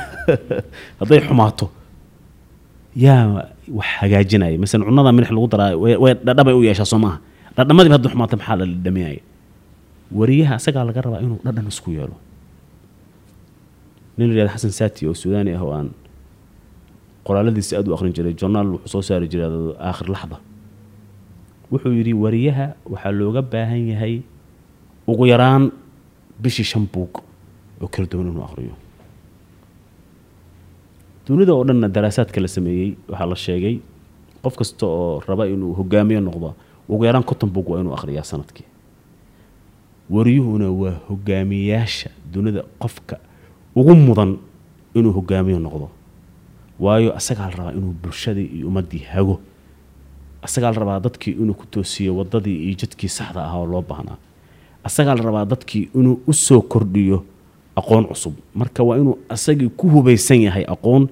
hadday 1.01 1.21
xumaato 1.27 1.67
yaa 3.05 3.47
wax 3.79 3.89
hagaajinaya. 4.01 4.57
Masalan 4.63 4.87
cunada 4.89 5.11
milix 5.17 5.31
lagu 5.35 5.49
daraa 5.53 5.75
way 6.03 6.13
dhadhabay 6.27 6.55
u 6.55 6.63
yeeshaa 6.69 6.87
soo 6.93 6.99
maaha. 7.05 7.19
Dhadhamadiiba 7.57 7.95
hadday 7.99 8.11
xumaato 8.15 8.35
maxaa 8.41 8.57
la 8.61 8.65
dhadhaminaya 8.71 9.21
wariyaha 10.19 10.55
asagaa 10.59 10.85
laga 10.89 11.01
rabaa 11.05 11.21
inuu 11.25 11.39
dhadhan 11.45 11.67
isku 11.73 11.91
yeelo. 11.97 12.17
Nin 14.19 14.29
la 14.29 14.35
yihahda 14.35 14.53
xasan 14.57 14.73
saati 14.79 15.03
oo 15.09 15.15
suudaani 15.15 15.53
ah 15.57 15.63
oo 15.65 15.73
aan 15.77 15.89
qoraaladiisa 17.27 17.73
aad 17.79 17.89
u 17.89 17.95
aqrin 17.95 18.13
jiray 18.17 18.35
journaal 18.41 18.69
wuxuu 18.75 18.89
soo 18.93 19.03
saari 19.09 19.27
jiray 19.33 19.49
aakhir 19.89 20.09
laxda. 20.15 20.37
Wuxuu 21.73 21.93
yidhi 21.99 22.13
wariyaha 22.25 22.67
waxaa 22.93 23.13
looga 23.19 23.43
baahan 23.53 23.83
yahay 23.93 24.15
ugu 25.11 25.25
yaraan 25.33 25.65
bishii 26.43 26.65
shan 26.71 26.85
buug 26.93 27.13
oo 27.83 27.89
kala 27.95 28.07
duwan 28.11 28.27
inuu 28.33 28.45
aqriyo 28.49 28.75
dunida 31.27 31.53
oo 31.55 31.65
dhanna 31.69 31.89
daraasaadka 31.95 32.39
la 32.45 32.49
sameeyey 32.57 32.91
waxaa 33.11 33.27
la 33.33 33.37
sheegay 33.45 33.77
qof 34.43 34.55
kasta 34.61 34.85
oo 34.87 35.21
raba 35.29 35.45
inuu 35.55 35.73
hogaamiye 35.79 36.21
noqdo 36.27 36.49
ugu 36.93 37.03
yaraan 37.09 37.25
konton 37.31 37.51
buug 37.55 37.69
waa 37.71 37.81
inuu 37.83 37.95
aqriyaa 37.99 38.25
sannadkii 38.31 38.67
wariyuhuna 40.11 40.69
waa 40.71 40.97
hogaamiyaasha 41.09 42.11
dunida 42.33 42.63
qofka 42.79 43.17
ugu 43.77 43.95
mudan 43.95 44.37
inuu 44.95 45.13
hogaamiye 45.13 45.59
noqdo. 45.59 45.89
Waayo 46.81 47.11
asagaa 47.17 47.51
la 47.51 47.57
rabaa 47.57 47.73
inuu 47.73 47.95
bulshadii 48.03 48.45
iyo 48.57 48.69
ummaddii 48.69 48.99
hago. 49.13 49.41
Asagaa 50.43 50.73
la 50.73 50.79
rabaa 50.81 51.01
dadkii 51.01 51.31
inuu 51.33 51.55
ku 51.55 51.67
toosiyo 51.67 52.17
waddadii 52.17 52.57
iyo 52.65 52.75
jidkii 52.81 53.09
saxda 53.09 53.45
ah 53.45 53.55
oo 53.59 53.67
loo 53.67 53.83
baahnaa. 53.83 54.17
Asagaa 54.85 55.15
la 55.15 55.23
rabaa 55.23 55.45
dadkii 55.45 55.89
inuu 55.95 56.21
u 56.27 56.33
soo 56.33 56.61
kordhiyo 56.63 57.25
aqoon 57.77 58.05
cusub. 58.07 58.35
Marka 58.55 58.83
waa 58.83 58.97
inuu 58.99 59.19
asagii 59.29 59.69
ku 59.77 59.89
hubaysan 59.89 60.41
yahay 60.43 60.65
aqoon 60.69 61.09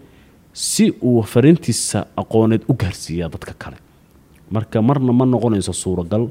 si 0.52 0.90
uu 1.02 1.22
fariintiisa 1.22 2.06
aqooneed 2.16 2.62
u 2.68 2.74
gaarsiiyaa 2.74 3.28
dadka 3.28 3.52
kale. 3.58 3.76
Marka 4.50 4.82
marna 4.82 5.12
ma 5.12 5.24
noqonayso 5.26 5.72
suuragal 5.72 6.28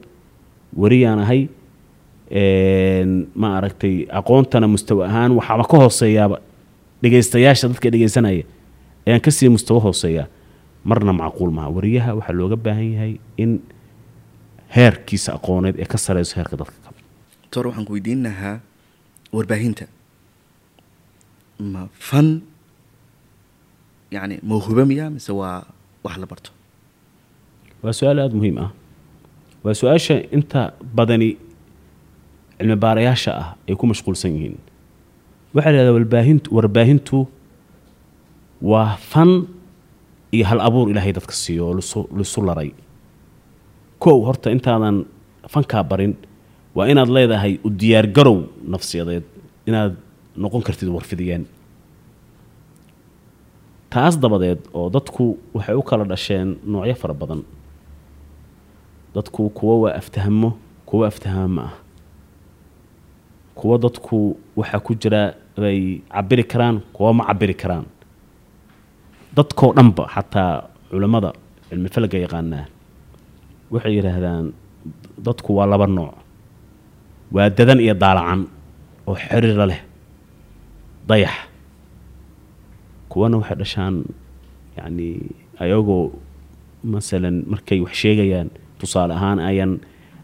wariyaan 0.78 1.20
ahay 1.20 1.48
ma 2.32 3.48
aragtay 3.58 3.96
aqoontana 4.20 4.68
mustawa 4.68 5.08
ahaan 5.08 5.32
waxaaba 5.40 5.64
ka 5.72 5.78
hooseeyaaba 5.84 6.38
dhegaystayaasha 7.02 7.68
dadka 7.72 7.90
dhegaysanaya. 7.94 8.44
Ayaan 9.08 9.22
ka 9.22 9.32
sii 9.32 9.50
mustawa 9.50 9.80
hooseeyaa. 9.86 10.28
Marna 10.84 11.14
macquul 11.14 11.52
maha 11.52 11.70
wariyaha 11.76 12.12
waxaa 12.20 12.36
looga 12.40 12.56
baahan 12.56 12.90
yahay 12.94 13.14
in 13.38 13.52
heerkiisa 14.76 15.30
aqooneed 15.38 15.76
ee 15.80 15.86
ka 15.86 15.98
sareyso 15.98 16.36
heerka 16.36 16.56
dadka 16.60 16.76
kale. 16.84 17.00
Doctor 17.44 17.64
waxaan 17.68 17.86
ku 17.88 17.94
weydiin 17.96 18.24
lahaa 18.28 18.60
warbaahinta. 19.36 19.86
Ma 21.60 21.88
fan 22.00 22.42
yacni 24.12 24.40
mawhuba 24.44 24.84
miya 24.86 25.10
mise 25.10 25.32
waa 25.32 25.64
wax 26.04 26.16
la 26.22 26.26
barto? 26.32 26.52
Waa 27.84 27.94
su'aal 27.94 28.20
aada 28.20 28.36
muhiim 28.36 28.58
ah. 28.66 28.72
Waa 29.64 29.74
su'aasha 29.80 30.16
inta 30.36 30.74
badani 30.96 31.30
cilmi 32.58 32.76
baarayaasha 32.76 33.32
ah 33.42 33.50
ay 33.70 33.76
ku 33.76 33.86
mashquulsan 33.92 34.32
yihiin. 34.36 34.58
Waxaa 35.54 35.72
la 35.72 35.78
yidhahdaa 35.78 35.96
warbaahintu 35.98 36.48
warbaahintu 36.58 37.18
waa 38.62 38.96
fan 39.12 39.32
iyo 40.36 40.46
hal 40.50 40.60
abuur 40.68 40.90
ilaahay 40.92 41.14
dadka 41.18 41.34
siiyo 41.34 41.64
oo 41.70 41.74
lisu 42.20 42.42
laray. 42.48 42.72
Kow 44.00 44.18
horta 44.28 44.50
intaadan 44.52 45.06
fankaa 45.54 45.84
barin 45.84 46.14
waa 46.76 46.88
inaad 46.92 47.10
leedahay 47.16 47.54
u 47.66 47.70
diyaargarow 47.70 48.38
nafsiyadeed 48.74 49.24
inaad 49.70 49.94
noqon 50.44 50.62
kartid 50.68 50.90
warfidiyeen 50.96 51.46
taas 53.94 54.16
dabadeed 54.20 54.60
oo 54.74 54.90
dadku 54.90 55.26
waxay 55.56 55.76
u 55.76 55.82
kala 55.90 56.04
dhasheen 56.12 56.50
noocyo 56.72 56.96
fara 57.02 57.14
badan. 57.14 57.42
Dadku 59.16 59.50
kuwo 59.50 59.76
waa 59.88 59.96
aftahamo 60.02 60.50
kuwo 60.86 61.06
aftahamo 61.06 61.62
ah 61.62 61.74
kuwo 63.58 63.76
dadku 63.84 64.18
waxaa 64.60 64.80
ku 64.86 64.92
jira 65.02 65.34
bay 65.58 66.02
cabiri 66.14 66.44
karaan 66.52 66.76
kuwo 66.96 67.10
ma 67.18 67.24
cabiri 67.30 67.56
karaan. 67.62 67.86
Dadkoo 69.36 69.74
dhanba 69.78 70.04
xataa 70.14 70.54
culammada 70.90 71.30
cilmi 71.70 71.90
falaga 71.94 72.18
yaqaanaa 72.26 72.66
waxay 73.74 73.94
yidhaahdaan 73.98 74.46
dadku 75.26 75.50
waa 75.58 75.66
laba 75.72 75.88
nooc. 75.98 76.14
Waa 77.34 77.50
dadan 77.58 77.80
iyo 77.86 77.94
daalacan 78.04 78.42
oo 79.08 79.16
xiriira 79.16 79.66
leh. 79.72 79.82
Dayax. 81.10 81.36
Kuwana 83.10 83.36
waxay 83.42 83.58
dhashaan 83.62 83.96
yacni 84.78 85.10
ayagoo 85.62 86.12
masalan 86.84 87.44
markay 87.52 87.80
wax 87.86 87.94
sheegayaan 88.02 88.50
tusaale 88.80 89.14
ahaan 89.18 89.40
ayan 89.50 89.72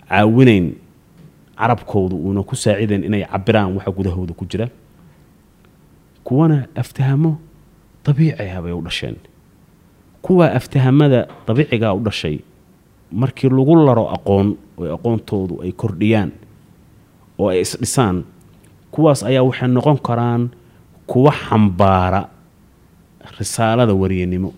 caawinayn 0.10 0.66
carabkoodu 1.58 2.16
uuna 2.16 2.44
ku 2.44 2.56
saacidayn 2.56 3.04
inay 3.04 3.24
cabiraan 3.26 3.76
waxa 3.78 3.92
gudahooda 3.92 4.34
ku 4.34 4.46
jira 4.46 4.68
kuwana 6.24 6.68
aftahamo 6.76 7.38
dabiici 8.06 8.42
ah 8.42 8.62
bay 8.62 8.72
u 8.74 8.82
dhasheen. 8.82 9.16
Kuwa 10.22 10.52
aftahamada 10.56 11.28
dabiicigaa 11.48 11.94
u 11.94 12.00
dhashay 12.00 12.40
markii 13.12 13.50
lagu 13.50 13.76
laro 13.76 14.08
aqoon 14.16 14.56
oo 14.78 14.94
aqoontoodu 14.96 15.62
ay 15.64 15.72
kordhiyaan 15.72 16.32
oo 17.40 17.50
ay 17.52 17.62
isdhisaan 17.62 18.24
kuwaas 18.92 19.24
ayaa 19.24 19.44
waxay 19.44 19.68
noqon 19.68 19.98
karaan 20.00 20.50
kuwa 21.08 21.32
xambaara 21.32 22.22
risaalada 23.40 23.94
wariyanimo 23.94 24.54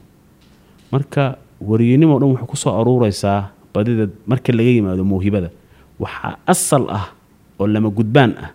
marka 0.92 1.38
wariyanimo 1.62 2.16
o 2.16 2.20
dhan 2.20 2.30
waxay 2.32 2.48
ku 2.48 2.58
soo 2.58 2.74
aruureysaa 2.80 3.50
badida 3.74 4.08
marka 4.30 4.54
laga 4.54 4.70
yimaado 4.70 5.04
mawhibada 5.04 5.50
waxaa 6.00 6.38
asal 6.48 6.84
ah 6.90 7.06
oo 7.60 7.68
lama 7.68 7.90
gudbaan 7.90 8.32
ah 8.44 8.52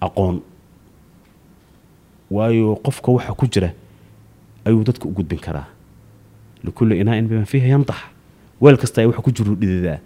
aqoon. 0.00 0.40
Waayo 2.30 2.76
qofka 2.84 3.12
waxa 3.12 3.34
ku 3.34 3.46
jira 3.46 3.70
ayuu 4.64 4.84
dadka 4.84 5.04
u 5.08 5.12
gudbin 5.12 5.38
karaa. 5.38 5.66
Likulli 6.64 7.00
inaain 7.00 7.28
bima 7.28 7.44
fiiha 7.44 7.66
yandax 7.66 7.98
weel 8.60 8.76
kasta 8.78 9.00
ay 9.02 9.06
wax 9.06 9.18
ku 9.20 9.30
jiru 9.34 9.54
dhididaa 9.58 9.98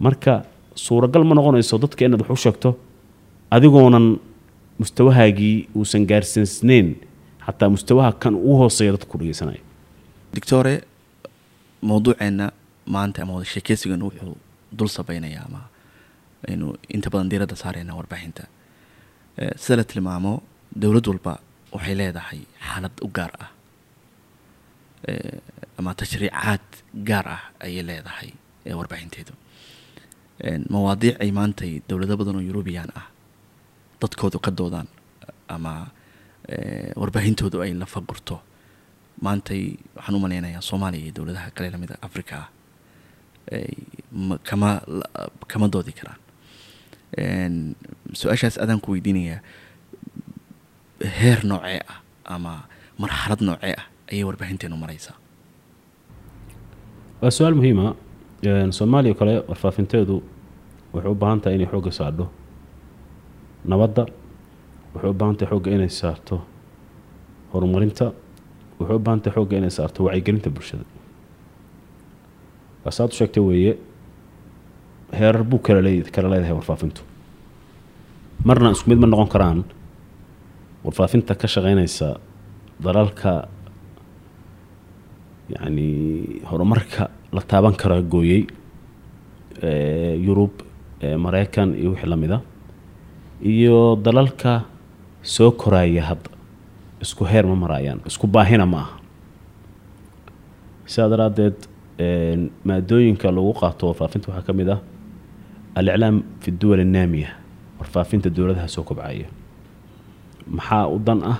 marka 0.00 0.44
suuragal 0.74 1.24
ma 1.24 1.34
noqonayso 1.34 1.78
dadka 1.78 2.04
inaad 2.04 2.20
wax 2.20 2.30
u 2.30 2.36
sheegto 2.36 2.70
adigoonan 3.50 4.18
mustawahaagii 4.78 5.68
uusan 5.76 6.06
gaarsiisnayn 6.06 6.94
xataa 7.46 7.68
mustawaha 7.70 8.12
kan 8.12 8.34
ugu 8.34 8.56
hooseeya 8.56 8.92
dadka 8.92 9.06
ku 9.06 9.18
dhegeysanaya 9.18 9.62
doctore 10.34 10.82
mawduuceenna 11.82 12.50
maanta 12.86 13.22
ama 13.22 13.32
wada 13.38 13.46
sheekeysigan 13.46 14.02
wuxuu 14.02 14.34
dul 14.78 14.88
sabaynayaa 14.96 15.44
ama 15.48 15.62
aynu 16.48 16.66
inta 16.94 17.08
badan 17.12 17.28
diiradda 17.30 17.56
saarayna 17.62 17.92
warbaahinta. 17.98 18.44
Eh, 19.40 19.52
sida 19.62 19.76
la 19.76 19.84
tilmaamo 19.84 20.32
dowlad 20.82 21.06
walba 21.10 21.32
waxay 21.74 21.94
leedahay 22.00 22.40
xaalad 22.68 22.94
u 23.06 23.08
gaar 23.18 23.32
ah. 23.44 23.50
Eh, 25.08 25.38
ama 25.78 25.94
tashriicaad 25.94 26.64
gaar 27.08 27.26
ah 27.36 27.42
ayay 27.64 27.82
leedahay 27.88 28.30
ee 28.68 28.74
warbaahinteedu. 28.80 29.32
En, 30.48 30.60
mawaadiic 30.70 31.16
ay 31.22 31.30
maantay 31.38 31.72
dowlado 31.88 32.14
badan 32.20 32.36
oo 32.38 32.44
yurubiyan 32.48 32.90
ah 33.00 33.06
dadkoodu 34.00 34.38
ka 34.44 34.50
doodaan 34.58 34.88
ama 35.54 35.72
eh, 36.54 36.90
warbaahintoodu 37.00 37.58
ay 37.64 37.72
lafa 37.82 38.00
gurto 38.08 38.36
maantay 39.26 39.62
waxaan 39.96 40.14
u 40.16 40.20
malaynayaa 40.24 40.62
soomaaliya 40.68 41.02
iyo 41.04 41.12
dowladaha 41.18 41.50
kale 41.56 41.68
la 41.74 41.78
mid 41.82 41.90
a 41.94 41.98
africa 42.08 42.34
ah 42.42 42.46
kama 44.48 44.70
kama 45.50 45.66
doodi 45.72 45.92
karaan. 45.98 46.20
Su'aashaas 48.18 48.56
adaan 48.62 48.80
ku 48.80 48.92
weydiinayaa 48.94 49.40
heer 51.20 51.40
noocee 51.50 51.80
ah 51.92 51.98
ama 52.34 52.52
marxalad 52.98 53.40
noocee 53.48 53.74
ah 53.80 53.86
ayay 54.12 54.24
warbaahinteenu 54.28 54.76
maraysaa. 54.76 55.16
Waa 57.22 57.30
su'aal 57.30 57.54
muhiima. 57.60 57.94
Soomaaliya 58.78 59.14
kale 59.18 59.34
warfaafinteedu 59.48 60.16
waxay 60.92 61.10
u 61.10 61.14
baahan 61.22 61.40
tahay 61.40 61.56
inay 61.58 61.68
xoogga 61.72 61.92
saadho 61.98 62.26
nabadda 63.70 64.04
waxay 64.94 65.10
u 65.10 65.14
baahan 65.20 65.36
tahay 65.38 65.50
xoogga 65.52 65.70
inay 65.76 65.88
saarto. 66.00 66.36
Horumarinta 67.52 68.06
waxay 68.78 68.96
u 68.96 69.00
baahan 69.06 69.20
tahay 69.24 69.34
xoogga 69.36 69.56
inay 69.60 69.70
saarto 69.78 69.98
wacyigelinta 70.06 70.50
bulshada 70.54 70.84
saad 72.90 73.10
u 73.12 73.16
sheegtay 73.18 73.42
weeye 73.42 73.72
heerar 75.12 75.42
buu 75.44 75.58
kala 75.58 75.80
kala 76.12 76.28
leedahay 76.32 76.52
warfaafintu. 76.58 77.02
Marna 78.44 78.70
isku 78.70 78.90
mid 78.90 78.98
ma 78.98 79.06
noqon 79.06 79.28
karaan 79.28 79.64
warfaafinta 80.84 81.34
ka 81.34 81.46
shaqeynaysa 81.48 82.08
dalalka 82.80 83.48
yacni 85.50 85.88
horumarka 86.50 87.10
la 87.32 87.40
taaban 87.40 87.74
kara 87.76 88.02
gooyey 88.02 88.46
yurub 90.26 90.52
maraykan 91.24 91.74
iyo 91.74 91.90
wixii 91.90 92.08
la 92.08 92.16
mida 92.16 92.40
iyo 93.42 93.96
dalalka 93.96 94.64
soo 95.22 95.50
koraya 95.50 96.02
hadda 96.02 96.30
isku 97.00 97.24
heer 97.24 97.46
ma 97.46 97.56
marayaan 97.56 98.00
isku 98.06 98.26
baahina 98.26 98.66
ma 98.66 98.78
aha. 98.78 98.94
Sidaa 100.86 101.08
daraaddeed 101.12 101.56
maadooyinka 102.68 103.28
lagu 103.36 103.52
qaato 103.60 103.86
warfaafinta 103.90 104.26
waxaa 104.30 104.46
ka 104.46 104.52
mid 104.52 104.68
ah 104.74 104.80
aliclaam 105.78 106.16
fi 106.42 106.50
duwal 106.60 106.80
annaamiya 106.86 107.30
warfaafinta 107.78 108.28
dowladaha 108.36 108.68
soo 108.74 108.82
kobcaya 108.88 109.26
maxaa 110.56 110.86
u 110.88 110.98
dan 110.98 111.20
ah? 111.32 111.38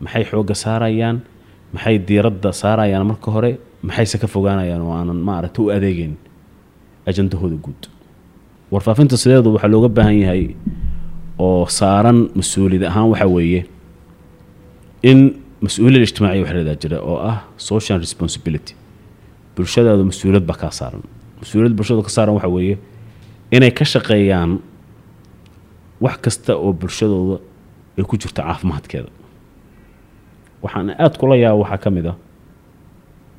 Maxay 0.00 0.24
xoogga 0.30 0.54
saarayaan? 0.54 1.16
Maxay 1.74 1.98
diiradda 2.08 2.52
saarayaan 2.52 3.02
marka 3.06 3.30
hore? 3.34 3.58
Maxayse 3.82 4.18
ka 4.22 4.26
fogaanayaan? 4.34 4.78
Oo 4.86 4.92
aanan 4.94 5.16
maaragta 5.28 5.62
u 5.62 5.70
adeegeyn 5.74 6.14
ajandahooda 7.06 7.56
guud. 7.64 7.82
Warfaafinta 8.70 9.16
sideedu 9.16 9.52
waxaa 9.56 9.70
looga 9.74 9.88
baahan 9.88 10.16
yahay 10.22 10.54
oo 11.38 11.66
saaran 11.66 12.18
mas'uuliyad 12.38 12.84
ahaan 12.90 13.08
waxaa 13.12 13.26
weeye 13.34 13.60
in 15.10 15.18
mas'uuliyad 15.66 16.02
ijtimaaciya 16.06 16.42
wax 16.44 16.52
leedaa 16.58 16.76
jira 16.82 16.98
oo 17.10 17.18
ah 17.30 17.38
social 17.56 17.98
responsibility 18.06 18.72
bulshadaadu 19.58 20.04
mas'uuliyad 20.10 20.46
baa 20.50 20.56
kaa 20.62 20.70
saaran. 20.78 21.02
Mas'uuliyad 21.42 21.74
bulshadu 21.78 22.02
ka 22.06 22.10
saaran 22.16 22.34
waxaa 22.38 22.52
weeye 22.56 22.76
inay 23.56 23.70
ka 23.78 23.84
shaqeeyaan 23.92 24.52
wax 26.04 26.16
kasta 26.24 26.52
oo 26.56 26.72
bulshadooda 26.80 27.36
ay 27.98 28.04
ku 28.06 28.14
jirto 28.22 28.42
caafimaadkeeda. 28.42 29.10
Waxaan 30.62 30.90
aada 30.94 31.16
kula 31.20 31.34
yaaba 31.42 31.58
waxaa 31.64 31.78
ka 31.84 31.90
mid 31.96 32.06
ah 32.12 32.16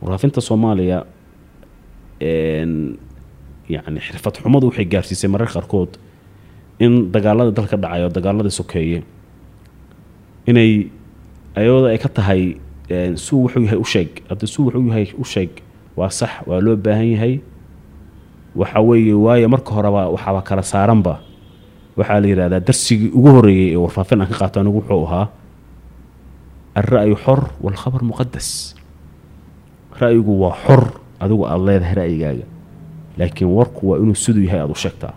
warfaafinta 0.01 0.41
soomaaliya 0.49 0.99
yacni 3.73 3.99
xirfad 4.05 4.35
xumadu 4.43 4.65
waxay 4.69 4.85
gaarsiisay 4.93 5.29
mararka 5.33 5.53
qaarkood 5.59 5.91
in 6.85 6.93
dagaalada 7.13 7.51
dalka 7.57 7.77
dhacay 7.83 8.01
oo 8.05 8.09
dagaaladii 8.17 8.55
sokeeye 8.59 8.99
inay 10.49 10.71
ayadoo 11.59 11.87
ay 11.93 11.97
ka 12.03 12.09
tahay 12.17 12.41
suu 13.25 13.39
wuxuu 13.45 13.63
yahay 13.67 13.79
u 13.85 13.87
sheeg 13.93 14.09
hadda 14.29 14.45
suu 14.53 14.63
wuxuu 14.67 14.87
yahay 14.89 15.05
u 15.21 15.25
sheeg 15.33 15.51
waa 15.99 16.09
sax 16.19 16.31
waa 16.49 16.59
loo 16.65 16.75
baahan 16.85 17.09
yahay. 17.15 17.33
Waxa 18.59 18.79
weeye 18.87 19.13
waayo 19.25 19.47
marka 19.53 19.71
horeba 19.75 20.01
waxaaba 20.13 20.41
kala 20.47 20.63
saaranba 20.71 21.13
waxaa 21.97 22.19
la 22.23 22.27
yidhahdaa 22.31 22.59
darsigii 22.67 23.11
ugu 23.17 23.29
horreeyey 23.35 23.69
ee 23.73 23.79
warfaafin 23.83 24.21
aan 24.21 24.27
ka 24.31 24.35
qaato 24.41 24.57
anigu 24.61 24.77
wuxuu 24.81 25.03
ahaa 25.07 25.25
alra'yu 26.79 27.15
xor 27.25 27.39
walkhabar 27.65 28.01
muqadas 28.09 28.47
ra'yigu 30.01 30.31
waa 30.41 30.55
xor 30.65 30.83
adigu 31.23 31.43
aada 31.45 31.63
leedahay 31.67 31.95
ra'yigaaga. 32.01 32.45
Laakiin 33.19 33.49
warku 33.57 33.81
waa 33.91 33.97
inuu 33.99 34.15
siduu 34.15 34.43
yahay 34.47 34.59
aada 34.63 34.71
u 34.71 34.75
sheegtaa. 34.83 35.13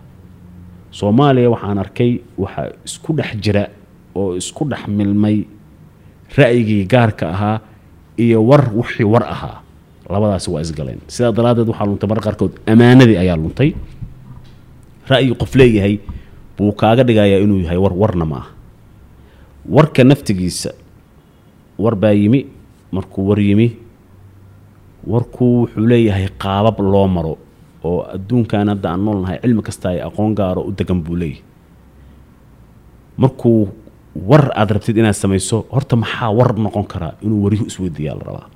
Soomaaliya 0.91 1.49
waxaan 1.53 1.77
arkay 1.83 2.11
waxaa 2.37 2.67
isku 2.87 3.09
dhex 3.17 3.31
jira 3.43 3.63
oo 4.15 4.35
isku 4.35 4.63
dhex 4.69 4.83
milmay 4.87 5.37
ra'yigii 6.37 6.83
gaarka 6.93 7.25
ahaa 7.33 7.57
iyo 8.19 8.43
war 8.49 8.63
wixii 8.75 9.07
war 9.13 9.23
ahaa 9.23 9.62
labadaasi 10.09 10.47
waa 10.51 10.61
isgaleen. 10.65 10.99
Sidaa 11.07 11.31
daraaddeed 11.37 11.67
waxaa 11.71 11.85
luntay 11.89 12.07
mararka 12.09 12.27
qaarkood 12.29 12.53
ammaanadii 12.71 13.17
ayaa 13.23 13.37
luntay. 13.37 13.69
Ra'yi 15.09 15.35
qof 15.41 15.55
leeyahay 15.59 15.95
buu 16.57 16.71
kaaga 16.81 17.03
dhigayaa 17.07 17.39
inuu 17.43 17.59
yahay 17.65 17.77
war 17.83 17.93
warna 18.01 18.25
ma 18.25 18.37
ah 18.41 18.47
warka 19.75 20.03
naftigiisa 20.03 20.71
war 21.83 21.95
baa 21.95 22.11
yimi 22.21 22.39
markuu 22.95 23.23
war 23.29 23.39
yimi 23.39 23.67
warku 25.11 25.45
wuxuu 25.61 25.87
leeyahay 25.91 26.27
qaabab 26.43 26.77
loo 26.93 27.07
maro 27.15 27.33
oo 27.83 27.99
adduunkan 28.15 28.67
hadda 28.71 28.89
aan 28.91 29.01
nool 29.05 29.19
cilmi 29.41 29.61
kasta 29.67 29.85
ay 29.89 29.99
aqoon 30.07 30.31
gaaro 30.39 30.61
u 30.67 30.71
degan 30.79 30.99
buu 31.05 31.15
leeyahay. 31.21 31.43
Markuu 33.17 33.69
war 34.29 34.43
aad 34.55 34.69
rabtid 34.75 34.97
inaad 34.97 35.17
samayso 35.23 35.57
horta 35.73 35.95
maxaa 35.95 36.29
war 36.37 36.49
noqon 36.65 36.85
karaa 36.93 37.13
inuu 37.25 37.39
warihu 37.45 37.65
isweydiiyaa 37.71 38.15
la 38.19 38.23
rabaa 38.29 38.47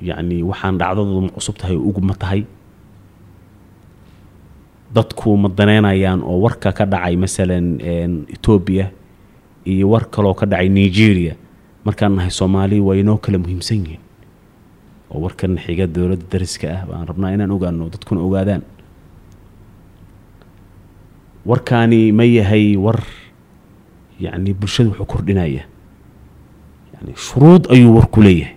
yacni 0.00 0.42
waxaan 0.42 0.78
dhacdadoodu 0.78 1.20
ma 1.26 1.30
cusub 1.34 1.56
tahay 1.58 1.76
ugu 1.76 2.00
tahay. 2.18 2.44
Dadku 4.94 5.36
ma 5.36 5.48
daneynayaan 5.48 6.22
oo 6.24 6.40
warka 6.40 6.72
ka 6.72 6.84
dhacay 6.86 7.16
masalan 7.16 7.76
etoobiya 8.32 8.90
iyo 9.66 9.90
war 9.90 10.08
kaloo 10.08 10.34
ka 10.34 10.46
dhacay 10.46 10.68
nigeria. 10.68 11.36
Markaan 11.84 12.16
nahay 12.16 12.30
soomaali 12.30 12.80
waa 12.80 12.96
inoo 12.96 13.18
kala 13.20 13.38
muhiimsan 13.38 13.84
yihiin. 13.84 14.00
Oo 15.10 15.20
warkan 15.24 15.56
xiga 15.60 15.86
dowladda 15.86 16.24
dariska 16.30 16.66
ah 16.72 16.82
baan 16.88 17.06
rabnaa 17.08 17.32
inaan 17.36 17.50
ogaano 17.52 17.88
dadkuna 17.92 18.20
ogaadaan. 18.24 18.62
Warkaani 21.46 22.12
ma 22.12 22.24
yahay 22.24 22.76
war 22.76 23.00
yacni 24.20 24.52
bulshada 24.54 24.90
wuxuu 24.90 25.06
kordhinaya. 25.06 25.64
Yani 26.94 27.12
shuruud 27.16 27.68
ayuu 27.72 27.94
warku 27.96 28.20
leeyahay 28.22 28.56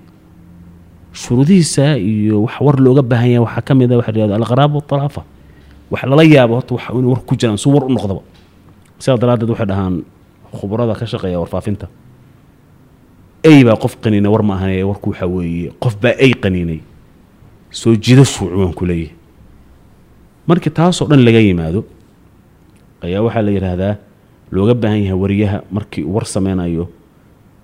shuruudihiisa 1.14 1.98
iyo 1.98 2.44
wax 2.44 2.56
war 2.62 2.76
looga 2.80 3.02
baahan 3.02 3.30
yahay. 3.32 3.44
Waxaa 3.46 3.62
ka 3.62 3.74
mid 3.76 3.92
a 3.92 3.98
waxa 3.98 4.12
la 4.12 4.18
yihahdo 4.20 4.36
alqaraaba 4.36 4.74
waltalaafa 4.80 5.22
wax 5.92 6.04
lala 6.04 6.24
yaabo 6.24 6.54
horta 6.56 6.74
waxa 6.76 6.94
inuu 6.94 7.12
war 7.12 7.22
ku 7.26 7.36
jiraan 7.36 7.58
si 7.58 7.70
war 7.70 7.84
u 7.86 7.90
noqdaba. 7.90 8.22
Sidaa 9.00 9.18
daraaddeed 9.18 9.50
waxay 9.50 9.66
dhahaan 9.68 9.96
khubarada 10.56 10.96
ka 10.96 11.06
shaqeeya 11.06 11.40
warfaafinta. 11.40 11.88
Ey 13.44 13.64
baa 13.64 13.76
qof 13.76 13.98
qaniina 14.02 14.30
war 14.32 14.44
ma 14.44 14.56
ahan 14.56 14.84
warku 14.88 15.10
waxaa 15.12 15.28
weeye. 15.28 15.72
Qof 15.84 15.98
baa 16.02 16.16
ey 16.18 16.34
qaniinay. 16.34 16.80
Soo 17.72 17.96
jiidashuu 17.96 18.48
ciwaanku 18.52 18.86
leeyahay. 18.86 19.16
Markii 20.48 20.70
taasoo 20.72 21.08
dhan 21.08 21.22
laga 21.26 21.40
yimaado 21.40 21.84
ayaa 23.04 23.22
waxaa 23.26 23.42
la 23.42 23.52
yidhaahdaa 23.52 23.96
looga 24.52 24.74
baahan 24.74 25.02
yahay 25.04 25.18
wariyaha 25.24 25.58
markii 25.72 26.04
uu 26.04 26.14
war 26.16 26.26
sameynayo 26.26 26.88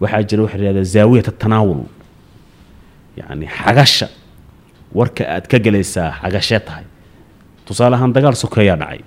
waxaa 0.02 0.24
jira 0.24 0.44
waxa 0.44 0.58
la 0.58 0.64
yihahdaa 0.64 0.84
zaawiyat 0.94 1.30
tanaawul 1.42 1.82
yacni 3.20 3.48
xagasha 3.48 4.08
warka 4.98 5.24
aad 5.36 5.46
ka 5.52 5.58
gelaysaa 5.66 6.10
xagashee 6.22 6.60
tahay 6.68 6.86
tusaale 7.66 7.96
ahaan 7.96 8.14
dagaal 8.16 8.36
sokeeyaa 8.44 8.78
dhacay 8.82 9.02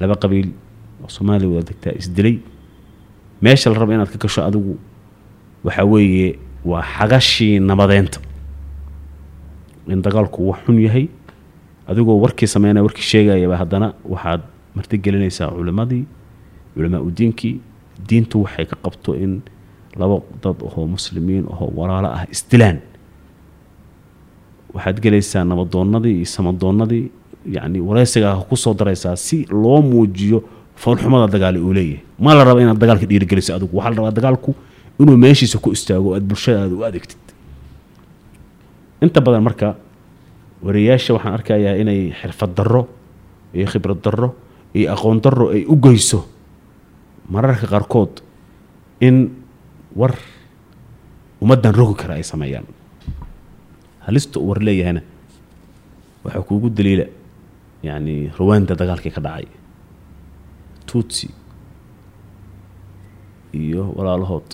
laba 0.00 0.14
qabiil 0.22 0.48
oo 1.04 1.08
soomaaliya 1.16 1.48
wada 1.54 1.66
degtaa 1.70 1.94
isdilay 2.00 2.36
meesha 3.44 3.70
la 3.70 3.78
raba 3.80 3.92
inaad 3.94 4.10
ka 4.14 4.18
gasho 4.24 4.40
adigu 4.48 4.72
waxa 5.64 5.84
weeye 5.92 6.28
waa 6.70 6.82
xagashii 6.96 7.58
nabadeynta 7.70 8.18
in 9.92 10.02
dagaalku 10.02 10.40
wax 10.50 10.60
xun 10.66 10.78
yahay 10.86 11.06
adigoo 11.90 12.16
warkii 12.24 12.46
sameynaya 12.54 12.84
warkii 12.86 13.06
sheegayaba 13.12 13.56
haddana 13.62 13.88
waxaad 14.12 14.40
martigelinaysaa 14.76 15.48
culimadii 15.56 16.04
culamaa 16.74 17.00
u 17.00 17.10
diintu 18.08 18.42
waxay 18.44 18.66
ka 18.70 18.76
qabto 18.84 19.14
in 19.24 19.42
laba 20.00 20.20
dad 20.42 20.56
ahoo 20.68 20.86
muslimiin 20.86 21.44
ahoo 21.52 21.72
walaalo 21.76 22.08
ah 22.16 22.24
isdilaan 22.34 22.78
waxaad 24.74 24.98
gelaysaa 25.04 25.44
nabadoonnadii 25.44 26.16
iyo 26.16 26.26
samadoonnadii 26.36 27.04
yacni 27.56 27.80
wareysigaa 27.80 28.36
ku 28.48 28.56
soo 28.56 28.74
daraysaa 28.74 29.16
si 29.16 29.46
loo 29.50 29.80
muujiyo 29.82 30.38
foolxumada 30.76 31.26
dagaali 31.32 31.58
uu 31.58 31.72
leeyahay. 31.72 32.00
Ma 32.18 32.34
la 32.34 32.44
raba 32.44 32.60
inaad 32.62 32.78
dagaalka 32.78 33.06
dhiirigeliso 33.06 33.54
adigu 33.54 33.76
waxaa 33.76 33.90
la 33.90 33.96
rabaa 33.96 34.14
dagaalku 34.18 34.50
inuu 35.00 35.16
meeshiisa 35.16 35.58
ku 35.58 35.70
istaago 35.72 36.14
aad 36.14 36.22
bulshadaada 36.24 36.74
u 36.74 36.84
adeegtid. 36.84 37.18
Inta 39.02 39.20
badan 39.20 39.42
marka 39.42 39.68
wariyaasha 40.62 41.14
waxaan 41.16 41.34
arkayaa 41.34 41.74
inay 41.82 42.12
xirfad 42.20 42.52
darro 42.56 42.82
iyo 43.54 43.66
khibrad 43.72 44.00
darro 44.04 44.28
iyo 44.74 44.92
aqoon 44.92 45.20
darro 45.24 45.46
ay 45.54 45.64
u 45.68 45.76
geyso 45.76 46.20
mararka 47.28 47.66
qaarkood 47.66 48.20
in 49.00 49.16
war 49.96 50.14
ummaddan 51.42 51.74
rogi 51.74 51.94
kara 52.00 52.14
ay 52.14 52.22
sameeyaan 52.24 52.66
halista 54.10 54.36
uu 54.40 54.48
war 54.50 54.60
leeyahayna 54.66 55.02
waxaa 56.24 56.42
kuugu 56.48 56.68
daliila 56.76 57.06
yacni 57.86 58.14
ruwaanda 58.38 58.74
dagaalkii 58.80 59.12
ka 59.16 59.20
dhacay. 59.26 59.46
Tutsi 60.88 61.26
iyo 63.62 63.82
walaalahood 63.96 64.48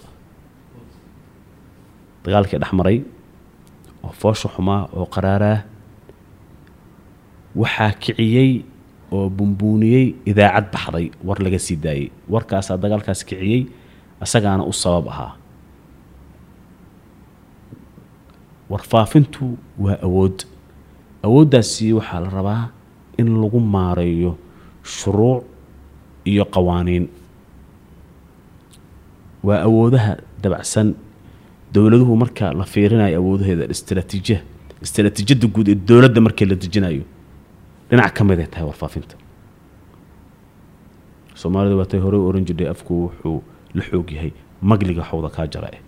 dagaalkii 2.25 2.59
dhex 2.63 2.73
maray 2.79 2.99
oo 4.05 4.13
foosha 4.21 4.49
xumaa 4.55 4.83
oo 4.99 5.07
qaraaraa 5.15 5.59
waxaa 7.61 7.93
kiciyey 8.03 8.51
oo 9.15 9.29
bumbuuniyey 9.37 10.07
idaacad 10.31 10.67
baxday 10.75 11.07
war 11.27 11.39
laga 11.45 11.59
sii 11.67 11.77
daayey. 11.85 12.09
Warkaasaa 12.33 12.77
dagaalkaas 12.83 13.21
kiciyey 13.29 13.61
isagaana 14.25 14.63
u 14.65 14.73
sabab 14.83 15.07
ahaa 15.13 15.33
warfaafintu 18.71 19.59
waa 19.79 19.99
awood. 20.03 20.37
Awooddaasi 21.23 21.93
waxaa 21.93 22.21
la 22.21 22.31
rabaa 22.31 22.69
in 23.19 23.29
lagu 23.43 23.61
maareeyo 23.61 24.37
shuruuc 24.83 25.45
iyo 26.25 26.45
qawaaniin. 26.45 27.09
Waa 29.43 29.61
awoodaha 29.69 30.17
dabacsan. 30.43 30.95
Dowladuhu 31.73 32.17
marka 32.17 32.53
la 32.53 32.65
fiirinayo 32.65 33.19
awoodaheeda 33.19 33.65
istraatiijiya 33.75 34.41
istraatiijiyadda 34.83 35.47
guud 35.55 35.69
ee 35.69 35.75
dowladda 35.75 36.21
markii 36.21 36.47
la 36.47 36.55
dejinayo 36.55 37.03
dhinac 37.91 38.13
ka 38.17 38.25
mid 38.25 38.41
ay 38.41 38.47
tahay 38.47 38.67
warfaafinta 38.67 39.17
soomaalida 41.35 41.77
waatay 41.77 42.01
horey 42.01 42.21
u 42.21 42.27
oran 42.29 42.45
jirtay 42.45 42.69
afku 42.69 42.95
wuxuu 43.05 43.43
la 43.75 43.83
xoog 43.83 44.11
yahay 44.13 44.33
magliga 44.63 45.03
xawda 45.11 45.29
kaa 45.37 45.47
jara 45.47 45.69
eh 45.77 45.81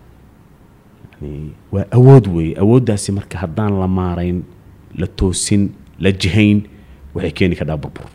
yani 1.21 1.51
waa 1.73 1.85
awood 1.97 2.25
weeye 2.35 2.53
awooddaasi 2.63 3.11
marka 3.17 3.35
haddaan 3.43 3.73
la 3.81 3.87
maarayn 3.99 4.37
la 5.01 5.07
toosin 5.19 5.63
la 6.03 6.11
jihayn 6.21 6.59
waxay 7.15 7.31
keeni 7.37 7.55
kadhaa 7.61 7.77
burbur 7.83 8.07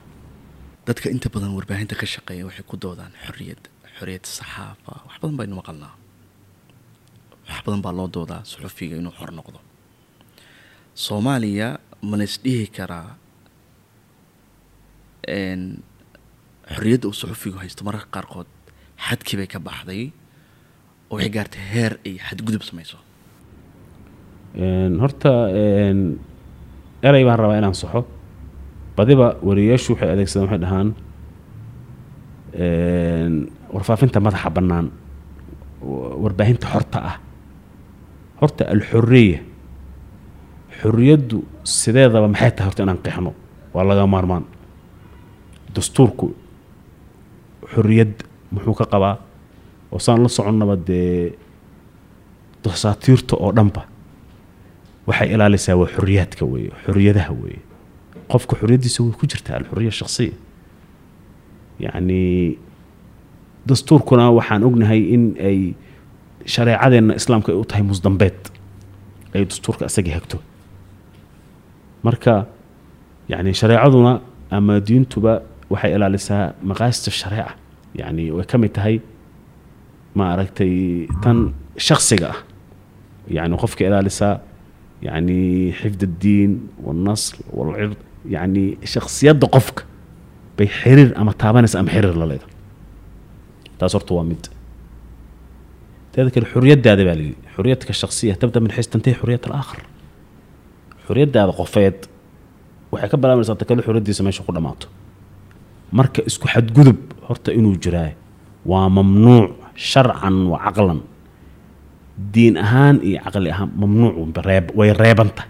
dadka 0.86 1.06
inta 1.14 1.28
badan 1.34 1.52
warbaahinta 1.58 1.94
ka 2.00 2.06
shaqeeya 2.14 2.44
waxay 2.48 2.64
ku 2.70 2.76
doodaan 2.84 3.12
xorriyad 3.26 3.62
xorriyad 3.98 4.24
saxaafa. 4.36 4.92
Wax 5.06 5.16
badan 5.22 5.36
baynu 5.38 5.54
maqalnaa. 5.60 5.94
Wax 7.48 7.58
badan 7.66 7.80
baa 7.84 7.94
loo 7.98 8.08
doodaa 8.16 8.42
suxufiga 8.50 8.96
inuu 9.00 9.14
xor 9.18 9.30
noqdo. 9.38 9.58
Soomaaliya 11.04 11.68
mana 12.10 12.24
isdhihi 12.28 12.66
karaa 12.76 13.08
xorriyadda 16.74 17.06
uu 17.08 17.16
suxufigu 17.20 17.56
haysto 17.62 17.80
mararka 17.86 18.08
qaarkood 18.16 18.48
xadkii 19.06 19.36
bay 19.40 19.48
ka 19.54 19.58
baxday 19.68 20.02
waxay 21.14 21.30
gaartay 21.36 21.62
heer 21.72 21.92
ay 22.06 22.14
xadgudub 22.28 22.62
samayso. 22.68 22.98
Horta 25.02 25.32
erey 27.08 27.24
baan 27.26 27.38
rabaa 27.42 27.58
inaan 27.60 27.74
saxo 27.82 28.00
badiba 28.96 29.26
wariyaashu 29.46 29.90
waxay 29.94 30.10
adeegsadaan 30.14 30.46
waxay 30.48 30.60
dhahaan 30.64 30.88
warfaafinta 33.74 34.18
madaxa 34.26 34.50
bannaan 34.56 34.86
warbaahinta 36.22 36.66
xorta 36.72 36.98
ah. 37.10 37.16
Horta 38.40 38.64
alxuriya 38.74 39.40
xorriyaddu 40.80 41.38
sideedaba 41.64 42.28
maxay 42.28 42.50
tahay 42.56 42.66
horta 42.68 42.82
inaan 42.86 43.00
qeexno 43.04 43.30
waa 43.74 43.84
laga 43.88 44.06
maarmaan. 44.06 44.44
Dastuurku 45.74 46.26
xorriyad 47.74 48.12
muxuu 48.54 48.74
ka 48.78 48.84
qabaa 48.92 49.16
oo 49.94 49.98
saan 49.98 50.22
la 50.22 50.28
soconnaba 50.28 50.76
dee 50.76 51.32
dasaatiirta 52.64 53.36
oo 53.44 53.52
dhanba 53.56 53.82
waxay 55.06 55.28
ilaalisaa 55.34 55.76
waa 55.80 55.88
xorriyaadka 55.96 56.44
weeye 56.52 56.70
xorriyadaha 56.86 57.32
weeye. 57.42 57.60
Qofka 58.32 58.56
xorriyaddiisa 58.60 58.98
way 59.04 59.12
ku 59.20 59.26
jirtaa 59.26 59.56
alxuriya 59.60 59.92
shakhsiya. 60.00 60.32
Yacni 61.84 62.22
dastuurkuna 63.68 64.30
waxaan 64.38 64.62
ognahay 64.68 65.00
in 65.14 65.24
ay 65.48 65.58
shareecadeenna 66.54 67.14
islaamka 67.20 67.52
ay 67.52 67.58
u 67.58 67.64
tahay 67.64 67.82
musdambeed 67.82 68.40
ay 69.34 69.44
dastuurka 69.44 69.84
isagii 69.90 70.14
hagto. 70.16 70.38
Marka 72.04 72.46
yacni 73.28 73.52
shareecaduna 73.60 74.20
ama 74.50 74.80
diintuba 74.80 75.42
waxay 75.70 75.92
ilaalisaa 75.96 76.54
maqaasida 76.62 77.10
shareeca. 77.20 77.52
Yacni 78.00 78.30
way 78.36 78.44
ka 78.46 78.58
mid 78.58 78.72
tahay 78.72 79.00
ma 80.14 80.24
aragtay 80.34 81.08
tan 81.22 81.38
shaksiga 81.76 82.28
ah. 82.34 82.38
Yacni 83.36 83.56
qofka 83.62 83.82
ilaalisaa 83.88 84.34
yacni 85.06 85.72
xifd 85.80 86.00
addiin 86.08 86.52
walnasl 86.84 87.36
walcird 87.56 87.98
yacni 88.34 88.64
shaksiyadda 88.94 89.46
qofka 89.54 89.82
bay 90.56 90.68
xiriir 90.80 91.10
ama 91.20 91.32
taabanaysa 91.42 91.76
ama 91.80 91.90
xiriir 91.90 92.16
la 92.20 92.26
leedahay. 92.30 92.52
Taas 93.78 93.92
horta 93.96 94.14
waa 94.14 94.24
mid. 94.30 94.42
Teeda 96.12 96.30
kale 96.34 96.46
xorriyaddaada 96.52 97.02
baa 97.08 97.16
layidhi 97.20 97.36
xorriyadka 97.54 97.92
shaksiya 98.02 98.36
tabda 98.40 98.60
min 98.60 98.70
xays 98.76 98.88
tantahi 98.92 99.16
alaakhar. 99.48 99.80
Xorriyaddaada 101.06 101.52
qofeed 101.60 101.98
waxay 102.92 103.08
ka 103.10 103.16
bilaabaysaa 103.16 103.56
ta 103.58 103.64
kale 103.68 103.82
xorriyaddiisa 103.86 104.22
meesha 104.22 104.42
ku 104.46 104.52
dhammaato 104.52 104.86
marka 105.92 106.22
isku 106.28 106.46
xadgudub 106.48 106.98
horta 107.28 107.52
inuu 107.58 107.76
jiraa 107.84 108.10
waa 108.70 108.88
mamnuuc 108.88 109.50
sharcan 109.74 110.46
wa 110.52 110.58
caqlan. 110.58 111.00
Diin 112.32 112.56
ahaan 112.56 113.00
iyo 113.02 113.18
caqli 113.24 113.50
ahaan 113.50 113.70
mamnuuc 113.76 114.14
way 114.74 114.92
reebanta. 114.92 115.42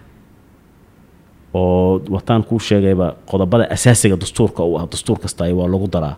Oo 1.54 2.00
wataan 2.10 2.42
kuu 2.44 2.58
sheegayba 2.58 3.14
qodobada 3.30 3.64
asaasiga 3.70 4.16
dastuurka 4.16 4.64
uu 4.64 4.76
ah 4.78 4.86
dastuur 4.90 5.18
kastaay 5.22 5.52
waa 5.52 5.68
lagu 5.70 5.86
daraa 5.86 6.16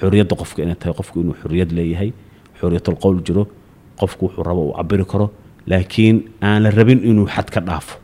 xorriyadda 0.00 0.34
qofka 0.34 0.62
inay 0.62 0.74
tahay 0.74 0.94
qofku 0.98 1.20
inuu 1.22 1.36
xorriyad 1.42 1.70
leeyahay 1.70 2.10
xorriyatul 2.58 2.96
qowl 2.98 3.22
jiro 3.26 3.46
qofku 4.00 4.26
wuxuu 4.26 4.42
rabo 4.42 4.62
uu 4.68 4.74
cabiri 4.74 5.04
karo 5.04 5.30
laakiin 5.70 6.16
aan 6.42 6.62
la 6.62 6.70
rabin 6.70 6.98
inuu 7.04 7.26
xad 7.30 7.50
ka 7.54 7.60
dhaafo. 7.60 7.94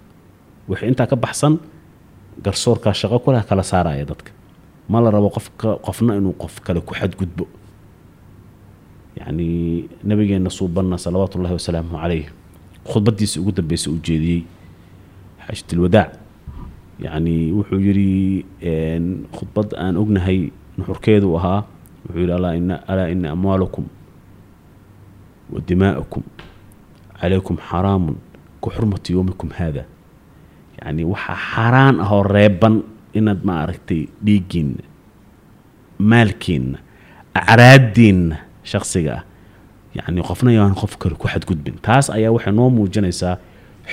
Wixii 0.69 0.89
intaa 0.89 1.07
ka 1.11 1.17
baxsan 1.17 1.59
garsoorkaa 2.45 2.95
shaqo 2.95 3.19
kuleh 3.19 3.43
kala 3.49 3.63
saaraya 3.63 4.05
dadka. 4.05 4.31
Ma 4.89 5.01
la 5.01 5.11
rabo 5.11 5.31
qofka 5.35 5.83
qofna 5.83 6.15
inuu 6.15 6.33
qof 6.39 6.61
kale 6.61 6.81
ku 6.81 6.95
xadgudbo 6.95 7.49
yacni 9.19 9.89
nabigeenna 10.05 10.51
suubanna 10.51 10.99
salawaatu 10.99 11.39
ullahi 11.39 11.55
wasalaamuhu 11.59 11.97
calayh 12.03 12.27
khudbaddiisa 12.89 13.41
ugu 13.41 13.53
dambeysa 13.53 13.91
uu 13.91 13.99
jeediyey 14.07 14.43
xaajatulwadaac 15.47 16.11
yacni 17.05 17.53
wuxuu 17.57 17.81
yidhi 17.87 18.45
khudbad 19.37 19.69
aan 19.83 19.97
ognahay 19.97 20.51
nuxurkeedu 20.79 21.37
ahaa 21.39 21.61
wuxuu 22.07 22.21
yidhi 22.21 22.33
alaa 22.89 23.09
ina 23.14 23.31
amwaalakum 23.35 23.85
wa 25.53 25.61
dimaa'akum 25.69 26.23
calaykum 27.21 27.57
xaraamun 27.71 28.16
ka 28.62 28.69
xurmati 28.75 29.12
yowmikum 29.12 29.51
haada 29.59 29.85
yacni 30.79 31.03
waxaa 31.12 31.37
xaaraan 31.55 31.97
ahoo 32.05 32.23
reeban 32.23 32.75
inaad 33.19 33.41
ma 33.49 33.55
aragtay 33.62 34.03
dhiiggiinna 34.25 34.83
maalkiinna 36.11 36.79
acraaddiinna 37.35 38.37
shaksiga 38.73 39.12
ah 39.19 39.23
yacni 39.97 40.23
qofna 40.29 40.51
yaan 40.59 40.75
qof 40.81 40.93
kale 41.01 41.14
ku 41.21 41.27
xadgudbin. 41.33 41.77
Taas 41.87 42.07
ayaa 42.16 42.33
waxay 42.37 42.53
noo 42.53 42.71
muujinaysaa 42.77 43.35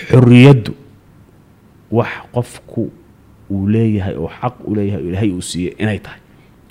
xorriyaddu 0.09 0.71
wax 1.97 2.11
qofku 2.35 2.83
uu 3.53 3.67
leeyahay 3.73 4.15
oo 4.21 4.29
xaq 4.39 4.55
u 4.67 4.75
leeyahay 4.75 5.01
oo 5.03 5.09
ilaahay 5.09 5.31
uu 5.31 5.41
siiyey 5.41 5.73
inay 5.83 5.99
tahay. 6.05 6.19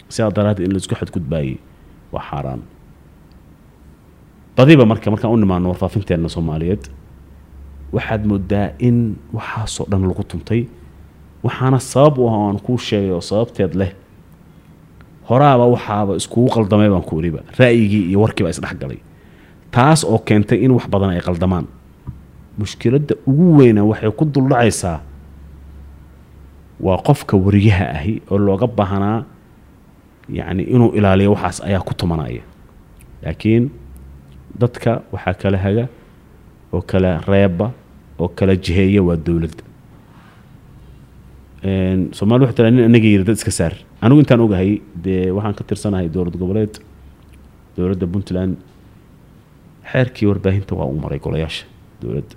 Sidaa 0.08 0.30
daraaddeed 0.36 0.66
in 0.66 0.72
la 0.74 0.78
isku 0.82 0.94
xadgudbaayey 1.00 1.56
waa 2.12 2.22
xaaraan. 2.30 2.60
Badiba 4.56 4.84
marka 4.86 5.10
markaan 5.10 5.32
u 5.32 5.36
nimaano 5.36 5.68
warfaafinteena 5.72 6.28
soomaaliyeed 6.28 6.84
waxaad 7.92 8.22
moodaa 8.30 8.68
in 8.78 9.16
waxaasoo 9.32 9.86
dhan 9.90 10.02
lagu 10.08 10.22
tuntay 10.30 10.62
waxaana 11.42 11.78
sabab 11.80 12.18
u 12.18 12.28
ah 12.28 12.32
oo 12.36 12.48
aan 12.48 12.58
kuu 12.66 12.78
sheegay 12.78 13.10
oo 13.10 13.20
sababteed 13.20 13.74
leh 13.80 13.90
horaaba 15.28 15.64
waxaaba 15.74 16.12
iskugu 16.20 16.48
qaldamay 16.54 16.88
baan 16.92 17.02
ku 17.08 17.18
iriba 17.20 17.40
ra'yigii 17.60 18.04
iyo 18.10 18.18
warkiiba 18.24 18.50
isdhexgalay 18.54 18.98
taas 19.74 20.04
oo 20.04 20.18
keentay 20.18 20.58
in 20.64 20.70
wax 20.76 20.86
badan 20.92 21.10
ay 21.10 21.20
qaldamaan. 21.20 21.66
Mushkiladda 22.58 23.14
ugu 23.26 23.46
weyna 23.58 23.82
waxay 23.90 24.10
ku 24.18 24.24
duldhacaysaa 24.34 24.98
waa 26.80 26.98
qofka 27.06 27.34
wariyaha 27.36 27.86
ahi 27.98 28.14
oo 28.30 28.38
looga 28.38 28.66
baahnaa 28.66 29.24
yacni 30.38 30.62
inuu 30.74 30.90
ilaaliyo 30.98 31.32
waxaas 31.34 31.58
ayaa 31.66 31.80
ku 31.88 31.94
tumanaya. 31.94 32.42
Laakiin 33.22 33.70
dadka 34.60 35.02
waxaa 35.12 35.34
kala 35.42 35.58
haga 35.58 35.84
oo 36.72 36.82
kala 36.90 37.10
reeba 37.26 37.70
oo 38.18 38.28
kala 38.28 38.54
jiheeya 38.56 39.02
waa 39.02 39.16
dowladda 39.26 39.64
soomaali 42.16 42.44
waxay 42.44 42.56
tiraa 42.56 42.70
nin 42.70 42.84
anaga 42.88 43.08
yiri 43.08 43.24
dad 43.24 43.36
iska 43.40 43.50
saar 43.50 43.74
anigu 44.04 44.20
intaan 44.22 44.40
ogahay 44.46 44.70
dee 45.04 45.30
waxaan 45.36 45.54
ka 45.58 45.64
tirsanahay 45.68 46.08
dowlad 46.14 46.36
goboleed 46.42 46.74
dowladda 47.76 48.06
puntland 48.14 48.54
xeerkii 49.92 50.26
warbaahinta 50.30 50.72
waa 50.78 50.86
uu 50.92 50.98
maray 51.04 51.18
golayaasha 51.26 51.64
dowladda. 52.02 52.34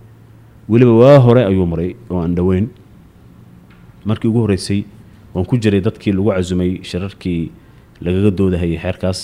Weliba 0.71 0.93
waa 1.03 1.17
hore 1.25 1.41
ayuu 1.49 1.65
maray 1.73 1.89
oo 2.09 2.19
aan 2.23 2.35
dhoweyn. 2.37 2.67
Markii 4.05 4.29
ugu 4.31 4.39
horreysay 4.45 4.81
waan 5.33 5.45
ku 5.49 5.57
jiray 5.63 5.81
dadkii 5.87 6.13
lagu 6.17 6.29
casumay 6.31 6.71
shirarkii 6.89 7.51
lagaga 8.05 8.31
doodahayay 8.37 8.77
xeerkaas 8.83 9.19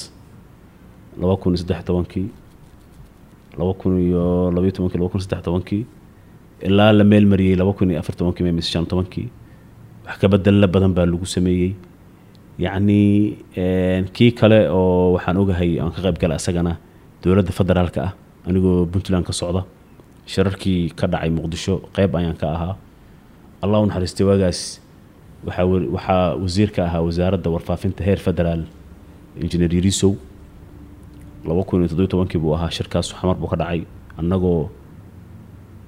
laba 1.21 1.35
kun 1.41 1.55
saddex 1.61 1.83
tobankii 1.87 2.27
laba 3.59 3.73
kun 3.81 3.93
iyo 4.07 4.51
labaiyo 4.55 4.71
tobankii 4.77 4.99
laba 4.99 5.09
kun 5.13 5.21
saddex 5.23 5.41
tobankii 5.47 5.83
ilaa 6.67 6.91
la 6.99 7.03
meel 7.03 7.25
mariyey 7.31 7.55
laba 7.61 7.73
kun 7.77 7.91
iyo 7.91 7.99
afar 7.99 8.15
tobankii 8.15 8.51
mise 8.51 8.71
shan 8.73 8.85
tobankii 8.91 9.27
wax 10.05 10.17
ka 10.21 10.27
bedella 10.27 10.67
badan 10.67 10.93
baa 10.97 11.05
lagu 11.05 11.25
sameeyey 11.35 11.73
yacni 12.59 13.37
kii 14.15 14.31
kale 14.39 14.69
oo 14.69 15.13
waxaan 15.15 15.37
ogahay 15.37 15.79
aan 15.79 15.91
ka 15.91 16.01
qayb 16.05 16.17
gala 16.21 16.35
isagana 16.35 16.77
dowladda 17.23 17.51
federaalka 17.51 17.99
ah 18.07 18.13
anigoo 18.47 18.85
puntland 18.85 19.25
ka 19.25 19.33
socda. 19.33 19.63
Shirarkii 20.27 20.91
ka 20.95 21.07
dhacay 21.07 21.29
muqdisho 21.29 21.81
qeyb 21.95 22.15
ayaan 22.15 22.35
ka 22.37 22.47
ahaa. 22.55 22.75
Allah 23.63 23.81
u 23.81 23.85
naxariistay 23.85 24.25
waagaas. 24.27 24.79
Waxaa 25.45 25.65
wa- 25.71 25.89
waxaa 25.95 26.35
wasiirka 26.43 26.81
ahaa 26.87 27.01
wasaaradda 27.07 27.49
warfaafinta 27.55 28.03
heer 28.03 28.19
federaal 28.19 28.63
injineer 29.41 29.73
yarisow 29.75 30.15
laba 31.47 31.63
kun 31.67 31.79
iyo 31.81 31.87
toddobiyo 31.91 32.07
tobankii 32.13 32.39
buu 32.39 32.53
ahaa 32.55 32.69
shirkaas 32.71 33.11
xamar 33.19 33.35
buu 33.35 33.47
ka 33.51 33.55
dhacay. 33.61 33.81
Annagoo 34.19 34.69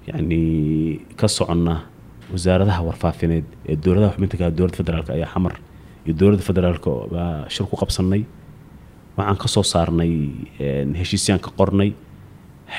yacni 0.08 1.00
ka 1.20 1.28
soconna 1.28 1.76
wasaaradaha 2.34 2.82
warfaafineed 2.88 3.46
ee 3.70 3.76
dowladaha 3.76 4.14
xubinta 4.16 4.38
ka 4.38 4.52
dowladda 4.52 4.78
federaalka 4.80 5.12
ayaa 5.14 5.32
xamar 5.34 5.54
iyo 6.06 6.14
dowladda 6.20 6.44
federaalka 6.50 6.90
baa 7.14 7.50
shir 7.50 7.66
ku 7.70 7.76
qabsannay. 7.82 8.22
Waxaan 9.18 9.38
ka 9.42 9.48
soo 9.48 9.64
saarnay 9.64 10.12
heshiisyaan 11.00 11.40
ka 11.46 11.52
qornay. 11.60 11.92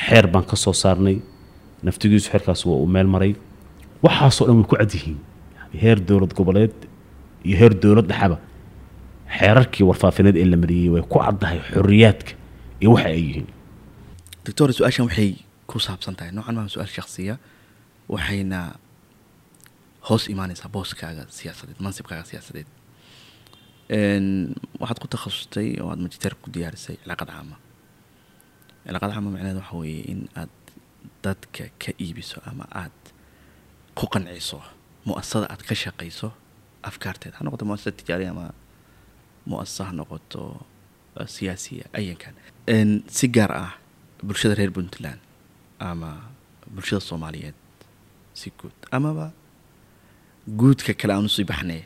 Xeer 0.06 0.26
baan 0.32 0.44
ka 0.50 0.56
soo 0.56 0.72
saarnay. 0.72 1.16
Naftigiisu 1.82 2.30
xeerkaas 2.30 2.66
waa 2.66 2.76
uu 2.82 2.86
meel 2.86 3.06
maray. 3.14 3.32
Waxaasoo 4.04 4.46
dhan 4.46 4.56
way 4.60 4.66
ku 4.70 4.76
cad 4.76 4.92
yihiin. 4.94 5.18
Yani 5.58 5.76
heer 5.82 5.98
dowlad 6.08 6.32
goboleed 6.38 6.74
iyo 7.44 7.56
heer 7.60 7.72
dowlad 7.82 8.06
dhexaba. 8.10 8.38
Xeerarkii 9.38 9.84
warfaafineed 9.88 10.36
ee 10.36 10.44
la 10.52 10.56
mariyey 10.56 10.88
way 10.94 11.02
ku 11.02 11.18
caddahay 11.18 11.58
xorriyaadka 11.72 12.32
iyo 12.80 12.90
waxa 12.94 13.08
ay 13.08 13.20
yihiin. 13.28 13.46
Doctor 14.46 14.68
su'aashan 14.76 15.06
waxay 15.08 15.30
ku 15.66 15.78
saabsan 15.86 16.14
tahay 16.16 16.30
noocan 16.36 16.54
maa 16.54 16.68
su'aal 16.74 16.90
shakhsiya? 16.96 17.34
Waxayna 18.08 18.60
hoos 20.08 20.28
imaanaysaa 20.32 20.68
booskaaga 20.74 21.24
siyaasadeed 21.38 21.78
mansibkaaga 21.82 22.24
siyaasadeed 22.30 22.68
waxaad 23.90 24.98
ku 25.02 25.06
takhasustay 25.14 25.68
oo 25.80 25.90
aad 25.90 26.00
majiteer 26.02 26.34
ku 26.42 26.50
diyaarisay 26.50 26.96
cilaaqad 27.02 27.28
caama. 27.30 27.56
Cilaaqad 28.86 29.10
caama 29.14 29.28
macnaheed 29.34 29.58
waxa 29.62 29.76
weeye 29.82 30.02
in 30.12 30.20
aad 30.34 30.50
dadka 31.22 31.64
ka 31.82 31.90
iibiso 32.04 32.38
ama 32.50 32.64
aad 32.82 32.96
ku 33.94 34.06
qanciso 34.12 34.60
muasasada 35.06 35.46
aad 35.52 35.62
ka 35.68 35.74
shaqayso 35.74 36.28
afkaarteeda 36.88 37.36
ha 37.38 37.44
noqoto 37.44 37.64
muasasa 37.64 37.92
tijaariya 37.98 38.30
ama 38.34 38.46
muasasa 39.46 39.82
ha 39.88 39.92
noqoto 39.92 40.40
uh, 41.18 41.26
siyaasiya 41.34 41.86
ayankan. 41.98 42.34
Si 43.16 43.26
gaar 43.28 43.52
ah 43.64 43.72
bulshada 44.26 44.54
reer 44.58 44.72
puntland 44.76 45.20
ama 45.78 46.10
bulshada 46.74 47.00
soomaaliyeed 47.00 47.54
si 48.34 48.50
guud. 48.58 48.74
Amaba 48.90 49.30
guudka 50.60 50.92
kale 51.00 51.12
aan 51.14 51.26
u 51.28 51.30
sii 51.30 51.46
baxnay 51.50 51.82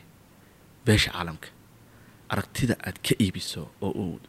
beesha 0.85 1.11
caalamka 1.13 1.49
aragtida 2.33 2.75
aad 2.87 2.97
ka 3.05 3.13
iibiso 3.23 3.61
oo 3.85 3.91
uu 4.03 4.19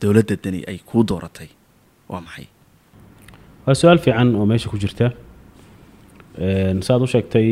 dowladda 0.00 0.36
dani 0.44 0.60
ay 0.70 0.78
kuu 0.88 1.02
dooratay 1.10 1.48
waa 2.10 2.20
maxay? 2.26 2.46
Waa 3.66 3.74
su'aal 3.80 3.98
fiican 4.04 4.34
oo 4.38 4.46
meesha 4.50 4.68
ku 4.70 4.78
jirta. 4.82 5.06
Saaad 6.86 7.02
u 7.02 7.08
sheegtay 7.14 7.48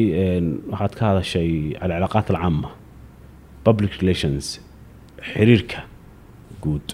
waxaad 0.72 0.92
ka 0.98 1.04
hadashay 1.10 1.50
alcilaaqaat 1.82 2.28
alcaama 2.30 2.70
public 3.66 3.92
relations 4.02 4.60
xiriirka 5.32 5.80
guud. 6.62 6.86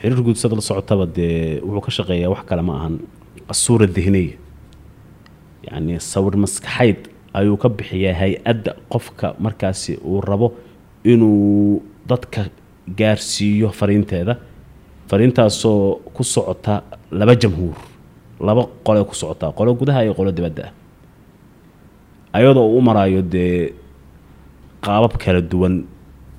Xiriir 0.00 0.20
guud 0.26 0.36
sad 0.40 0.52
la 0.56 0.62
socotaba 0.68 1.06
dee 1.16 1.60
wuxuu 1.66 1.84
ka 1.86 1.90
shaqeeyaa 1.98 2.32
wax 2.34 2.42
kale 2.48 2.62
ma 2.68 2.74
ahan 2.78 2.94
asuura 3.52 3.86
dihniya 3.96 4.36
yacni 5.66 6.00
sawir 6.00 6.34
maskaxayd 6.44 7.00
ayuu 7.38 7.56
ka 7.62 7.68
bixiyaa 7.68 8.16
hay'adda 8.22 8.72
qofka 8.92 9.26
markaasi 9.44 9.92
uu 10.08 10.20
rabo 10.30 10.48
inuu 11.04 11.82
dadka 12.08 12.46
gaarsiiyo 12.98 13.68
fariinteeda. 13.72 14.36
Fariintaasoo 15.08 16.00
ku 16.14 16.24
socota 16.24 16.82
laba 17.10 17.34
jamhuur 17.36 17.76
laba 18.40 18.62
qole 18.84 19.04
ku 19.04 19.14
socota 19.14 19.52
qolo 19.52 19.74
gudaha 19.74 20.04
iyo 20.04 20.14
qolo 20.14 20.32
dibadda. 20.32 20.64
Ah 22.32 22.38
ayadoo 22.38 22.66
uu 22.68 22.78
u 22.78 22.80
maraayo 22.82 23.22
dee 23.22 23.72
qaabab 24.82 25.16
kala 25.22 25.40
duwan 25.40 25.84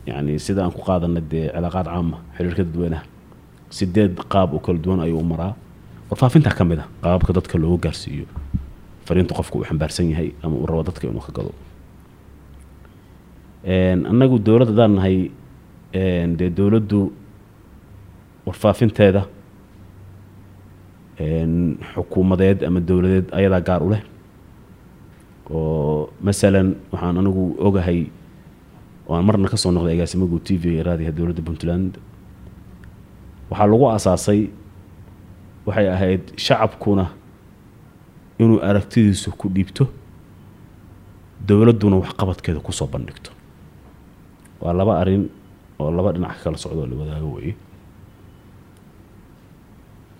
yacni 0.07 0.39
sida 0.39 0.63
aan 0.65 0.71
ku 0.71 0.81
qaadanay 0.81 1.21
dee 1.31 1.47
cilaaqaad 1.53 1.85
caama 1.85 2.17
xiriirka 2.37 2.63
dadweynaha. 2.63 3.03
Sideed 3.69 4.17
qaab 4.33 4.53
oo 4.53 4.59
kala 4.59 4.77
duwan 4.79 4.99
ayuu 5.05 5.19
u 5.19 5.23
maraa. 5.23 5.53
Warfaafinta 6.09 6.49
ka 6.57 6.63
mid 6.65 6.79
a 6.79 6.85
qaababka 7.01 7.33
dadka 7.33 7.57
loogu 7.57 7.77
gaarsiiyo. 7.85 8.25
Fariinta 9.05 9.33
qofka 9.37 9.55
uu 9.57 9.63
xambaarsan 9.69 10.09
yahay 10.11 10.33
ama 10.43 10.55
uu 10.57 10.65
rabo 10.65 10.83
dadka 10.83 11.07
inuu 11.07 11.21
ka 11.21 11.31
gado 11.31 11.53
annagu 13.65 14.39
dowladda 14.39 14.71
haddaan 14.71 14.95
nahay 14.95 15.17
dee 16.37 16.49
dowladdu 16.57 17.11
warfaafinteeda 18.45 19.21
xukuumadeed 21.93 22.63
ama 22.63 22.79
dowladeed 22.79 23.27
ayadaa 23.33 23.61
gaar 23.61 23.81
u 23.83 23.89
leh. 23.89 24.03
Oo 25.49 26.09
masalan 26.21 26.75
waxaan 26.91 27.17
anigu 27.17 27.55
ogahay 27.59 28.07
oo 29.07 29.15
aan 29.15 29.25
marna 29.25 29.47
ka 29.49 29.57
soo 29.57 29.71
noqday 29.71 29.93
agaasimo 29.95 30.25
guud 30.27 30.43
t 30.43 30.57
v 30.57 30.81
raadiyaha 30.83 31.11
dowladda 31.17 31.41
puntland. 31.41 31.97
Waxaa 33.49 33.67
lagu 33.67 33.85
asaasay 33.89 34.49
waxay 35.65 35.87
ahayd 35.89 36.23
shacabkuna 36.37 37.05
inuu 38.39 38.59
aragtidiisa 38.61 39.31
ku 39.31 39.49
dhiibto 39.49 39.87
dowladduna 41.47 41.95
waxqabadkeeda 42.03 42.59
ku 42.59 42.71
soo 42.71 42.87
bandhigto 42.87 43.31
waa 44.65 44.73
laba 44.73 44.93
arrin 45.01 45.23
oo 45.79 45.91
laba 45.97 46.09
dhinac 46.15 46.33
ka 46.37 46.43
kala 46.49 46.57
socdo 46.57 46.81
oo 46.81 46.87
la 46.91 46.95
wadaago 47.01 47.29
weeye. 47.37 47.53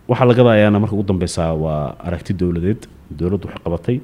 Waxaa 0.10 0.26
laga 0.30 0.44
daayaana 0.48 0.80
marka 0.80 0.94
ugu 0.96 1.04
dambeysaa 1.10 1.54
waa 1.64 1.96
aragti 2.08 2.34
dowladeed. 2.40 2.82
Dowladdu 3.18 3.48
waxay 3.48 3.62
qabatay 3.66 3.98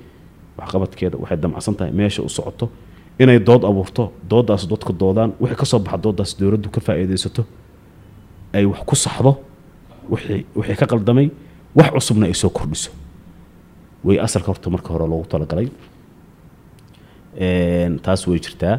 waxqabadkeeda 0.57 1.15
waxay 1.21 1.37
damacsan 1.43 1.75
tahay 1.77 1.91
meesha 1.99 2.21
u 2.25 2.29
socoto 2.29 2.65
inay 3.21 3.39
dood 3.47 3.63
abuurto 3.69 4.03
dooddaas 4.29 4.63
dadka 4.71 4.93
doodaan 5.01 5.31
wixii 5.41 5.57
ka 5.61 5.65
soo 5.71 5.79
baxa 5.85 5.97
dooddaas 6.03 6.31
dowladdu 6.39 6.67
ka 6.75 6.79
faa'iidaysato 6.85 7.43
ay 8.53 8.65
wax 8.65 8.81
ku 8.89 8.95
saxdo 8.95 9.31
wixii 10.09 10.75
ka 10.81 10.85
qaldamay 10.91 11.27
wax 11.77 11.89
cusubna 11.95 12.25
ay 12.25 12.33
soo 12.33 12.49
kordhiso. 12.49 12.89
Way 14.05 14.17
asalka 14.25 14.47
horta 14.51 14.69
marka 14.73 14.89
hore 14.93 15.05
loogu 15.11 15.25
talagalay. 15.29 15.67
Taas 18.03 18.21
way 18.27 18.39
jirtaa 18.39 18.75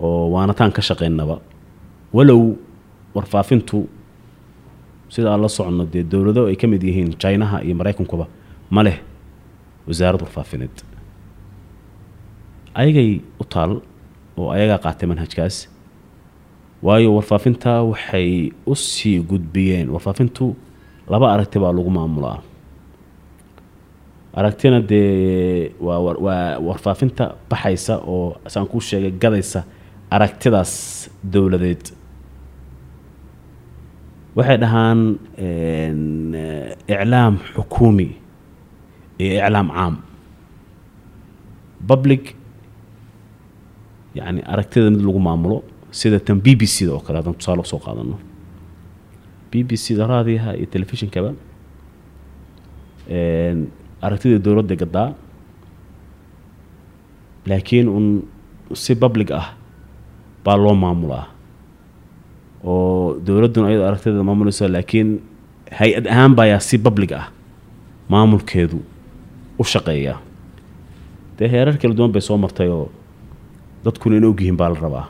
oo 0.00 0.30
waana 0.34 0.54
taan 0.58 0.72
ka 0.72 0.82
shaqeynaba. 0.82 1.36
Walow 2.16 2.42
warfaafintu 3.14 3.78
sida 5.08 5.36
la 5.36 5.48
socono 5.48 5.84
dee 5.92 6.02
dowlado 6.12 6.46
ay 6.50 6.56
ka 6.56 6.66
mid 6.66 6.82
yihiin 6.82 7.12
chinaha 7.22 7.62
iyo 7.64 7.74
maraykankuba 7.74 8.26
ma 8.70 8.82
leh 8.86 8.98
wasaarad 9.88 10.20
warfaafineed. 10.22 10.76
Ayagay 12.74 13.20
u 13.40 13.44
taal 13.52 13.72
oo 14.38 14.48
ayagaa 14.54 14.78
qaatay 14.84 15.06
manhajkaas 15.10 15.56
waayo 16.82 17.08
warfaafinta 17.16 17.82
waxay 17.90 18.52
u 18.66 18.74
sii 18.74 19.18
gudbiyeen. 19.30 19.90
Warfaafintu 19.90 20.56
laba 21.10 21.26
aragti 21.34 21.58
baa 21.58 21.72
lagu 21.76 21.90
maamulaa. 21.90 22.38
Aragtina 24.34 24.80
dee 24.80 25.72
waa 25.80 25.98
warfaafinta 26.66 27.34
baxaysa 27.50 27.94
oo 28.06 28.36
saan 28.46 28.66
kuu 28.70 28.80
sheegay 28.80 29.10
gadaysa 29.10 29.64
aragtidaas 30.10 30.72
dowladeed. 31.32 31.84
Waxay 34.36 34.58
dhahaan 34.62 35.00
eh, 35.38 36.94
iclaam 36.94 37.34
xukuumi 37.56 38.08
iyo 39.18 39.32
iclaam 39.38 39.68
caam. 39.76 39.94
Public 41.88 42.34
yani 44.14 44.40
aragtida 44.52 44.90
mid 44.90 45.02
lagu 45.06 45.20
maamulo 45.28 45.62
sida 45.90 46.18
tan 46.20 46.38
b 46.44 46.54
b 46.58 46.66
c 46.66 46.86
da 46.86 46.92
oo 46.94 47.00
kale 47.00 47.16
haddaan 47.18 47.34
tusaale 47.38 47.60
u 47.62 47.64
soo 47.72 47.78
qaadano. 47.78 48.18
B 49.50 49.62
b 49.68 49.76
c 49.76 49.94
da 49.98 50.06
raadiyaha 50.06 50.56
iyo 50.56 50.66
telefishinkaba 50.66 51.32
aragtida 54.02 54.38
dowladda 54.38 54.74
gadaa 54.82 55.14
laakiin 57.46 57.88
un 57.88 58.06
si 58.74 58.94
public 58.94 59.30
ah 59.30 59.46
baa 60.44 60.56
loo 60.62 60.74
maamulaa. 60.74 61.26
Oo 62.64 63.16
dowladduna 63.26 63.66
ayadoo 63.68 63.86
aragtideeda 63.88 64.24
maamulayso 64.28 64.64
laakiin 64.74 65.08
hay'ad 65.78 66.06
ahaan 66.12 66.32
baa 66.38 66.46
yaa 66.52 66.60
si 66.68 66.76
public 66.78 67.12
ah 67.20 67.26
maamulkeedu 68.12 68.78
u 69.60 69.64
shaqeeya 69.72 70.14
dee 71.38 71.48
heerar 71.52 71.76
kala 71.80 71.94
duwan 71.98 72.12
bay 72.14 72.20
soo 72.28 72.36
martay 72.44 72.68
oo 72.68 72.86
dadkuna 73.84 74.16
in 74.20 74.24
ogyihiin 74.30 74.56
baa 74.60 74.68
la 74.72 74.78
rabaa. 74.84 75.06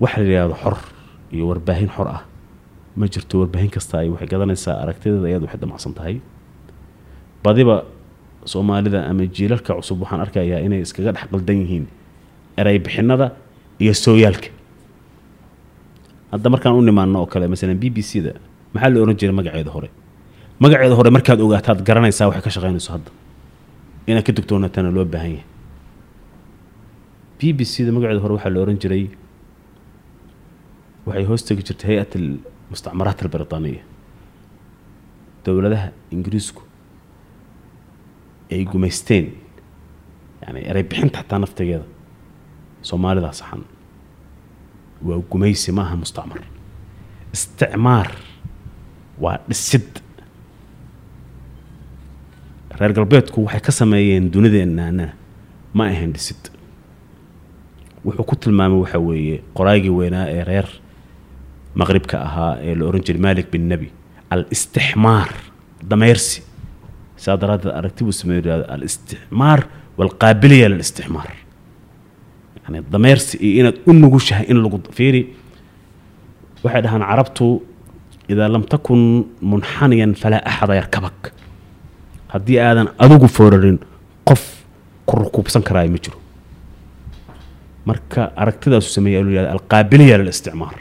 Waxa 0.00 0.18
la 0.20 0.24
yidhaahdo 0.28 0.56
xor 0.62 0.76
iyo 1.34 1.44
warbaahin 1.50 1.90
xor 1.96 2.08
ah. 2.08 2.22
Ma 2.96 3.06
jirto 3.06 3.34
warbaahin 3.44 3.70
kasta 3.70 3.98
ay 4.00 4.08
waxay 4.08 4.28
gadanaysaa. 4.32 4.74
Aragtideeda 4.82 5.28
iyadu 5.28 5.44
waxay 5.46 5.60
damacsan 5.60 5.92
tahay. 5.96 6.16
Badiba 7.44 7.84
soomaalida 8.44 9.04
ama 9.10 9.26
jiilalka 9.36 9.72
cusub 9.76 10.00
waxaan 10.02 10.20
arkayaa 10.24 10.60
inay 10.66 10.80
iskaga 10.86 11.12
dhex 11.12 11.26
qaldan 11.32 11.58
yihiin 11.62 11.84
eray 12.56 12.78
bixinada 12.78 13.26
iyo 13.80 13.94
sooyaalka. 13.94 14.48
Hadda 16.32 16.48
markaan 16.50 16.74
u 16.78 16.82
nimaano 16.82 17.20
oo 17.22 17.26
kale 17.26 17.46
masalan 17.48 17.78
b 17.78 17.90
b 17.90 18.02
c 18.02 18.20
da 18.20 18.32
maxaa 18.74 18.90
la 18.90 19.00
ohan 19.02 19.16
jiray 19.18 19.34
magaceeda 19.34 19.70
hore? 19.70 19.88
Magaceeda 20.60 20.94
hore 20.94 21.10
markaad 21.10 21.40
ogaataad 21.40 21.82
garanaysaa 21.88 22.26
waxay 22.28 22.42
ka 22.42 22.50
shaqaynayso 22.50 22.92
hadda. 22.92 23.10
Inaad 24.06 24.24
ka 24.26 24.32
dugtoonatana 24.32 24.90
loo 24.94 25.04
baahan 25.04 25.30
yahay. 25.30 25.44
B 27.38 27.52
b 27.52 27.64
c 27.64 27.84
da 27.86 27.92
magaceeda 27.92 28.20
hore 28.22 28.34
waxaa 28.36 28.50
la 28.54 28.60
ohan 28.60 28.78
jiray 28.78 29.04
waxay 31.06 31.24
hoos 31.24 31.42
tegi 31.44 31.62
jirtay 31.66 31.86
hay'at 31.90 32.12
almustacmaraat 32.16 33.22
albriطaaniya 33.24 33.82
dowladaha 35.44 35.88
ingiriisku 36.12 36.62
ay 38.52 38.64
gumaysteen 38.64 39.26
yani 40.44 40.60
eray 40.70 40.84
xataa 41.16 41.38
naftigeeda 41.42 41.84
soomaalidaa 42.82 43.32
saxan. 43.32 43.62
Waa 45.06 45.18
gumaysi 45.30 45.72
maaha 45.72 45.96
mustacmar 45.96 46.40
isticmaar 47.32 48.08
waa 49.22 49.38
dhisid. 49.48 49.88
Reer 52.80 52.92
galbeedku 52.96 53.44
waxay 53.44 53.60
ka 53.60 53.72
sameeyeen 53.72 54.30
dunideennaana 54.32 55.06
ma 55.74 55.84
ahayn 55.84 56.12
dhisid. 56.12 56.42
Wuxuu 58.04 58.24
ku 58.24 58.36
tilmaamay 58.36 58.78
waxa 58.80 58.98
weeye 58.98 59.42
qoraagii 59.54 59.90
weynaa 59.98 60.26
ee 60.36 60.44
reer 60.44 60.68
maqribka 61.74 62.16
ahaa 62.28 62.56
ee 62.62 62.74
la 62.74 62.84
ohan 62.88 63.02
jiray 63.06 63.20
malik 63.20 63.50
bin 63.52 63.68
nebi 63.68 63.88
al 64.30 64.44
istixmaar 64.50 65.28
dameyrsi 65.90 66.42
saa 67.16 67.36
daraaddeed 67.40 67.74
aragti 67.78 68.04
buu 68.04 68.12
sameey 68.12 68.42
al 68.74 68.82
isticmaar 68.82 69.60
walqaabiliya 69.98 70.62
yani 70.68 70.78
dameersi 72.92 73.36
iyo 73.46 73.60
inaad 73.60 73.76
u 73.86 73.92
nugushahay 73.92 74.46
in 74.50 74.58
lagu 74.64 74.78
fiiri. 74.96 75.22
Waxay 76.64 76.82
dhahaan 76.84 77.02
carabtu 77.10 77.46
idaa 78.32 78.48
lam 78.54 78.62
takun 78.72 79.00
munxaniyan 79.50 80.12
falaa 80.22 80.42
axada 80.50 80.74
yarkabak. 80.80 81.18
Haddii 82.32 82.58
aadan 82.66 82.88
adigu 82.98 83.28
foorarin 83.36 83.78
qof 84.28 84.42
ku 85.06 85.16
rukuubsan 85.22 85.62
karaayo 85.68 85.90
ma 85.94 85.98
jiro. 86.04 86.18
Marka 87.86 88.22
aragtidaasu 88.36 88.88
sameeya 88.96 89.20
lu 89.24 89.30
yihahda 89.34 89.50
alqaabiliya 89.56 90.16
lilisticmaar 90.20 90.76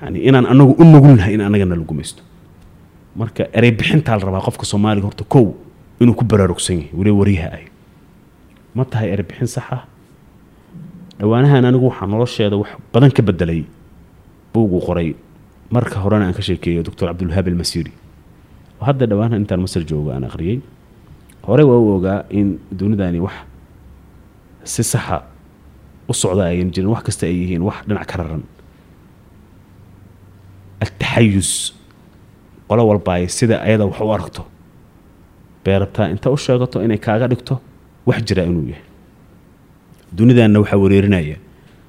yani 0.00 0.18
inaan 0.28 0.46
anagu 0.52 0.72
u 0.78 0.84
nugulnahay 0.84 1.34
in 1.34 1.40
anagana 1.40 1.76
la 1.76 1.82
gumaysto. 1.90 2.22
Marka 3.16 3.42
erey 3.58 3.70
bixintaa 3.78 4.16
la 4.18 4.24
rabaa 4.28 4.40
qofka 4.46 4.64
soomaaliga 4.72 5.06
horta 5.08 5.24
kow 5.24 5.46
inuu 6.00 6.14
ku 6.14 6.24
baraarugsan 6.24 6.76
yahay 6.76 6.90
weli 6.98 7.10
waryaha 7.20 7.48
ay 7.58 7.64
ma 8.74 8.84
tahay 8.84 9.08
erey 9.14 9.24
bixin 9.30 9.46
sax 9.54 9.64
ah 9.76 9.82
dhowaanahan 11.20 11.64
anigu 11.68 11.86
waxaa 11.90 12.06
nolosheeda 12.12 12.56
wax 12.62 12.70
badan 12.92 13.10
ka 13.16 13.22
bedelay 13.22 13.60
buugu 14.52 14.78
qoray. 14.86 15.10
Marka 15.70 15.96
horena 16.02 16.24
aan 16.26 16.34
ka 16.34 16.42
sheekeeyo 16.42 16.82
doctor 16.86 17.06
cabdulwahaab 17.08 17.46
almasiiri 17.52 17.92
oo 18.80 18.84
hadda 18.88 19.06
dhowaanahan 19.10 19.40
intaan 19.42 19.60
masar 19.64 19.82
joogo 19.90 20.10
aan 20.14 20.24
akhriyey 20.28 20.58
hore 21.46 21.62
waa 21.70 21.78
u 21.78 21.88
ogaa 21.96 22.24
in 22.30 22.58
dunidani 22.78 23.20
wax 23.26 23.36
si 24.64 24.82
saxa 24.82 25.22
u 26.08 26.14
socda 26.22 26.44
ayan 26.50 26.70
jirin 26.74 26.90
wax 26.94 27.02
kasta 27.06 27.26
ay 27.26 27.34
yihiin 27.40 27.62
wax 27.68 27.78
dhinac 27.88 28.06
ka 28.10 28.16
raran. 28.18 28.42
Altaxayus 30.82 31.50
qolo 32.68 32.82
walba 32.90 33.12
ay 33.18 33.28
sida 33.28 33.56
ayada 33.66 33.86
wax 33.86 34.00
u 34.00 34.10
aragto. 34.16 34.42
Beerataa 35.64 36.08
inta 36.14 36.30
u 36.30 36.36
sheegato 36.36 36.82
inay 36.82 36.98
kaaga 36.98 37.26
dhigto 37.30 37.54
wax 38.08 38.18
jira 38.26 38.42
inuu 38.48 38.66
yahay 38.72 38.84
dunidanna 40.16 40.58
waxaa 40.60 40.76
wareerinaya. 40.84 41.36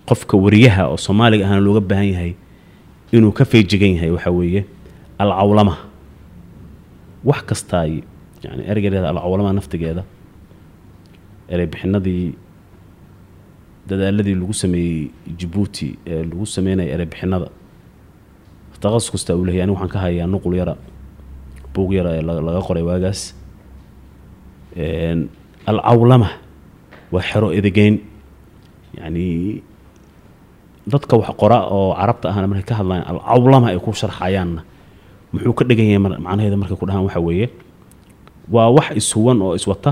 Qofka 0.08 0.38
wariyaha 0.38 0.84
oo 0.92 0.98
soomaaliga 0.98 1.46
ahna 1.46 1.60
looga 1.60 1.80
baahan 1.82 2.08
yahay 2.14 2.34
inuu 3.12 3.32
ka 3.32 3.46
feejigan 3.46 3.94
yahay 3.96 4.12
waxaa 4.12 4.32
weeye 4.32 4.66
alcawlama. 5.20 5.78
Wax 7.24 7.42
kastaay 7.46 8.02
yani 8.44 8.64
ereygeeda 8.70 9.10
alcawlama 9.10 9.54
naftigeeda 9.54 10.04
erey 11.50 11.66
bixinadii 11.68 12.34
dadaaladii 13.88 14.36
lagu 14.36 14.54
sameeyey 14.54 15.12
jabuuti 15.40 15.98
ee 16.08 16.24
lagu 16.24 16.46
sameynaya 16.46 16.90
erey 16.94 17.06
bixinada. 17.06 17.48
Taqasus 18.82 19.12
kasta 19.12 19.36
uu 19.36 19.46
leeyahay 19.46 19.64
ani 19.64 19.72
waxaan 19.72 19.90
ka 19.94 20.00
hayaa 20.00 20.28
nuqul 20.28 20.56
yara 20.58 20.76
buug 21.74 21.94
yara 21.94 22.12
ee 22.18 22.22
la- 22.22 22.42
laga 22.42 22.62
qoray 22.68 22.84
waagaas. 22.84 23.36
Alcawlama 25.66 26.30
waa 27.12 27.22
xero 27.22 27.52
edegeyn 27.54 28.00
yani 29.00 29.62
dadka 30.92 31.14
wax 31.22 31.30
qora 31.42 31.60
oo 31.76 31.94
carabta 32.00 32.26
ahna 32.30 32.48
markay 32.52 32.66
ka 32.70 32.76
hadlayaan 32.80 33.08
alcawlama 33.12 33.68
ay 33.72 33.80
ku 33.86 33.92
sharxayaanna 34.02 34.62
muxuu 35.34 35.54
ka 35.60 35.64
dhigan 35.70 35.88
yahay 35.92 36.02
macnaheeda 36.26 36.58
markay 36.62 36.78
ku 36.80 36.86
dhahaan 36.88 37.06
waxa 37.08 37.20
weeye 37.28 37.48
waa 38.54 38.70
wax 38.78 38.88
ishuwan 39.00 39.38
oo 39.46 39.54
iswata 39.60 39.92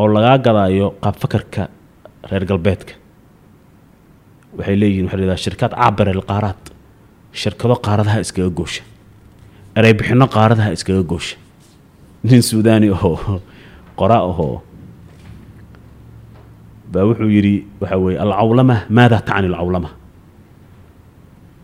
oo 0.00 0.06
lagaa 0.14 0.38
gadaayo 0.46 0.86
qaab 1.02 1.16
fakarka 1.22 1.62
reer 2.30 2.44
galbeedka. 2.50 2.94
Waxay 4.58 4.76
leeyihiin 4.80 5.04
waxa 5.06 5.16
la 5.16 5.22
yidhahdaa 5.24 5.44
shirkad 5.44 5.72
caabire 5.76 6.12
lqaaraad 6.20 6.62
shirkado 7.40 7.74
qaaradaha 7.86 8.18
iskaga 8.24 8.50
goosha 8.58 8.82
erey 9.78 9.92
bixinno 9.98 10.26
qaaradaha 10.36 10.70
iskaga 10.76 11.02
goosha. 11.12 11.36
Nin 12.24 12.42
suudaani 12.42 12.88
oo 12.90 13.40
qora 13.98 14.18
ahoo 14.30 14.60
baa 16.92 17.04
wuxuu 17.06 17.30
yidhi 17.30 17.54
waxa 17.80 17.96
weeye 17.98 18.18
alcawlama 18.18 18.76
maada 18.90 19.18
tacni 19.22 19.46
alcawlama? 19.46 19.90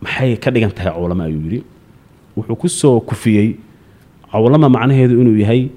Maxay 0.02 0.36
ka 0.42 0.50
dhigan 0.50 0.70
tahay 0.70 0.92
cawlama 0.94 1.24
ayuu 1.26 1.42
yidhi. 1.46 1.60
Wuxuu 2.36 2.56
ku 2.56 2.68
soo 2.68 3.00
kufiyey 3.00 3.58
cawlama 4.30 4.68
macnaheedu 4.68 5.14
inuu 5.20 5.36
yahay 5.42 5.70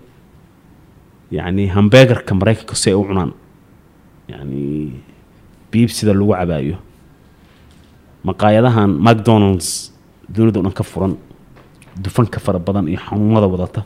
yacni 1.31 1.67
hambegarka 1.67 2.35
maraykanka 2.35 2.75
si 2.75 2.89
ay 2.89 2.95
u 2.95 3.03
cunaan. 3.09 3.31
Yacni 4.29 4.93
biib 5.71 5.89
sida 5.89 6.13
lagu 6.13 6.29
cabaayo. 6.33 6.77
Maqaayadahan 8.23 8.91
macdonalds 9.05 9.89
dunida 10.29 10.59
o 10.59 10.69
ka 10.69 10.83
furan 10.83 11.17
dufanka 11.97 12.39
fara 12.39 12.59
badan 12.59 12.85
iyo 12.87 12.99
xanuunada 13.01 13.47
wadata. 13.47 13.81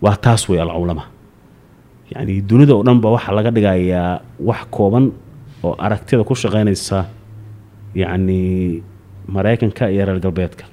Waa 0.00 0.16
taas 0.16 0.48
wey 0.48 0.60
alcawlama 0.60 1.17
yacni 2.12 2.34
dunida 2.48 2.72
oo 2.76 2.82
dhan 2.86 2.98
ba 3.02 3.08
waxaa 3.14 3.34
laga 3.36 3.50
dhigayaa 3.56 4.20
wax 4.48 4.60
kooban 4.74 5.04
oo 5.64 5.74
aragtida 5.84 6.24
ku 6.28 6.34
shaqeynaysa 6.34 6.98
yacni 7.94 8.40
maraykanka 9.34 9.90
iyo 9.92 10.04
reer 10.08 10.20
galbeedka. 10.24 10.64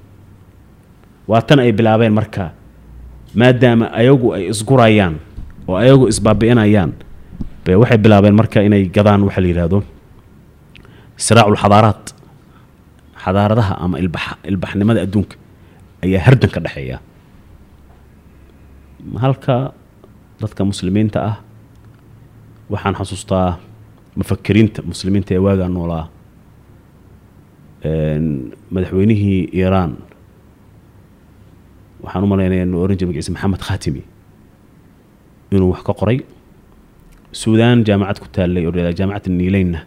Waa 1.28 1.42
tan 1.42 1.58
ay 1.60 1.72
bilaabeen 1.72 2.12
marka 2.18 2.52
maadaama 3.34 3.86
ayagu 4.00 4.32
ay 4.36 4.42
isgurayaan 4.52 5.14
oo 5.68 5.76
ayagu 5.76 6.04
isbaabi'inayaan 6.12 6.92
be 7.64 7.72
waxay 7.80 7.98
bilaabeen 7.98 8.34
marka 8.40 8.62
inay 8.62 8.86
gadaan 8.96 9.22
waxa 9.28 9.40
la 9.42 9.48
yidhaahdo 9.50 9.78
siraacu 11.24 11.50
lxadaaraat 11.56 12.04
xadaaradaha 13.24 13.74
ama 13.84 13.96
ilbax 14.02 14.24
ilbaxnimada 14.50 15.00
adduunka 15.04 15.36
ayaa 16.04 16.20
hardan 16.26 16.50
ka 16.54 16.60
dhexeeya. 16.64 16.98
Halka 19.22 19.72
dadka 20.40 20.62
muslimiinta 20.70 21.18
ah. 21.30 21.36
Waxaan 22.72 22.94
xasuustaa 22.98 23.48
mufakiriinta 24.18 24.80
muslimiinta 24.90 25.30
ee 25.34 25.42
waagaa 25.46 25.68
noolaa 25.76 26.04
madaxweynihii 28.74 29.40
iiraan. 29.58 29.92
Waxaan 32.02 32.24
u 32.24 32.26
malaynayaa 32.32 32.66
inuu 32.66 32.82
oran 32.84 32.96
jiray 32.98 33.08
magaciisa 33.10 33.32
maxamed 33.34 33.60
khatimi 33.68 34.02
inuu 35.54 35.70
wax 35.72 35.82
ka 35.88 35.92
qoray. 36.00 36.18
Suudaan 37.32 37.84
jaamacad 37.86 38.18
ku 38.22 38.26
taallay 38.34 38.66
oo 38.66 38.72
la 38.72 38.78
yidhahdo 38.80 38.98
jaamacad 39.00 39.26
niileynna 39.40 39.80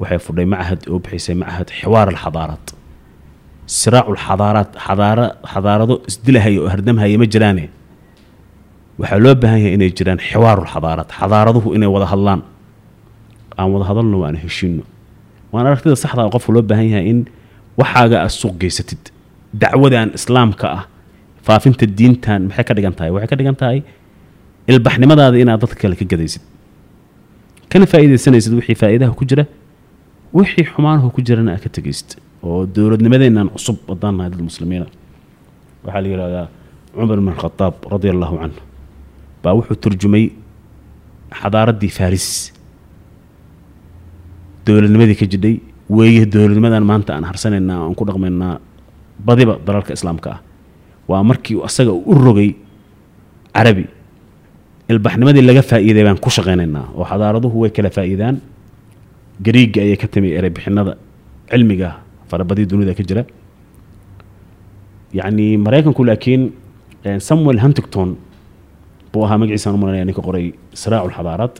waxay 0.00 0.18
fudhay 0.26 0.46
machad 0.54 0.80
oo 0.90 0.98
bixisay 1.04 1.34
machad 1.42 1.68
xiwaar 1.78 2.08
alxadaaraat. 2.14 2.66
Siraacu 3.78 4.10
lxadaaraat 4.18 4.70
xadaara 4.86 5.26
xadaarado 5.52 5.94
isdilahaya 6.10 6.60
oo 6.62 6.68
hardamhaya 6.74 7.18
ma 7.22 7.26
jiraane 7.34 7.64
waxaa 9.00 9.18
loo 9.24 9.34
baahan 9.42 9.58
yahay 9.62 9.74
inay 9.78 9.90
jiraan 9.98 10.20
xiwaaru 10.28 10.60
lxadaaraat 10.66 11.10
xadaaraduhu 11.18 11.68
inay 11.76 11.88
wada 11.94 12.06
hadlaan. 12.12 12.40
Aan 13.58 13.68
wada 13.74 13.84
hadalno 13.90 14.16
waan 14.22 14.36
heshiino 14.44 14.82
waan 15.52 15.66
aragtida 15.68 15.96
saxda 16.04 16.20
ah 16.26 16.30
qofka 16.34 16.50
loo 16.56 16.62
baahan 16.70 16.86
yahay 16.92 17.06
in 17.12 17.18
waxaaga 17.80 18.16
aad 18.24 18.32
suuq 18.40 18.54
geysatid. 18.62 19.02
Dacwadan 19.62 20.08
islaamka 20.18 20.66
ah 20.78 20.82
faafinta 21.46 21.84
diintan 21.98 22.40
maxay 22.48 22.64
ka 22.68 22.72
dhigan 22.76 22.94
tahay? 22.98 23.10
Waxay 23.14 23.28
ka 23.32 23.36
dhigan 23.40 23.56
tahay 23.62 23.78
ilbaxnimadaada 24.72 25.36
inaad 25.44 25.60
dadka 25.62 25.76
kale 25.82 25.96
ka 26.00 26.04
gadaysid. 26.12 26.42
Kana 27.70 27.84
faa'iidaysanaysid 27.92 28.52
wixii 28.58 28.76
faa'iidaha 28.82 29.12
ku 29.18 29.24
jira 29.30 29.44
wixii 30.38 30.64
xumaanahu 30.72 31.08
ku 31.16 31.20
jirana 31.26 31.50
aad 31.54 31.62
ka 31.66 31.70
tegaysid 31.76 32.08
oo 32.46 32.66
dowladnimadeennan 32.74 33.48
cusub 33.54 33.76
haddaan 33.90 34.14
nahay 34.18 34.30
dad 34.34 34.42
muslimiina. 34.50 34.86
Waxaa 35.84 36.00
la 36.04 36.08
yidhahdaa 36.12 36.46
cumar 36.96 37.18
ibn 37.22 37.32
khataab 37.42 37.74
radia 37.94 38.10
allahu 38.16 38.36
canhu 38.42 38.60
baa 39.46 39.54
wuxuu 39.58 39.78
turjumay 39.84 40.24
xadaaraddii 41.40 41.92
faris 41.98 42.26
dowladnimadii 44.66 45.16
ka 45.20 45.26
jidhay 45.32 45.54
weeye 45.96 46.26
dowladnimadan 46.34 46.84
maanta 46.90 47.14
aan 47.14 47.24
harsanaynaa 47.30 47.78
aan 47.86 47.94
ku 47.98 48.04
dhaqmaynaa 48.08 48.54
badiba 49.26 49.54
dalalka 49.66 49.94
islaamka 49.94 50.30
ah. 50.34 50.40
Waa 51.08 51.22
markii 51.22 51.62
asaga 51.62 51.92
u 51.94 52.14
rogay 52.14 52.50
carabi. 53.54 53.86
Ilbaxnimadii 54.90 55.42
laga 55.48 55.62
faa'iiday 55.62 56.02
baan 56.06 56.18
ku 56.18 56.30
shaqaynaynaa 56.36 56.84
oo 56.98 57.04
xadaaraduhu 57.10 57.56
way 57.62 57.70
kala 57.70 57.90
faa'iidaan. 57.90 58.36
Gariiga 59.46 59.80
ayay 59.86 59.96
ka 59.96 60.08
timi 60.08 60.34
ereybixinada 60.38 60.98
cilmiga 61.50 62.02
farabadii 62.30 62.66
dunida 62.66 62.94
ka 62.98 63.02
jira. 63.08 63.22
Yacni 65.14 65.56
maraykanku 65.64 66.02
laakiin 66.04 66.42
eh, 67.06 67.18
samuel 67.20 67.58
huntington 67.62 68.16
buu 69.16 69.24
ahaa 69.26 69.38
magaciisaan 69.42 69.74
u 69.74 69.78
malanaya 69.82 70.04
ninka 70.08 70.22
qoray 70.28 70.46
siraacu 70.80 71.08
lxadaaraat 71.12 71.54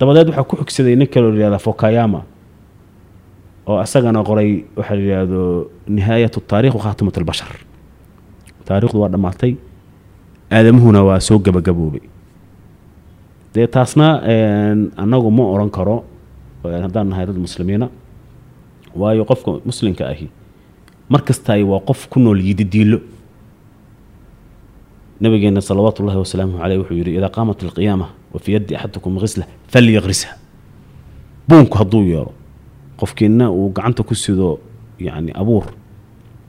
dabadeed 0.00 0.28
waxaa 0.28 0.44
ku 0.50 0.54
xigsaday 0.60 0.94
nin 1.00 1.08
kaloo 1.14 1.30
la 1.32 1.38
yihahda 1.40 1.58
fokayama 1.66 2.20
oo 3.70 3.76
asagana 3.84 4.20
qoray 4.28 4.50
waxaa 4.78 4.96
la 4.96 5.02
yidhaahdo 5.06 5.42
nihaayat 5.96 6.34
taarikh 6.50 6.74
wakhaatimat 6.78 7.14
albashar. 7.20 7.50
Taariikhdu 8.66 8.98
waa 9.02 9.08
dhammaatay 9.14 9.52
aadamuhuna 10.56 11.00
waa 11.08 11.20
soo 11.28 11.38
gabagaboobay. 11.46 12.02
Dee 13.54 13.66
taasna 13.66 14.06
annagu 15.02 15.30
ma 15.36 15.44
oran 15.54 15.70
karo 15.76 15.96
haddaan 16.64 17.08
nahay 17.10 17.26
dad 17.26 17.38
muslimiina 17.46 17.86
waayo 19.00 19.24
qofka 19.30 19.50
muslimka 19.68 20.04
ahi 20.12 20.26
mar 21.12 21.20
kastaay 21.28 21.62
waa 21.70 21.80
qof 21.88 22.00
ku 22.12 22.18
nool 22.20 22.40
yididiilo 22.48 22.98
nabigeena 25.22 25.60
salawaatu 25.68 25.98
ullahi 26.02 26.18
wasalaamuhu 26.24 26.58
caleyh 26.62 26.78
wuxuu 26.82 26.96
yidhi 27.00 27.12
idaa 27.18 27.30
qaamat 27.36 27.58
alqiyaama 27.66 28.06
wa 28.34 28.38
fii 28.44 28.52
yaddi 28.56 28.72
axadikum 28.76 29.12
khisla 29.22 29.44
falyaqrisha 29.72 30.28
buunku 31.48 31.74
hadduu 31.80 32.02
yeero 32.12 32.32
qofkiina 33.00 33.44
uu 33.58 33.68
gacanta 33.76 34.02
ku 34.08 34.14
sido 34.22 34.48
yani 35.06 35.30
abuur 35.40 35.64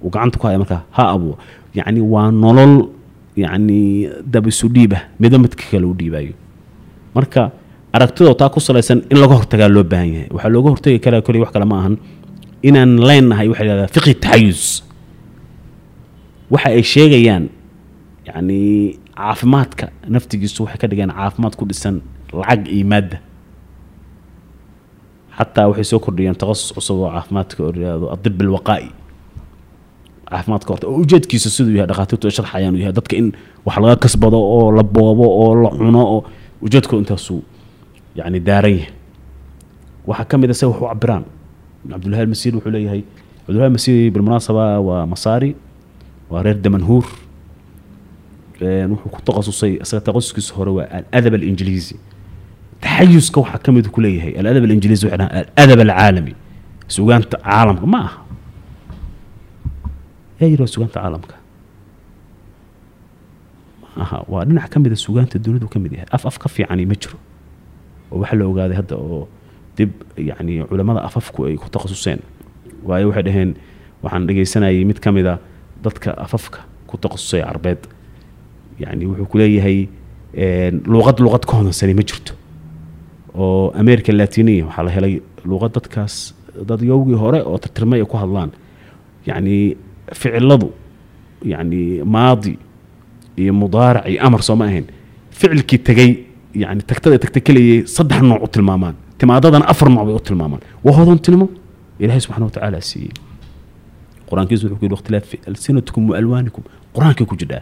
uu 0.03 0.09
gacanta 0.13 0.35
ku 0.39 0.45
haya 0.47 0.57
markaa 0.63 0.81
ha 0.97 1.03
abuur. 1.15 1.35
Yacni 1.77 2.01
waa 2.13 2.29
nolol 2.43 2.73
yacni 3.43 3.79
dabisu 4.33 4.65
dhiib 4.75 4.93
ah 4.97 5.01
mido 5.21 5.37
midka 5.43 5.63
kale 5.71 5.85
u 5.89 5.93
dhiibayo 5.99 6.33
marka 7.15 7.41
aragtidoo 7.95 8.33
taa 8.41 8.49
ku 8.53 8.59
salaysan 8.59 8.99
in 9.11 9.17
laga 9.21 9.33
hortagaa 9.39 9.69
loo 9.75 9.83
baahan 9.83 10.09
yahay. 10.13 10.27
Waxaa 10.35 10.49
looga 10.53 10.69
hortagi 10.73 10.99
karaa 11.05 11.21
koliya 11.25 11.43
wax 11.45 11.51
kale 11.55 11.65
ma 11.71 11.75
ahan. 11.81 11.95
Inaan 12.67 12.91
leenahay 13.07 13.47
waxa 13.51 13.63
la 13.65 13.69
yihahdaa 13.73 13.89
fiqhi 13.95 14.13
taxayus. 14.23 14.63
Waxa 16.53 16.69
ay 16.77 16.83
sheegayaan 16.93 17.43
yacni 18.33 18.97
caafimaadka 19.17 19.85
naftigiisu 20.09 20.63
waxay 20.65 20.79
ka 20.81 20.87
dhigeen 20.87 21.11
caafimaad 21.13 21.53
ku 21.55 21.65
dhisan 21.69 22.01
lacag 22.33 22.67
iyo 22.67 22.85
maadda. 22.87 23.17
Xataa 25.37 25.67
waxay 25.69 25.83
soo 25.85 25.99
kordhiyeen 25.99 26.35
takhasus 26.35 26.73
cusub 26.75 26.97
oo 27.01 27.09
caafimaadka 27.13 27.63
yihahdo 27.77 28.07
adib 28.15 28.41
alwaqaa'i. 28.41 28.87
Caafimaadka 30.29 30.69
horta 30.73 30.87
oo 30.87 30.97
ujeedkiisa 31.03 31.49
siduu 31.49 31.73
yahay 31.77 31.87
dhakhaatiirtu 31.89 32.25
ay 32.27 32.33
sharxayaan 32.37 32.73
uu 32.75 32.81
yahay. 32.81 32.93
Dadka 32.97 33.15
in 33.17 33.27
wax 33.65 33.77
laga 33.81 33.95
kasbado 34.03 34.37
oo 34.41 34.71
la 34.71 34.83
boobo 34.83 35.25
oo 35.41 35.53
la 35.63 35.69
cuno 35.69 36.01
oo 36.15 36.19
ujeedkooda 36.61 37.01
intaasuu 37.05 37.41
yacni 38.17 38.39
daaran 38.39 38.71
yahay. 38.77 38.91
Waxaa 40.07 40.25
ka 40.25 40.37
mid 40.37 40.49
a 40.49 40.53
se 40.53 40.65
wax 40.65 40.77
u 40.81 40.85
cabiraan. 40.89 41.23
Cabdulhahi 41.89 42.21
almasiir 42.25 42.53
wuxuu 42.55 42.71
leeyahay 42.71 43.01
cabdulhahi 43.45 43.67
almasiir 43.69 44.11
bilmunaasaba 44.13 44.79
waa 44.79 45.05
masaari 45.05 45.55
waa 46.29 46.41
reer 46.43 46.57
damanhuur 46.61 47.03
wuxuu 48.61 49.09
ku 49.13 49.19
takhasusay 49.27 49.71
isaga 49.83 50.01
takhasuskiisa 50.07 50.53
hore 50.57 50.71
waa 50.77 50.87
aladab 51.11 51.33
alinjiliisi 51.39 51.95
taxayuska 52.81 53.37
waxaa 53.41 53.59
ka 53.65 53.71
mid 53.71 53.87
ku 53.93 54.01
leeyahay 54.01 54.33
aladab 54.39 54.63
alinjiliisi 54.67 55.05
waxay 55.05 55.17
dhahaan 55.17 55.45
aladab 55.55 55.79
alcaalami. 55.89 56.33
Sugaanta 56.87 57.37
caalamka 57.39 57.85
ma 57.93 57.99
aha. 58.07 58.19
Yaa 60.39 60.57
waa 60.59 60.67
sugaanta 60.73 60.99
caalamka. 60.99 61.35
Ma 63.95 64.03
aha 64.03 64.17
waa 64.27 64.45
dhinac 64.45 64.69
ka 64.69 64.79
mida 64.79 64.95
sugaanta 64.95 65.39
dunidu 65.39 65.67
ka 65.67 65.79
yahay. 65.79 66.05
Af 66.11 66.25
af 66.25 66.37
ka 66.39 66.49
fiicani 66.49 66.85
ma 66.85 66.95
jiro. 67.01 67.17
Oo 68.11 68.19
waxaa 68.21 68.37
la 68.39 68.45
ogaaday 68.45 68.77
hadda 68.77 68.95
oo 68.95 69.27
dib 69.77 69.91
yacni 70.17 70.63
culamada 70.69 71.01
afafku 71.07 71.45
ay 71.47 71.55
ku 71.57 71.67
takhasuseen. 71.69 72.19
Waayo 72.83 73.07
waxay 73.09 73.23
dhaheen 73.23 73.51
waxaan 74.03 74.27
dhegaysanayay 74.27 74.83
mid 74.85 74.99
ka 74.99 75.11
mid 75.11 75.25
a 75.25 75.39
dadka 75.83 76.11
afafka 76.25 76.59
ku 76.87 76.97
takhasusay 76.97 77.41
carbeed 77.41 77.81
yacni 78.79 79.05
wuxuu 79.05 79.25
ku 79.31 79.37
leeyahay 79.37 79.77
een, 80.43 80.81
luuqad 80.91 81.17
luuqad 81.23 81.43
ka 81.45 81.53
hodansani 81.57 81.93
ma 81.93 82.01
jirto 82.09 82.33
oo 83.35 83.71
america 83.81 84.11
latiniya 84.13 84.65
waxaa 84.65 84.83
la 84.87 84.91
helay 84.95 85.21
luuqad 85.45 85.71
dadkaas 85.77 86.33
dad 86.69 86.81
yowgii 86.81 87.15
hore 87.23 87.39
oo 87.49 87.57
tirtirmay 87.57 87.99
ay 88.01 88.05
ku 88.11 88.17
hadlaan 88.17 88.49
yacni 89.27 89.77
ficiladu 90.19 90.69
yacni 91.51 91.81
maadi 92.15 92.57
iyo 93.37 93.53
mudaarac 93.53 94.05
iyo 94.09 94.19
amar 94.25 94.41
soo 94.43 94.55
ma 94.55 94.65
ahayn 94.65 94.85
ficilkii 95.31 95.79
tegey 95.87 96.11
yani 96.55 96.81
tagtada 96.89 97.17
tagta 97.23 97.39
keliyay 97.39 97.87
saddex 97.95 98.21
nooc 98.21 98.43
u 98.45 98.47
tilmaamaan 98.47 98.95
timaadadana 99.17 99.65
afar 99.71 99.89
nooc 99.89 100.05
bay 100.07 100.15
u 100.15 100.19
tilmaamaan 100.29 100.61
waa 100.85 100.93
hodantilmo 100.97 101.47
ilaahay 101.99 102.21
subxana 102.25 102.45
watacaala 102.49 102.81
siiyey 102.89 103.11
qur'aankiisu 104.29 104.63
wuxuu 104.65 104.77
ku 104.79 104.85
yidhi 104.85 104.95
wakhtilaafi 104.97 105.35
alsinatikum 105.49 106.03
wa 106.09 106.17
alwaanikum 106.21 106.63
qur'aankay 106.95 107.25
ku 107.31 107.35
jidhaa 107.41 107.61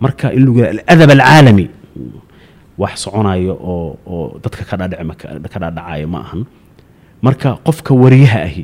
marka 0.00 0.26
in 0.36 0.42
aladab 0.88 1.10
alcaalami. 1.16 1.66
Wax 2.80 2.92
soconayo 3.04 3.54
oo 3.60 3.98
oo 4.06 4.40
dadka 4.42 4.62
ka 4.68 4.76
dhaadhic 4.80 5.20
ka 5.52 5.58
dhaadhacaya 5.62 6.06
ma 6.12 6.18
ahan. 6.24 6.40
Marka 7.24 7.48
qofka 7.66 7.92
wariyaha 8.02 8.40
ahi 8.48 8.62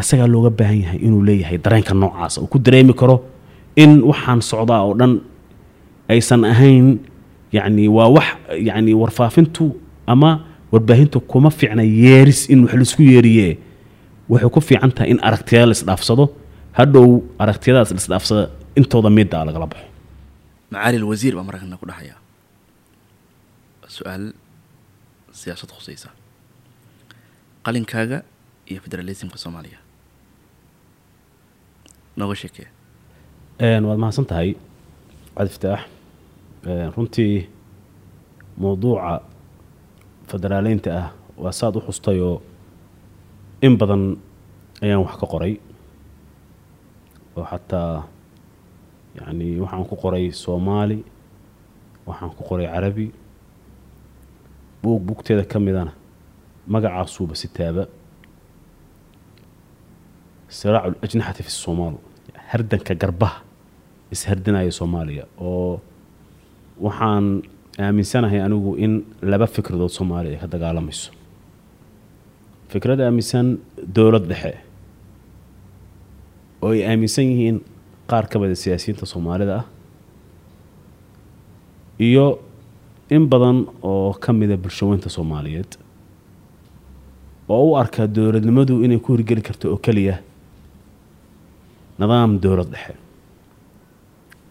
asagaa 0.00 0.26
looga 0.32 0.50
baahan 0.58 0.78
yahay 0.84 0.98
inuu 1.06 1.22
leeyahay 1.28 1.58
dareenka 1.64 1.94
noocaasa 1.94 2.40
uu 2.42 2.50
ku 2.52 2.58
dareemi 2.58 2.94
karo 3.00 3.16
in 3.82 4.02
waxaan 4.10 4.40
socdaa 4.50 4.80
oo 4.86 4.94
dhan 5.00 5.12
aysan 6.10 6.42
ahayn 6.52 6.98
yacni 7.56 7.86
waa 7.96 8.08
wax 8.16 8.28
yacni 8.68 8.92
warfaafintu 9.00 9.64
ama 10.06 10.30
warbaahintu 10.72 11.18
kuma 11.30 11.50
fiicna 11.50 11.82
yeeris 11.82 12.40
in 12.52 12.58
wax 12.66 12.74
la 12.74 12.82
isku 12.86 13.02
yeeriye. 13.02 13.48
Waxay 14.28 14.50
ku 14.54 14.60
fiican 14.60 14.90
tahay 14.96 15.10
in 15.14 15.18
aragtiyada 15.22 15.66
la 15.70 15.74
isdhaafsado. 15.78 16.24
Hadhow 16.78 17.22
aragtiyadaas 17.42 17.90
la 17.94 18.00
isdhaafsada 18.02 18.42
intooda 18.78 19.10
midda 19.16 19.38
lagala 19.48 19.66
baxo 19.72 19.87
macaali 20.70 20.96
alwasiir 21.00 21.34
baa 21.36 21.46
markana 21.48 21.76
ku 21.80 21.86
dhahaya 21.90 22.16
su'aal 23.96 24.24
siyaasad 25.40 25.70
khusaysa 25.76 26.08
qalinkaaga 27.66 28.18
iyo 28.70 28.80
federalismka 28.84 29.38
soomaaliya 29.42 29.78
nooga 32.18 32.34
sheekee 32.40 32.68
waad 33.88 33.98
mahadsan 34.02 34.26
tahay 34.30 34.50
cabdi 35.36 35.50
fataax 35.56 35.80
runtii 36.96 37.34
mowduuca 38.62 39.12
federaaleynta 40.30 40.90
ah 41.00 41.06
waa 41.42 41.52
saad 41.60 41.74
u 41.78 41.80
xustayoo 41.86 42.34
in 43.66 43.74
badan 43.80 44.02
ayaan 44.84 45.00
wax 45.06 45.14
ka 45.20 45.26
qoray 45.32 45.54
oo 47.36 47.44
xataa 47.52 47.94
yacni 49.18 49.46
waxaan 49.62 49.84
ku 49.90 49.94
qoray 50.02 50.24
soomaali 50.44 50.98
waxaan 52.08 52.30
ku 52.36 52.42
qoray 52.48 52.66
carabi. 52.74 53.06
Buug 54.82 55.00
bugteeda 55.06 55.44
ka 55.52 55.58
midana 55.66 55.92
magacaasuuba 56.72 57.34
sitaaba 57.42 57.84
siraacu 60.58 60.94
lajnaxati 61.02 61.42
fi 61.46 61.50
somaal 61.64 61.94
hardanka 62.50 62.94
garbaha 63.02 63.38
ishardinaya 64.14 64.70
soomaaliya 64.78 65.24
oo 65.48 65.80
waxaan 66.86 67.26
aaminsanahay 67.84 68.40
anigu 68.46 68.70
in 68.84 68.92
laba 69.30 69.46
fikradood 69.54 69.90
soomaaliya 69.98 70.34
ay 70.36 70.40
ka 70.42 70.46
dagaalamayso 70.54 71.10
fikrad 72.72 73.00
aaminsan 73.06 73.46
dowlad 73.96 74.24
dhexe 74.30 74.52
oo 76.64 76.70
ay 76.76 76.80
aaminsan 76.90 77.24
yihiin 77.30 77.58
qaar 78.10 78.24
ka 78.30 78.36
mida 78.42 78.54
siyaasiyiinta 78.62 79.06
soomaalida 79.12 79.54
ah 79.60 79.64
iyo 82.08 82.26
in 83.10 83.26
badan 83.32 83.66
oo 83.82 84.12
ka 84.24 84.32
mida 84.32 84.56
bulshaweynta 84.56 85.08
soomaaliyeed 85.16 85.70
oo 87.48 87.64
u 87.70 87.76
arkaa 87.80 88.06
dowladnimadu 88.06 88.74
inay 88.84 88.98
ku 88.98 89.12
hirgeli 89.16 89.42
karto 89.42 89.66
oo 89.72 89.76
keliya 89.86 90.16
nidaam 91.98 92.38
dowlad 92.42 92.70
dhexe. 92.74 92.94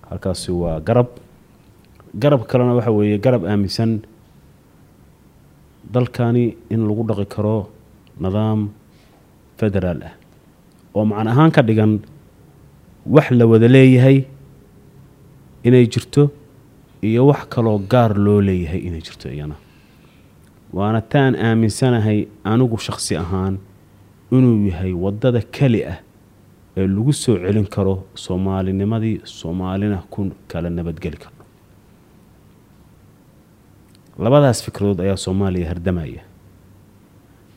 Halkaasi 0.09 0.51
waa 0.51 0.79
garab. 0.87 1.07
Garab 2.21 2.41
kalena 2.49 2.73
waxa 2.75 2.91
weeye 2.91 3.17
garab 3.25 3.43
aaminsan 3.45 4.01
dalkani 5.93 6.57
in 6.69 6.81
lagu 6.87 7.03
dhaqi 7.09 7.25
karo 7.35 7.69
nidaam 8.19 8.59
federaal 9.59 10.01
ah 10.09 10.13
oo 10.95 11.05
macno 11.05 11.29
ahaan 11.31 11.51
ka 11.55 11.61
dhigan 11.67 11.93
wax 13.09 13.31
la 13.31 13.45
wada 13.51 13.67
leeyahay 13.67 14.17
inay 15.63 15.85
jirto 15.93 16.23
iyo 17.01 17.27
wax 17.27 17.41
kaloo 17.53 17.77
gaar 17.91 18.11
loo 18.17 18.41
leeyahay 18.41 18.79
inay 18.87 19.01
jirto 19.01 19.29
iyana. 19.29 19.55
Waana 20.73 21.01
taan 21.01 21.35
aaminsanahay 21.35 22.27
anigu 22.43 22.77
shakhsi 22.77 23.15
ahaan 23.15 23.57
inuu 24.31 24.67
yahay 24.69 24.93
waddada 24.93 25.41
keli 25.55 25.81
ah 25.85 25.99
ee 26.77 26.87
lagu 26.87 27.13
soo 27.13 27.35
celin 27.43 27.67
karo 27.75 28.03
soomaalinimadii 28.15 29.21
soomaalina 29.23 29.97
ku 30.09 30.31
kala 30.47 30.69
nabadgeli 30.69 31.17
karno 31.23 31.43
labadaas 34.23 34.59
fikradood 34.65 34.99
ayaa 35.01 35.17
soomaaliya 35.17 35.67
hardamaya. 35.71 36.21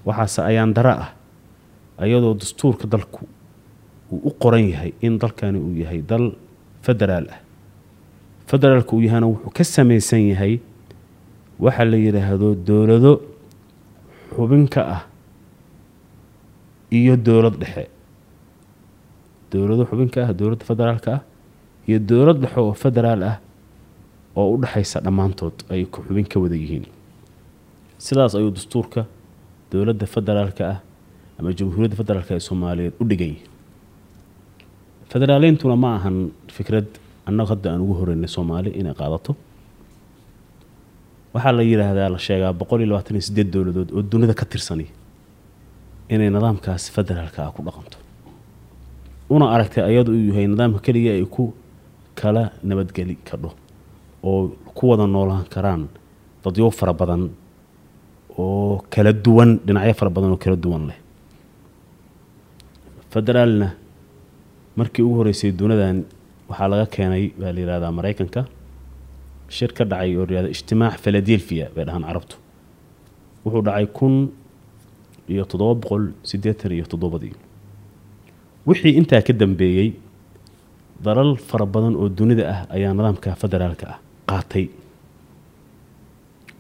Waxaase 0.07 0.41
ayaan 0.51 0.73
dara 0.75 0.93
ah 1.05 1.11
ayadoo 1.99 2.35
dastuurka 2.35 2.87
dalku 2.87 3.27
uu 4.13 4.21
u 4.29 4.31
qoran 4.43 4.65
yahay 4.73 4.93
in 5.07 5.19
dalkani 5.19 5.59
uu 5.59 5.75
yahay 5.83 6.01
dal 6.11 6.27
federaal 6.87 7.27
ah. 7.35 7.41
Federaalka 8.51 8.93
uu 8.97 9.03
yahayna 9.07 9.27
wuxuu 9.31 9.51
ka 9.57 9.65
samaysan 9.65 10.23
yahay 10.33 10.55
waxa 11.65 11.85
la 11.91 11.97
yidhaahdo 11.97 12.49
dowlado 12.69 13.13
xubin 14.35 14.65
ka 14.75 14.81
ah 14.97 15.03
iyo 16.91 17.15
dowlad 17.17 17.57
dhexe. 17.63 17.85
Dowlado 19.53 19.85
xubin 19.91 20.11
ah 20.25 20.33
dowladda 20.39 20.65
federaalka 20.71 21.11
ah 21.17 21.23
iyo 21.89 21.99
dowlad 21.99 22.39
dhexe 22.43 22.59
oo 22.61 22.73
federaal 22.75 23.23
ah 23.31 23.37
oo 24.37 24.55
u 24.55 24.57
dhexaysa 24.63 24.99
dhammaantood 25.05 25.57
ay 25.71 25.87
xubin 25.87 26.27
ka 26.27 26.41
wada 26.43 26.57
yihiin. 26.63 26.87
Sidaas 27.99 28.35
ayuu 28.35 28.51
dastuurka 28.51 29.07
dowladda 29.71 30.07
federaalka 30.15 30.63
ah 30.75 30.79
ama 31.39 31.53
jamhuuriyadda 31.59 31.97
federaalka 32.01 32.33
ee 32.35 32.43
soomaaliyeed 32.49 32.95
u 33.01 33.05
dhigan 33.11 33.29
yihiin 33.35 33.50
federaaleyntuna 35.13 35.77
ma 35.83 35.91
ahan 35.99 36.17
fikrad 36.57 36.87
annagu 37.29 37.49
hadda 37.53 37.69
aan 37.73 37.81
ugu 37.85 37.95
horeynay 38.01 38.29
soomaali 38.37 38.71
inay 38.81 38.95
qaadato. 39.01 39.33
Waxaa 41.35 41.53
la 41.59 41.63
yidhaahdaa 41.71 42.09
la 42.15 42.19
sheegaa 42.27 42.53
boqol 42.61 42.81
iyo 42.83 42.89
labaatan 42.91 43.17
iyo 43.17 43.25
sideed 43.29 43.49
dowladood 43.55 43.91
oo 43.97 44.03
dunida 44.13 44.35
ka 44.41 44.45
tirsani 44.53 44.87
inay 46.15 46.31
nidaamkaas 46.37 46.83
federaalka 46.97 47.39
ah 47.47 47.51
ku 47.57 47.63
dhaqanto. 47.67 47.97
Una 49.35 49.47
aragtay 49.55 49.83
ayadu 49.91 50.11
uu 50.13 50.25
yahay 50.31 50.47
nidaamka 50.53 50.81
keliya 50.87 51.13
ay 51.19 51.25
ku 51.35 51.45
kala 52.21 52.43
nabadgeli 52.69 53.15
kadho 53.29 53.51
oo 54.29 54.41
ku 54.77 54.83
wada 54.91 55.07
noolaan 55.07 55.47
karaan 55.55 55.83
dadyo 56.45 56.71
fara 56.79 56.93
badan 57.01 57.23
oo 58.39 58.83
kala 58.95 59.13
duwan 59.25 59.51
dhinacyo 59.67 59.95
fara 60.01 60.11
badan 60.17 60.31
oo 60.35 60.41
kala 60.45 60.57
duwan 60.65 60.83
leh. 60.91 60.99
Federaalna 63.15 63.69
markii 64.77 65.03
ugu 65.07 65.17
horeysay 65.21 65.51
dunidan 65.53 66.05
waxaa 66.49 66.69
laga 66.73 66.87
keenay 66.95 67.25
baa 67.41 67.53
la 67.55 67.61
yihahdaa 67.61 67.93
maraykanka 67.99 68.41
shir 69.57 69.71
ka 69.77 69.85
dhacay 69.91 70.17
oo 70.17 70.25
layihahda 70.27 70.51
ijtimaac 70.55 70.95
philadelphia 71.05 71.67
bay 71.75 71.85
dhahaan 71.85 72.05
carabtu. 72.09 72.37
Wuxuu 73.45 73.63
dhacay 73.67 73.87
kun 73.97 74.15
iyo 75.33 75.45
toddoba 75.51 75.75
boqol 75.83 76.05
siddeetan 76.31 76.73
iyo 76.73 76.85
toddobadii. 76.93 77.35
Wixii 78.67 78.95
intaa 79.01 79.23
ka 79.27 79.33
dambeeyey 79.33 79.89
dalal 81.05 81.37
fara 81.49 81.67
badan 81.67 81.95
oo 81.97 82.09
dunida 82.09 82.45
ah 82.55 82.61
ayaa 82.77 82.93
nidaamka 82.95 83.35
federaalka 83.43 83.87
ah 83.95 83.99
qaatay. 84.29 84.67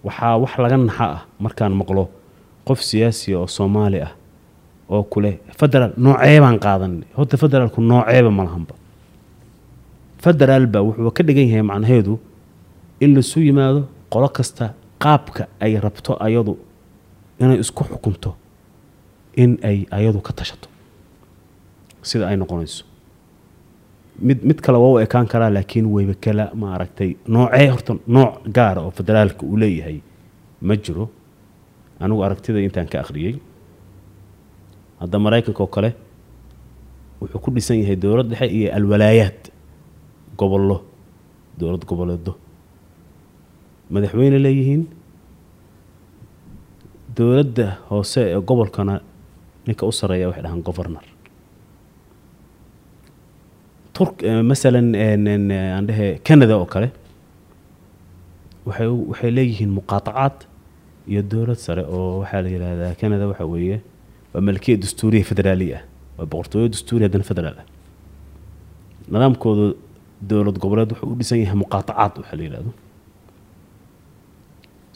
Waxaa 0.05 0.37
wax 0.43 0.53
laga 0.63 0.77
naxa 0.77 1.07
ah 1.17 1.21
markaan 1.45 1.75
maqlo 1.81 2.05
qof 2.67 2.81
siyaasiya 2.89 3.37
oo 3.43 3.47
soomaali 3.57 3.99
ah 4.07 4.13
oo 4.95 5.03
kuleh 5.13 5.35
federaal 5.61 5.93
noocee 6.05 6.39
baan 6.45 6.59
qaadanay? 6.65 7.03
Horta 7.17 7.37
federaalku 7.43 7.81
nooceeba 7.91 8.31
ma 8.39 8.43
lahanba. 8.49 8.75
Federaal 10.25 10.67
baa 10.73 10.83
wuxuu 10.87 11.11
ka 11.17 11.23
dhigan 11.27 11.49
yahay 11.51 11.63
macnaheedu 11.71 12.15
in 13.05 13.11
laisu 13.15 13.39
yimaado 13.47 13.81
qolo 14.13 14.29
kasta 14.37 14.65
qaabka 15.03 15.43
ay 15.65 15.73
rabto 15.85 16.13
ayadu 16.27 16.53
inay 17.41 17.59
isku 17.65 17.83
xukunto 17.91 18.31
in 19.43 19.51
ay 19.69 19.79
ayadu 19.99 20.21
ka 20.27 20.33
tashato. 20.39 20.69
Sida 22.09 22.25
ay 22.31 22.37
noqonayso. 22.37 22.85
Mid 24.21 24.39
mid 24.49 24.59
kale 24.65 24.79
waa 24.83 24.93
u 24.95 24.99
ekaan 25.05 25.27
karaa 25.33 25.51
laakiin 25.57 25.87
weyba 25.95 26.15
kala 26.25 26.45
ma 26.61 26.67
aragtay 26.77 27.11
noocee 27.35 27.69
horta 27.73 27.93
nooc 28.17 28.33
gaara 28.57 28.81
oo 28.87 28.91
federaalka 28.99 29.43
uu 29.47 29.57
leeyahay 29.63 29.99
ma 30.61 30.75
jiro. 30.77 31.05
Anigu 32.01 32.23
aragtida 32.27 32.59
intaan 32.67 32.89
ka 32.93 32.99
akhriyey 33.01 33.35
hadda 35.01 35.17
maraykanka 35.25 35.63
oo 35.65 35.71
kale 35.77 35.91
wuxuu 37.21 37.41
ku 37.45 37.51
dhisan 37.55 37.79
yahay 37.83 37.97
dowlad 37.97 38.29
dhexe 38.33 38.47
iyo 38.57 38.69
alwalaayaad. 38.77 39.41
Gobollo 40.39 40.77
dowlad 41.59 41.85
goboleedo 41.91 42.33
madaxweyne 43.91 44.39
leeyihiin 44.45 44.83
dowladda 47.17 47.67
hoose 47.91 48.21
ee 48.33 48.41
gobolkana 48.49 48.95
ninka 49.67 49.87
u 49.87 49.93
sareeya 49.93 50.27
waxay 50.29 50.43
dhahaan 50.45 50.63
governor 50.69 51.05
turk 53.93 54.23
masalan 54.51 54.95
aan 54.95 55.87
dhehe 55.89 56.09
canada 56.27 56.57
oo 56.57 56.67
kale 56.73 56.89
waxay 58.67 59.31
leeyihiin 59.37 59.71
muqaatacaad 59.79 60.37
iyo 61.11 61.23
dowlad 61.33 61.59
sare 61.67 61.83
oo 61.85 62.21
waxaa 62.23 62.43
la 62.45 62.49
yidhaahdaa 62.55 62.95
canada 63.01 63.25
waxa 63.31 63.45
weeye 63.53 63.81
waa 64.35 64.41
malkiya 64.49 64.77
dastuuriya 64.83 65.25
federaaliya 65.31 65.77
ah 65.79 65.85
waa 66.19 66.27
boqortooyo 66.33 66.69
dastuuri 66.75 67.03
haddana 67.07 67.25
federaal 67.31 67.57
ah. 67.63 67.67
Nidaamkooda 69.13 69.67
dowlad 70.31 70.59
goboleed 70.63 70.91
wuxuu 70.93 71.13
u 71.13 71.17
dhisan 71.21 71.39
yahay 71.43 71.57
muqaatacaad 71.65 72.13
waxaa 72.21 72.37
la 72.39 72.43
yidhahdo 72.47 72.73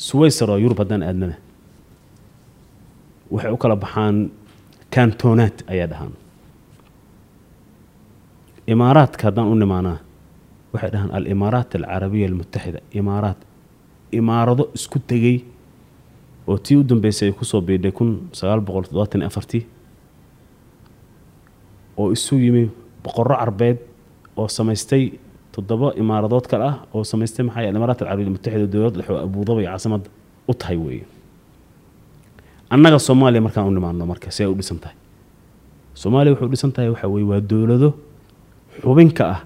suwaysar 0.07 0.49
oo 0.51 0.59
yurub 0.65 0.79
haddaan 0.83 1.03
aadnana 1.09 1.37
waxay 3.35 3.53
u 3.53 3.57
kala 3.63 3.77
baxaan 3.85 4.17
kantonaat 4.95 5.57
ayaa 5.73 5.89
dhahaan 5.93 6.13
imaaraadka 8.75 9.23
haddaan 9.29 9.49
u 9.53 9.55
nimaanaa 9.63 9.99
waxay 10.73 10.91
dhahaan 10.95 11.11
alimaaraat 11.19 11.71
alcarabiya 11.79 12.27
almutaxida 12.31 12.81
imaaraat 13.01 13.41
imaarado 14.21 14.65
isku 14.79 14.99
tegey 15.11 15.37
oo 16.49 16.59
tii 16.65 16.77
u 16.77 16.83
dambeysay 16.91 17.29
ay 17.29 17.35
ku 17.39 17.45
soo 17.45 17.61
biidhay 17.61 17.93
kun 17.93 18.11
sagaal 18.39 18.61
boqol 18.61 18.85
toddobaatan 18.87 19.21
iyo 19.21 19.29
afartii 19.33 19.63
oo 21.97 22.13
isu 22.13 22.35
yimi 22.45 22.65
boqorro 23.05 23.37
carbeed 23.37 23.79
oo 24.37 24.49
samaystay 24.49 25.05
toddoba 25.55 25.93
imaaradood 26.03 26.47
kale 26.51 26.65
ah 26.71 26.77
oo 26.95 27.05
samaystay 27.05 27.45
maxaa 27.47 27.69
imaaraat 27.71 28.01
alcarabiya 28.03 28.27
almutaxida 28.27 28.67
dowlad 28.75 28.95
dhexe 28.99 29.13
oo 29.13 29.21
abuudabay 29.27 29.65
caasimad 29.71 30.03
u 30.51 30.55
tahay 30.55 30.77
weeye 30.85 31.05
annaga 32.75 32.99
soomaaliya 32.99 33.41
markaan 33.47 33.67
u 33.69 33.71
nimaano 33.71 34.07
marka 34.07 34.31
si 34.31 34.45
u 34.47 34.55
dhisan 34.59 34.79
tahay 34.83 34.97
soomaaliya 35.95 36.33
waxay 36.35 36.47
u 36.49 36.51
dhisan 36.55 36.73
tahay 36.75 36.89
waxa 36.95 37.07
weye 37.15 37.27
waa 37.31 37.41
dowlado 37.51 37.89
xubinka 38.83 39.25
ah 39.35 39.41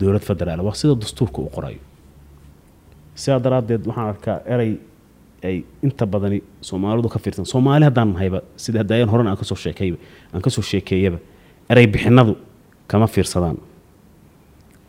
dowlad 0.00 0.22
federaal 0.28 0.60
waa 0.66 0.74
sida 0.80 0.94
dastuurka 1.02 1.38
uu 1.42 1.50
qorayo 1.56 1.80
sidaa 3.14 3.38
daraaddeed 3.44 3.82
waxaan 3.88 4.08
arkaa 4.14 4.36
erey 4.54 4.72
ay 5.44 5.56
inta 5.82 6.06
badani 6.06 6.38
soomaalidu 6.68 7.08
ka 7.08 7.18
fiirsan. 7.18 7.44
Soomaali 7.52 7.84
haddaan 7.88 8.12
nahayba 8.14 8.40
sida 8.56 8.78
hadaayan 8.82 9.08
horan 9.12 9.26
aan 9.26 9.36
ka 9.36 9.44
soo 9.44 9.56
sheekayba 9.64 9.96
aan 10.34 10.42
ka 10.44 10.50
soo 10.50 10.62
sheekeeyaba 10.62 11.18
erey 11.70 11.86
bixinadu 11.86 12.36
kama 12.90 13.06
fiirsadaan. 13.06 13.56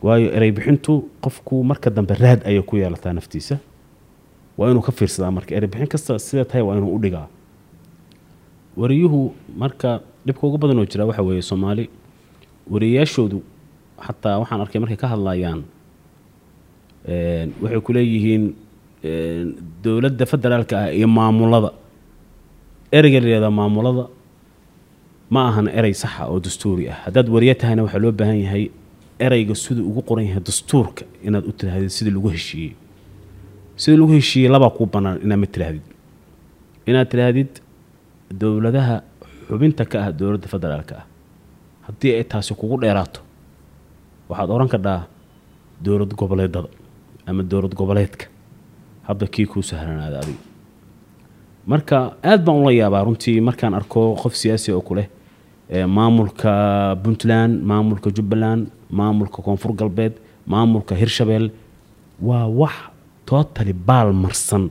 Waayo 0.04 0.28
erey 0.38 0.52
bixintu 0.52 0.94
qofku 1.24 1.64
marka 1.64 1.90
dambe 1.90 2.14
raad 2.24 2.42
ayay 2.46 2.62
ku 2.62 2.76
yeelataa 2.78 3.14
naftiisa. 3.14 3.58
Waa 4.58 4.70
inuu 4.72 4.82
ka 4.82 4.92
fiirsadaa 4.92 5.32
marka. 5.32 5.56
Erey 5.56 5.68
bixin 5.72 5.88
kasta 5.88 6.20
sida 6.20 6.46
tahay 6.46 6.62
waa 6.62 6.78
inuu 6.78 6.96
u 6.96 7.00
dhigaa. 7.00 7.28
Wariyuhu 8.78 9.34
marka 9.58 10.02
dhibka 10.26 10.48
ugu 10.48 10.58
badan 10.58 10.80
oo 10.80 10.86
jira 10.86 11.06
waxa 11.06 11.22
weeye 11.24 11.42
soomaali 11.42 11.90
wariyayaashoodu 12.72 13.40
xataa 14.06 14.40
waxaan 14.42 14.62
arkay 14.62 14.80
markay 14.82 14.98
ka 14.98 15.08
hadlayaan 15.14 15.62
waxay 17.62 17.82
ku 17.86 17.94
leeyihiin 17.94 18.44
een, 18.44 18.56
dowladda 19.84 20.26
federaalka 20.26 20.76
ah 20.84 20.92
iyo 20.98 21.08
maamulada. 21.08 21.72
Ereyga 22.92 23.20
la 23.24 23.28
yihahdaa 23.28 23.52
maamulada 23.60 24.06
ma 25.34 25.42
ahan 25.50 25.68
erey 25.68 25.94
saxa 25.94 26.24
oo 26.32 26.40
dastuuri 26.40 26.90
ah. 26.90 26.98
Haddaad 27.06 27.28
wariye 27.30 27.56
tahayna 27.56 27.84
waxaa 27.86 28.00
loo 28.04 28.12
baahan 28.12 28.40
yahay 28.46 28.64
ereyga 29.26 29.56
siduu 29.56 29.84
ugu 29.90 30.02
qoran 30.08 30.26
yahay 30.30 30.42
dastuurka 30.48 31.04
inaad 31.28 31.46
u 31.46 31.52
tirahdid 31.52 31.90
sidii 31.90 32.14
lagu 32.16 32.30
heshiiyey. 32.36 32.74
Sidii 33.82 33.98
lagu 34.02 34.14
heshiiyey 34.18 34.50
labaa 34.54 34.70
kuu 34.78 34.86
bannaan 34.94 35.18
inaad 35.26 35.40
ma 35.44 35.48
tirahdid 35.56 35.86
inaad 36.90 37.08
tirahdid 37.12 37.52
dowladaha 38.42 38.96
xubinta 39.50 39.84
ka 39.92 39.98
ah 40.06 40.12
dowladda 40.20 40.48
federaalka 40.54 40.96
ah. 41.02 41.06
Haddii 41.88 42.12
ay 42.18 42.24
taasi 42.24 42.54
kugu 42.56 42.78
dheeraato 42.84 43.20
waxaad 44.30 44.50
odhan 44.56 44.70
kadhaa 44.76 45.00
dowlad 45.86 46.12
goboleedada 46.22 46.70
ama 47.28 47.44
dowlad 47.52 47.74
goboleedka 47.82 48.26
hadda 49.08 49.26
kii 49.34 49.46
kuu 49.52 49.62
sahlanaada 49.70 50.18
adiga 50.24 50.42
marka 51.72 51.98
aad 52.32 52.42
baan 52.46 52.58
ula 52.64 52.72
yaabaa 52.82 53.04
runtii 53.08 53.38
markaan 53.48 53.74
arko 53.80 54.02
qof 54.22 54.34
siyaasi 54.42 54.70
oo 54.76 54.82
ku 54.88 54.94
leh 54.98 55.08
ee, 55.70 55.86
maamulka 55.98 56.52
puntland 57.04 57.54
maamulka 57.72 58.10
jubbaland 58.18 58.64
maamulka 59.00 59.40
koonfur 59.46 59.72
galbeed 59.80 60.14
maamulka 60.54 60.94
hirshabelle 61.02 61.50
waa 62.28 62.46
wax 62.62 62.76
tootali 63.30 63.74
baal 63.88 64.10
marsan 64.24 64.64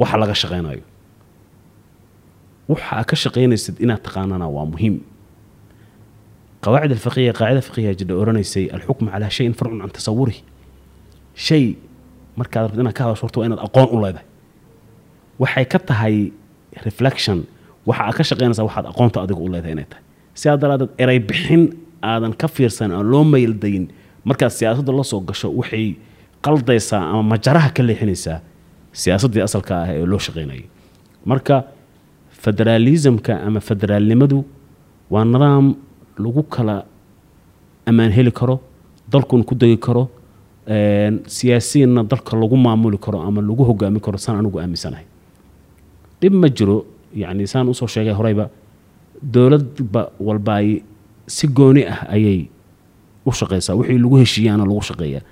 waxa 0.00 0.16
laga 0.22 0.34
shaqaynayo 0.42 0.82
waxa 2.70 3.04
ka 3.10 3.16
shaqaynaysid 3.22 3.76
inaad 3.84 4.02
taqaanana 4.06 4.46
waa 4.56 4.66
muhiim. 4.72 4.96
Qawaacid 6.64 6.92
alfiqiya 6.96 7.32
qaacida 7.38 7.60
fiqiya 7.68 7.92
jidha 7.98 8.14
oranaysay 8.22 8.64
alxukmu 8.76 9.08
calaa 9.12 9.30
shayin 9.36 9.54
farcun 9.58 9.78
can 9.82 9.90
tasawurihi 9.96 10.40
shay 11.46 11.64
markaad 12.40 12.62
rabto 12.68 12.80
inaad 12.82 12.94
ka 12.98 13.02
hadasho 13.04 13.22
horta 13.26 13.38
waa 13.40 13.46
inaad 13.48 13.62
aqoon 13.66 13.88
u 13.94 13.96
leedahay. 14.04 14.26
Waxay 15.42 15.64
ka 15.72 15.78
tahay 15.88 16.16
reflection. 16.86 17.38
Waxa 17.88 18.02
aad 18.08 18.14
ka 18.18 18.22
shaqaynaysaa 18.30 18.64
waxaad 18.68 18.86
aqoonta 18.92 19.18
adiga 19.24 19.40
u 19.46 19.48
leedahay 19.54 19.72
inay 19.76 19.86
tahay. 19.92 20.04
Sidaa 20.40 20.56
daraadeed 20.62 20.90
erey 21.02 21.18
bixin 21.28 21.62
aadan 22.10 22.32
ka 22.40 22.46
fiirsan 22.54 22.90
aan 22.96 23.06
loo 23.12 23.24
mayldayin 23.32 23.84
markaad 24.28 24.52
siyaasadda 24.58 24.92
la 24.98 25.04
soo 25.10 25.20
gasho 25.28 25.48
waxay 25.60 25.86
qaldaysaa 26.46 27.02
ama 27.12 27.22
majaraha 27.32 27.70
ka 27.76 27.82
leexinaysaa 27.88 28.38
siyaasaddii 29.00 29.42
asalka 29.48 29.72
ah 29.82 29.88
ee 29.94 30.04
loo 30.12 30.20
shaqaynayay 30.26 30.64
marka 31.30 31.56
federaalismka 32.44 33.32
ama 33.46 33.60
federaalnimadu 33.68 34.38
waa 35.12 35.24
nidaam 35.32 35.66
lagu 36.24 36.42
kala 36.54 36.76
ammaan 37.90 38.12
heli 38.16 38.32
karo 38.40 38.56
dalkuna 39.12 39.44
ku 39.48 39.54
degi 39.54 39.76
karo 39.86 40.02
siyaasiyiinna 41.36 42.02
dalka 42.10 42.36
lagu 42.36 42.56
maamuli 42.56 42.98
karo 42.98 43.18
ama 43.28 43.40
lagu 43.40 43.64
hogaami 43.68 44.00
karo 44.00 44.18
saan 44.18 44.38
anigu 44.40 44.58
aaminsanahay. 44.60 45.04
Dhib 46.20 46.32
ma 46.42 46.48
jiro 46.48 46.84
yacni 47.22 47.46
saan 47.52 47.68
u 47.68 47.74
soo 47.74 47.86
sheegay 47.86 48.12
horeyba 48.18 48.50
dowladba 49.34 50.02
walba 50.20 50.52
ay 50.60 50.82
si 51.26 51.46
gooni 51.48 51.82
ah 51.92 52.00
ayay 52.14 52.48
u 53.26 53.30
shaqeysaa 53.32 53.74
wixii 53.78 53.98
lagu 54.04 54.16
heshiiyaana 54.22 54.64
lagu 54.70 54.82
shaqeeyaa. 54.90 55.22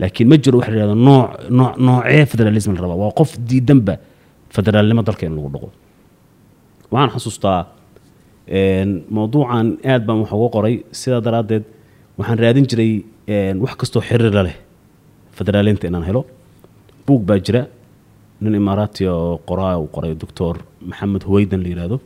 Laakiin 0.00 0.28
ma 0.30 0.36
jiro 0.44 0.58
waxa 0.58 0.70
la 0.72 0.76
yihahdo 0.78 0.94
nooc 0.94 1.26
nooc 1.58 1.72
noocee 1.86 2.24
federalism 2.32 2.72
la 2.74 2.80
rabaa. 2.84 2.96
Waa 3.02 3.12
qof 3.18 3.30
diidanba 3.48 3.94
federaalnimo 4.54 5.02
dalka 5.08 5.26
in 5.26 5.34
lagu 5.36 5.48
dhaqo. 5.54 5.68
Waxaan 6.92 7.10
xasuustaa 7.14 7.60
een, 8.48 8.90
mawduucan 9.10 9.66
aad 9.84 10.02
baan 10.06 10.18
wax 10.22 10.32
uga 10.32 10.48
qoray. 10.54 10.74
Sidaa 11.00 11.20
daraaddeed 11.20 11.64
waxaan 12.18 12.38
raadin 12.42 12.64
jiray 12.70 12.92
wax 13.62 13.74
kastoo 13.80 14.00
xiriira 14.08 14.42
leh 14.48 14.56
federaaliinta 15.38 15.86
inaan 15.90 16.04
helo. 16.08 16.22
Buug 17.06 17.22
baa 17.28 17.38
jira. 17.46 17.62
Nin 18.42 18.54
imaaraati 18.60 19.02
oo 19.14 19.38
qoraa 19.48 19.76
uu 19.82 19.88
qoray 19.94 20.12
doctor 20.22 20.54
maxamed 20.90 21.22
huweydan 21.28 21.60
la 21.64 21.68
yihahdo 21.72 21.96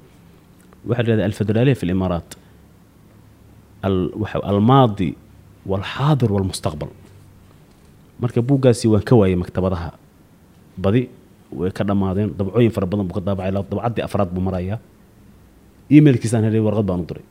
waxaa 0.89 1.03
la 1.05 1.09
yihahda 1.09 1.25
alfederaaliya 1.31 1.75
fi 1.81 1.85
limaaraat 1.91 2.29
almaadi 3.83 5.09
walxaadir 5.67 6.31
walmustaqbal. 6.33 6.89
Marka 8.21 8.41
buuggaasi 8.43 8.87
waan 8.93 9.03
ka 9.09 9.15
waayay 9.17 9.37
maktabadaha 9.37 9.91
badi 10.79 11.03
way 11.53 11.71
ka 11.71 11.85
dhammaadeen 11.85 12.31
dabcooyin 12.39 12.71
fara 12.77 12.87
badan 12.87 13.07
buu 13.09 13.15
ka 13.15 13.21
daabacay. 13.21 13.53
Dabcaddii 13.53 14.03
afraad 14.07 14.31
buu 14.35 14.41
marayaa. 14.49 14.79
Emailkiisaan 15.91 16.45
helay 16.49 16.61
warqad 16.61 16.87
baan 16.87 17.01
u 17.01 17.07
diray. 17.09 17.25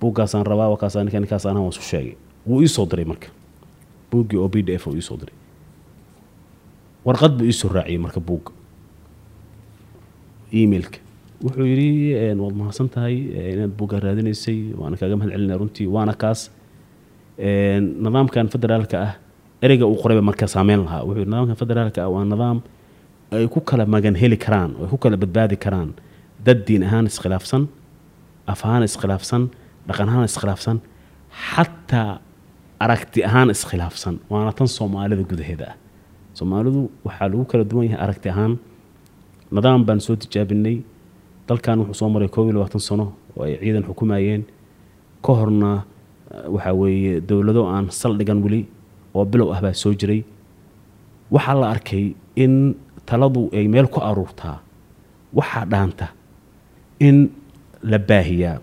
Buuggaasaan 0.00 0.44
rabaa 0.46 0.68
wakaasaa 0.74 1.04
ninka 1.04 1.20
ninkaasaan 1.20 1.54
ahaan 1.56 1.64
waan 1.64 1.72
isu 1.74 1.82
sheegay. 1.90 2.14
Wuu 2.46 2.60
ii 2.62 2.68
soo 2.68 2.86
diray 2.90 3.04
marka 3.04 3.28
buuggii 4.10 4.38
oo 4.42 4.48
b 4.48 4.62
d 4.66 4.70
f 4.80 4.86
uu 4.86 4.94
ii 4.96 5.02
soo 5.08 5.16
diray. 5.20 5.34
Warqad 7.06 7.32
buu 7.38 7.46
ii 7.50 7.52
soo 7.60 7.68
raaciyey 7.76 7.98
marka 8.04 8.20
buugga. 8.20 8.52
Emailka. 10.52 10.98
Wuxuu 11.44 11.66
yidhi 11.70 12.14
waad 12.42 12.54
mahadsan 12.60 12.88
tahay 12.94 13.14
inaad 13.54 13.72
buugga 13.78 14.00
raadinaysay 14.04 14.58
waana 14.80 14.96
kaaga 15.00 15.16
mahad 15.20 15.30
celinaya 15.34 15.58
runtii 15.62 15.86
waana 15.94 16.14
kaas. 16.22 16.40
Nidaamkan 17.38 18.46
federaalka 18.54 18.96
ah 19.06 19.12
ereyga 19.62 19.86
uu 19.86 19.96
qorayba 20.02 20.22
marka 20.28 20.46
saameyn 20.54 20.80
lahaa. 20.86 21.02
Wuxuu 21.06 21.20
yidhi 21.22 21.30
nidaamkan 21.30 21.56
federaalka 21.62 22.00
ah 22.04 22.10
waa 22.14 22.24
nidaam 22.32 22.58
ay 23.32 23.46
ku 23.54 23.60
kala 23.60 23.84
magan 23.94 24.14
heli 24.22 24.36
karaan 24.44 24.70
oo 24.78 24.84
ay 24.84 24.90
ku 24.92 24.98
kala 25.04 25.16
badbaadi 25.22 25.56
karaan. 25.64 25.90
Dad 26.46 26.58
diin 26.66 26.82
ahaan 26.88 27.06
iskhilaafsan 27.10 27.62
af 28.52 28.60
ahaan 28.66 28.82
iskhilaafsan 28.88 29.42
dhaqan 29.88 30.08
ahaan 30.10 30.24
iskhilaafsan 30.30 30.76
xataa 31.52 32.12
aragti 32.80 33.24
ahaan 33.28 33.50
iskhilaafsan 33.50 34.18
waana 34.30 34.52
tan 34.52 34.68
soomaalida 34.68 35.22
gudaheeda. 35.30 35.66
Ah 35.72 35.76
soomaalidu 36.38 36.90
waxaa 37.04 37.28
lagu 37.28 37.44
kala 37.50 37.64
duwan 37.64 37.84
yahay 37.90 38.00
aragti 38.04 38.28
ahaan. 38.30 38.58
Nidaam 39.50 39.84
baan 39.86 40.00
soo 40.00 40.16
tijaabinay. 40.16 40.76
Dalkan 41.48 41.78
wuxuu 41.80 41.94
soo 42.00 42.08
maray 42.08 42.28
koob 42.28 42.46
iyo 42.46 42.54
labaatan 42.58 42.80
sano 42.80 43.06
oo 43.36 43.44
ay 43.44 43.58
ciidan 43.58 43.84
xukumayeen. 43.88 44.42
Ka 45.24 45.32
horna 45.34 45.70
eh, 46.30 46.46
waxaa 46.54 46.74
weeye 46.80 47.20
dowlado 47.20 47.66
aan 47.66 47.90
saldhigan 47.90 48.42
weli 48.44 48.68
oo 49.14 49.24
bilow 49.24 49.52
ah 49.54 49.60
baa 49.60 49.74
soo 49.74 49.94
jiray. 50.00 50.22
Waxaa 51.34 51.54
la 51.60 51.66
arkay 51.74 52.14
in 52.36 52.76
taladu 53.06 53.50
ay 53.52 53.66
meel 53.68 53.88
ku 53.88 53.98
aruurtaa. 54.00 54.60
Waxaa 55.34 55.64
dhaanta 55.72 56.06
in 57.00 57.30
la 57.82 57.98
baahiyaa. 57.98 58.58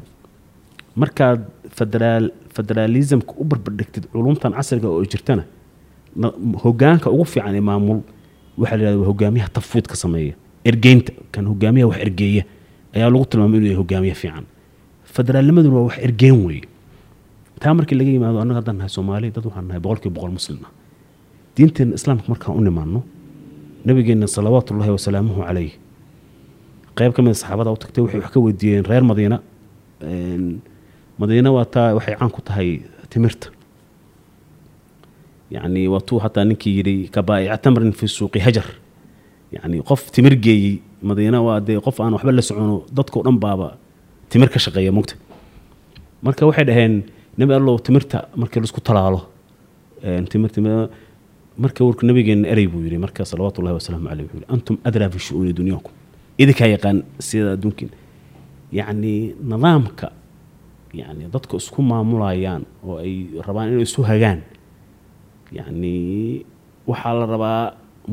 Markaad 0.96 1.42
federaal 1.78 2.32
federaalismka 2.56 3.32
u 3.38 3.44
barbardhigtid 3.52 4.04
culumtan 4.14 4.52
casriga 4.58 4.88
oo 4.96 5.04
jirtana 5.12 5.44
na- 6.22 6.34
hogaanka 6.64 7.08
ugu 7.16 7.26
fiican 7.32 7.56
ee 7.56 7.62
maamul 7.70 8.00
waxaa 8.62 8.78
la 8.78 8.84
yihahda 8.84 9.06
hogaamiyaha 9.12 9.50
tafwiidka 9.58 9.96
sameeya. 10.04 10.34
Ergeynta 10.70 11.12
kan 11.34 11.46
hogaamiyaha 11.52 11.90
wax 11.92 12.00
ergeeya 12.08 12.44
ayaa 12.96 13.10
lagu 13.14 13.26
tilmaamay 13.30 13.58
inuu 13.58 13.68
yahay 13.68 13.78
hogaamiye 13.82 14.14
fiican. 14.22 14.46
Federaalnimaduna 15.16 15.76
waa 15.78 15.86
wax 15.90 15.98
ergeen 16.08 16.38
weeye. 16.46 16.64
Taa 17.60 17.74
markii 17.78 17.96
laga 18.00 18.12
yimaado 18.16 18.40
annaga 18.42 18.60
haddaan 18.60 18.78
nahay 18.80 18.90
soomaali 18.96 19.28
dad 19.36 19.46
waxaan 19.48 19.66
nahay 19.68 19.80
boqolkiiba 19.86 20.16
boqol 20.18 20.32
muslim 20.38 20.60
ah. 20.68 20.72
Diinteena 21.56 21.94
islaamka 22.00 22.26
markaan 22.32 22.58
u 22.58 22.62
nimaano 22.68 23.00
nabigeenna 23.86 24.28
salawaatullaahi 24.36 24.92
wasalaamuhu 24.98 25.42
calayh 25.48 25.72
qayb 26.98 27.12
ka 27.16 27.22
mid 27.26 27.32
a 27.32 27.36
saxaabada 27.42 27.72
u 27.72 27.78
tagtay 27.84 28.02
waxay 28.04 28.20
wax 28.24 28.32
ka 28.34 28.40
weydiiyeen 28.46 28.84
reer 28.90 29.04
madiina 29.10 29.38
Een, 31.16 31.20
madiina 31.20 31.52
waa 31.52 31.66
taa 31.66 31.94
waxay 31.94 32.16
caan 32.16 32.32
ku 32.32 32.42
tahay 32.42 32.82
timirta. 33.10 33.50
Yacni 35.52 35.88
waa 35.88 36.00
tuu 36.02 36.20
xataa 36.20 36.44
ninkii 36.46 36.78
yidhi 36.78 37.10
kabaa'ica 37.10 37.58
tamrin 37.58 37.92
fi 37.94 38.08
suuqi 38.08 38.40
hajar. 38.40 38.66
Yacni 39.52 39.82
qof 39.84 40.12
timir 40.12 40.36
geeyey 40.36 40.82
madiina 41.02 41.42
waa 41.42 41.60
dee 41.60 41.80
qof 41.80 42.00
aan 42.00 42.14
waxba 42.14 42.32
la 42.32 42.42
socono 42.42 42.84
dadkao 42.94 43.24
dhan 43.24 43.38
baaba 43.40 43.78
timir 44.30 44.50
ka 44.50 44.60
shaqeeya 44.60 44.92
mugta 44.92 45.16
marka 46.22 46.46
waxay 46.46 46.66
dhaheen 46.66 47.04
nebi 47.38 47.54
allow 47.54 47.78
timirta 47.80 48.28
markii 48.36 48.60
la 48.60 48.66
isku 48.66 48.82
talaalo. 48.82 49.22
Marka 51.58 51.86
warku 51.86 52.06
nabigeena 52.06 52.48
erey 52.52 52.68
buu 52.68 52.82
yidhi 52.84 52.98
marka 52.98 53.24
salawaatu 53.26 53.62
ullahi 53.62 53.76
wasalaamu 53.80 54.10
caleyh 54.10 54.26
wuxuu 54.26 54.38
yidhi 54.40 54.54
antum 54.54 54.78
adraa 54.84 55.10
fi 55.10 55.20
shu'uuni 55.20 55.54
dunyakum 55.54 55.92
idinkaa 56.38 56.68
yaqaan 56.68 57.04
sida 57.20 57.52
adduunkiin. 57.56 57.90
Yacni 58.74 59.36
nidaamka 59.40 60.12
yacni 61.00 61.26
dadka 61.34 61.58
isku 61.62 61.82
maamulayaan 61.82 62.64
oo 62.88 62.98
ay 63.06 63.14
rabaan 63.48 63.68
inay 63.74 63.84
isu 63.88 64.02
hagaan. 64.10 64.40
Yacni 65.58 65.94
waxaa 66.90 67.14
la 67.20 67.26
rabaa 67.34 67.62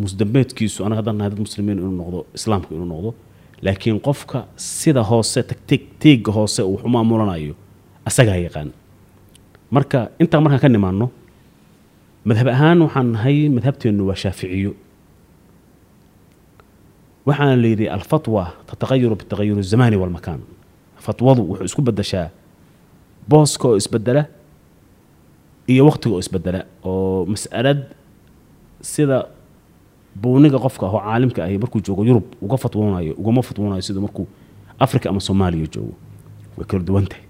musdambeedkiisu 0.02 0.78
anaga 0.84 1.00
haddaan 1.00 1.16
nahay 1.18 1.30
dad 1.32 1.40
muslimiin 1.46 1.78
inuu 1.78 1.96
noqdo 2.00 2.18
islaamka 2.38 2.70
inuu 2.74 2.88
noqdo 2.94 3.10
laakiin 3.64 3.98
qofka 4.06 4.38
sida 4.56 5.02
hoose 5.10 5.40
teega 6.02 6.32
hoose 6.32 6.62
uu 6.62 6.76
wax 6.76 6.84
asagaa 8.08 8.36
yaqaan. 8.46 8.70
Marka 9.74 9.98
intaa 10.22 10.40
markaan 10.44 10.60
ka 10.64 10.68
nimaano 10.68 11.06
madhab 12.28 12.48
ahaan 12.54 12.78
waxaan 12.86 13.08
nahay 13.14 13.48
madhabteennu 13.56 14.02
waa 14.08 14.18
shaaficiyo. 14.22 14.72
Waxaana 17.26 17.56
la 17.62 17.68
yidhi 17.72 17.86
alfatwa 17.88 18.42
tataqayaru 18.66 19.14
bitaqayur 19.20 19.58
الzamani 19.64 19.96
walmakaan 20.02 20.40
fatwadu 20.98 21.42
wuxuu 21.50 21.64
isku 21.70 21.82
bedeshaa 21.82 22.30
booska 23.28 23.68
oo 23.68 23.76
isbedela 23.76 24.22
iyo 25.72 25.82
waqtiga 25.88 26.14
oo 26.14 26.20
isbedela 26.24 26.60
oo 26.84 27.26
mas'alad 27.32 27.80
sida 28.80 29.18
buuniga 30.22 30.58
qofka 30.64 30.84
ahoo 30.86 31.00
caalimka 31.06 31.40
ahi 31.44 31.58
markuu 31.62 31.80
joogo 31.86 32.02
yurub 32.08 32.26
uga 32.44 32.56
fatwoonayo 32.62 33.12
ugama 33.20 33.42
fatwoonayo 33.42 33.82
siduu 33.86 34.02
markuu 34.06 34.26
africa 34.78 35.06
ama 35.10 35.20
soomaaliya 35.20 35.66
joogo 35.74 35.94
way 36.56 36.66
kala 36.66 36.82
duwan 36.88 37.06
tahay. 37.06 37.24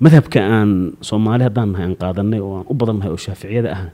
Madhabka 0.00 0.40
aan 0.42 0.70
soomaali 1.08 1.42
haddaan 1.46 1.70
nahay 1.72 1.86
aan 1.86 1.96
qaadanay 2.02 2.40
oo 2.40 2.52
aan 2.58 2.66
u 2.70 2.74
badan 2.74 2.96
nahay 2.98 3.10
oo 3.14 3.20
shaaficiyada 3.26 3.70
ah 3.76 3.84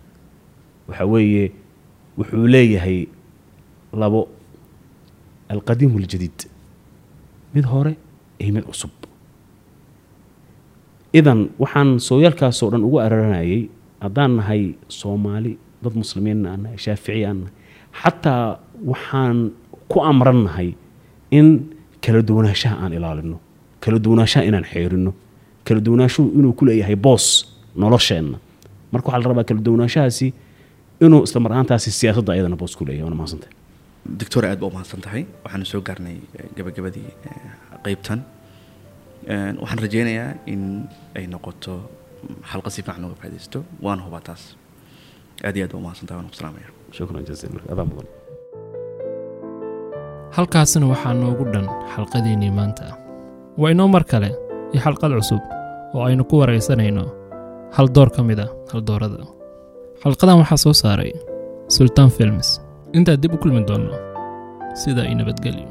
waxa 0.89 1.05
weeye 1.13 1.45
wuxuu 2.19 2.47
leeyahay 2.55 2.99
labo 4.01 4.21
alqadiim 5.53 5.93
waljadiid 5.97 6.39
mid 7.55 7.65
hore 7.73 7.93
iyo 8.39 8.53
mid 8.55 8.65
cusub 8.71 8.91
idan 11.19 11.41
waxaan 11.63 11.91
sooyaalkaasoo 12.09 12.69
dhan 12.73 12.83
ugu 12.89 12.99
araranayay 13.07 13.69
haddaan 14.05 14.33
nahay 14.39 14.63
soomaali 15.01 15.53
dad 15.85 15.95
muslimiinna 16.03 16.49
aan 16.53 16.61
nahay 16.65 16.79
shaaficiya 16.87 17.27
aan 17.31 17.41
xataa 18.03 18.45
waxaan 18.93 19.39
ku 19.93 19.99
amran 20.11 20.41
nahay 20.47 20.69
in 21.39 21.47
kala 22.05 22.21
duwanaanshaha 22.29 22.77
aan 22.85 22.93
ilaalino 22.99 23.37
kala 23.85 23.99
duwanaanshaha 24.05 24.45
inaan 24.51 24.67
xeerino 24.73 25.13
kala 25.67 25.81
duwanaashuhu 25.87 26.27
inuu 26.39 26.53
ku 26.59 26.65
leeyahay 26.69 26.97
boos 27.07 27.27
nolosheenna. 27.83 28.39
Marka 28.93 29.07
waxaa 29.09 29.23
la 29.23 29.29
rabaa 29.33 29.45
kala 29.51 29.61
duwanaanshahaasi 29.67 30.27
inuu 31.05 31.21
isla 31.27 31.39
mar 31.45 31.53
ahaantaasi 31.55 31.91
siyaasadda 31.99 32.31
ayadana 32.35 32.57
boos 32.63 32.75
ku 32.79 32.83
leeyahay 32.89 33.05
waana 33.07 33.19
mahadsantahay 33.21 33.55
doctor 34.21 34.43
aad 34.51 34.59
ba 34.63 34.67
u 34.67 34.71
mahadsan 34.77 35.01
tahay. 35.07 35.23
Waxaanu 35.45 35.67
soo 35.73 35.81
gaarnay 35.89 36.17
eh, 36.39 36.47
gabagabadii 36.57 37.09
eh, 37.29 37.51
qeybtan 37.85 38.19
Eh, 38.21 38.40
waxaan 39.63 39.81
rajeynayaa 39.85 40.31
in 40.53 40.63
ay 41.17 41.25
noqoto 41.35 41.75
xalqa 42.51 42.71
si 42.75 42.81
fiican 42.83 43.03
looga 43.05 43.17
faaidaysto 43.23 43.59
waana 43.85 44.03
hubaa 44.07 44.23
taas 44.29 44.43
aad 45.47 45.57
iyo 45.57 45.65
aad 45.67 45.73
ba 45.75 45.79
u 45.79 45.83
mahadsan 45.87 46.07
tahay 46.09 46.19
waan 46.21 46.31
ku 46.33 46.37
salaamaya 46.41 46.69
shukran 46.97 47.25
jaziila 47.29 47.61
adaa 47.73 47.87
mudan. 47.91 48.09
Halkaasina 50.37 50.87
waxaa 50.93 51.15
noogu 51.23 51.45
dhan 51.53 51.67
xalqadiinnii 51.95 52.53
maanta. 52.59 52.85
Waa 53.61 53.71
inoo 53.75 53.89
mar 53.95 54.05
kale 54.11 54.29
iyo 54.73 54.81
xalqad 54.85 55.13
cusub 55.19 55.43
oo 55.95 56.03
aynu 56.09 56.23
ku 56.31 56.35
waraysanayno 56.41 57.05
hal 57.77 57.87
door 57.95 58.11
ka 58.15 58.21
mid 58.29 58.39
ah 58.45 58.51
haldoorada 58.73 59.21
xalqadan 60.03 60.37
waxaa 60.43 60.59
soo 60.65 60.75
saaray 60.83 61.13
sultaan 61.75 62.11
films. 62.17 62.49
Intaa 62.97 63.17
dib 63.23 63.33
u 63.35 63.39
kulmi 63.43 63.61
doonno 63.69 63.95
sidaa 64.83 65.07
i 65.13 65.15
nabadgelyo 65.15 65.67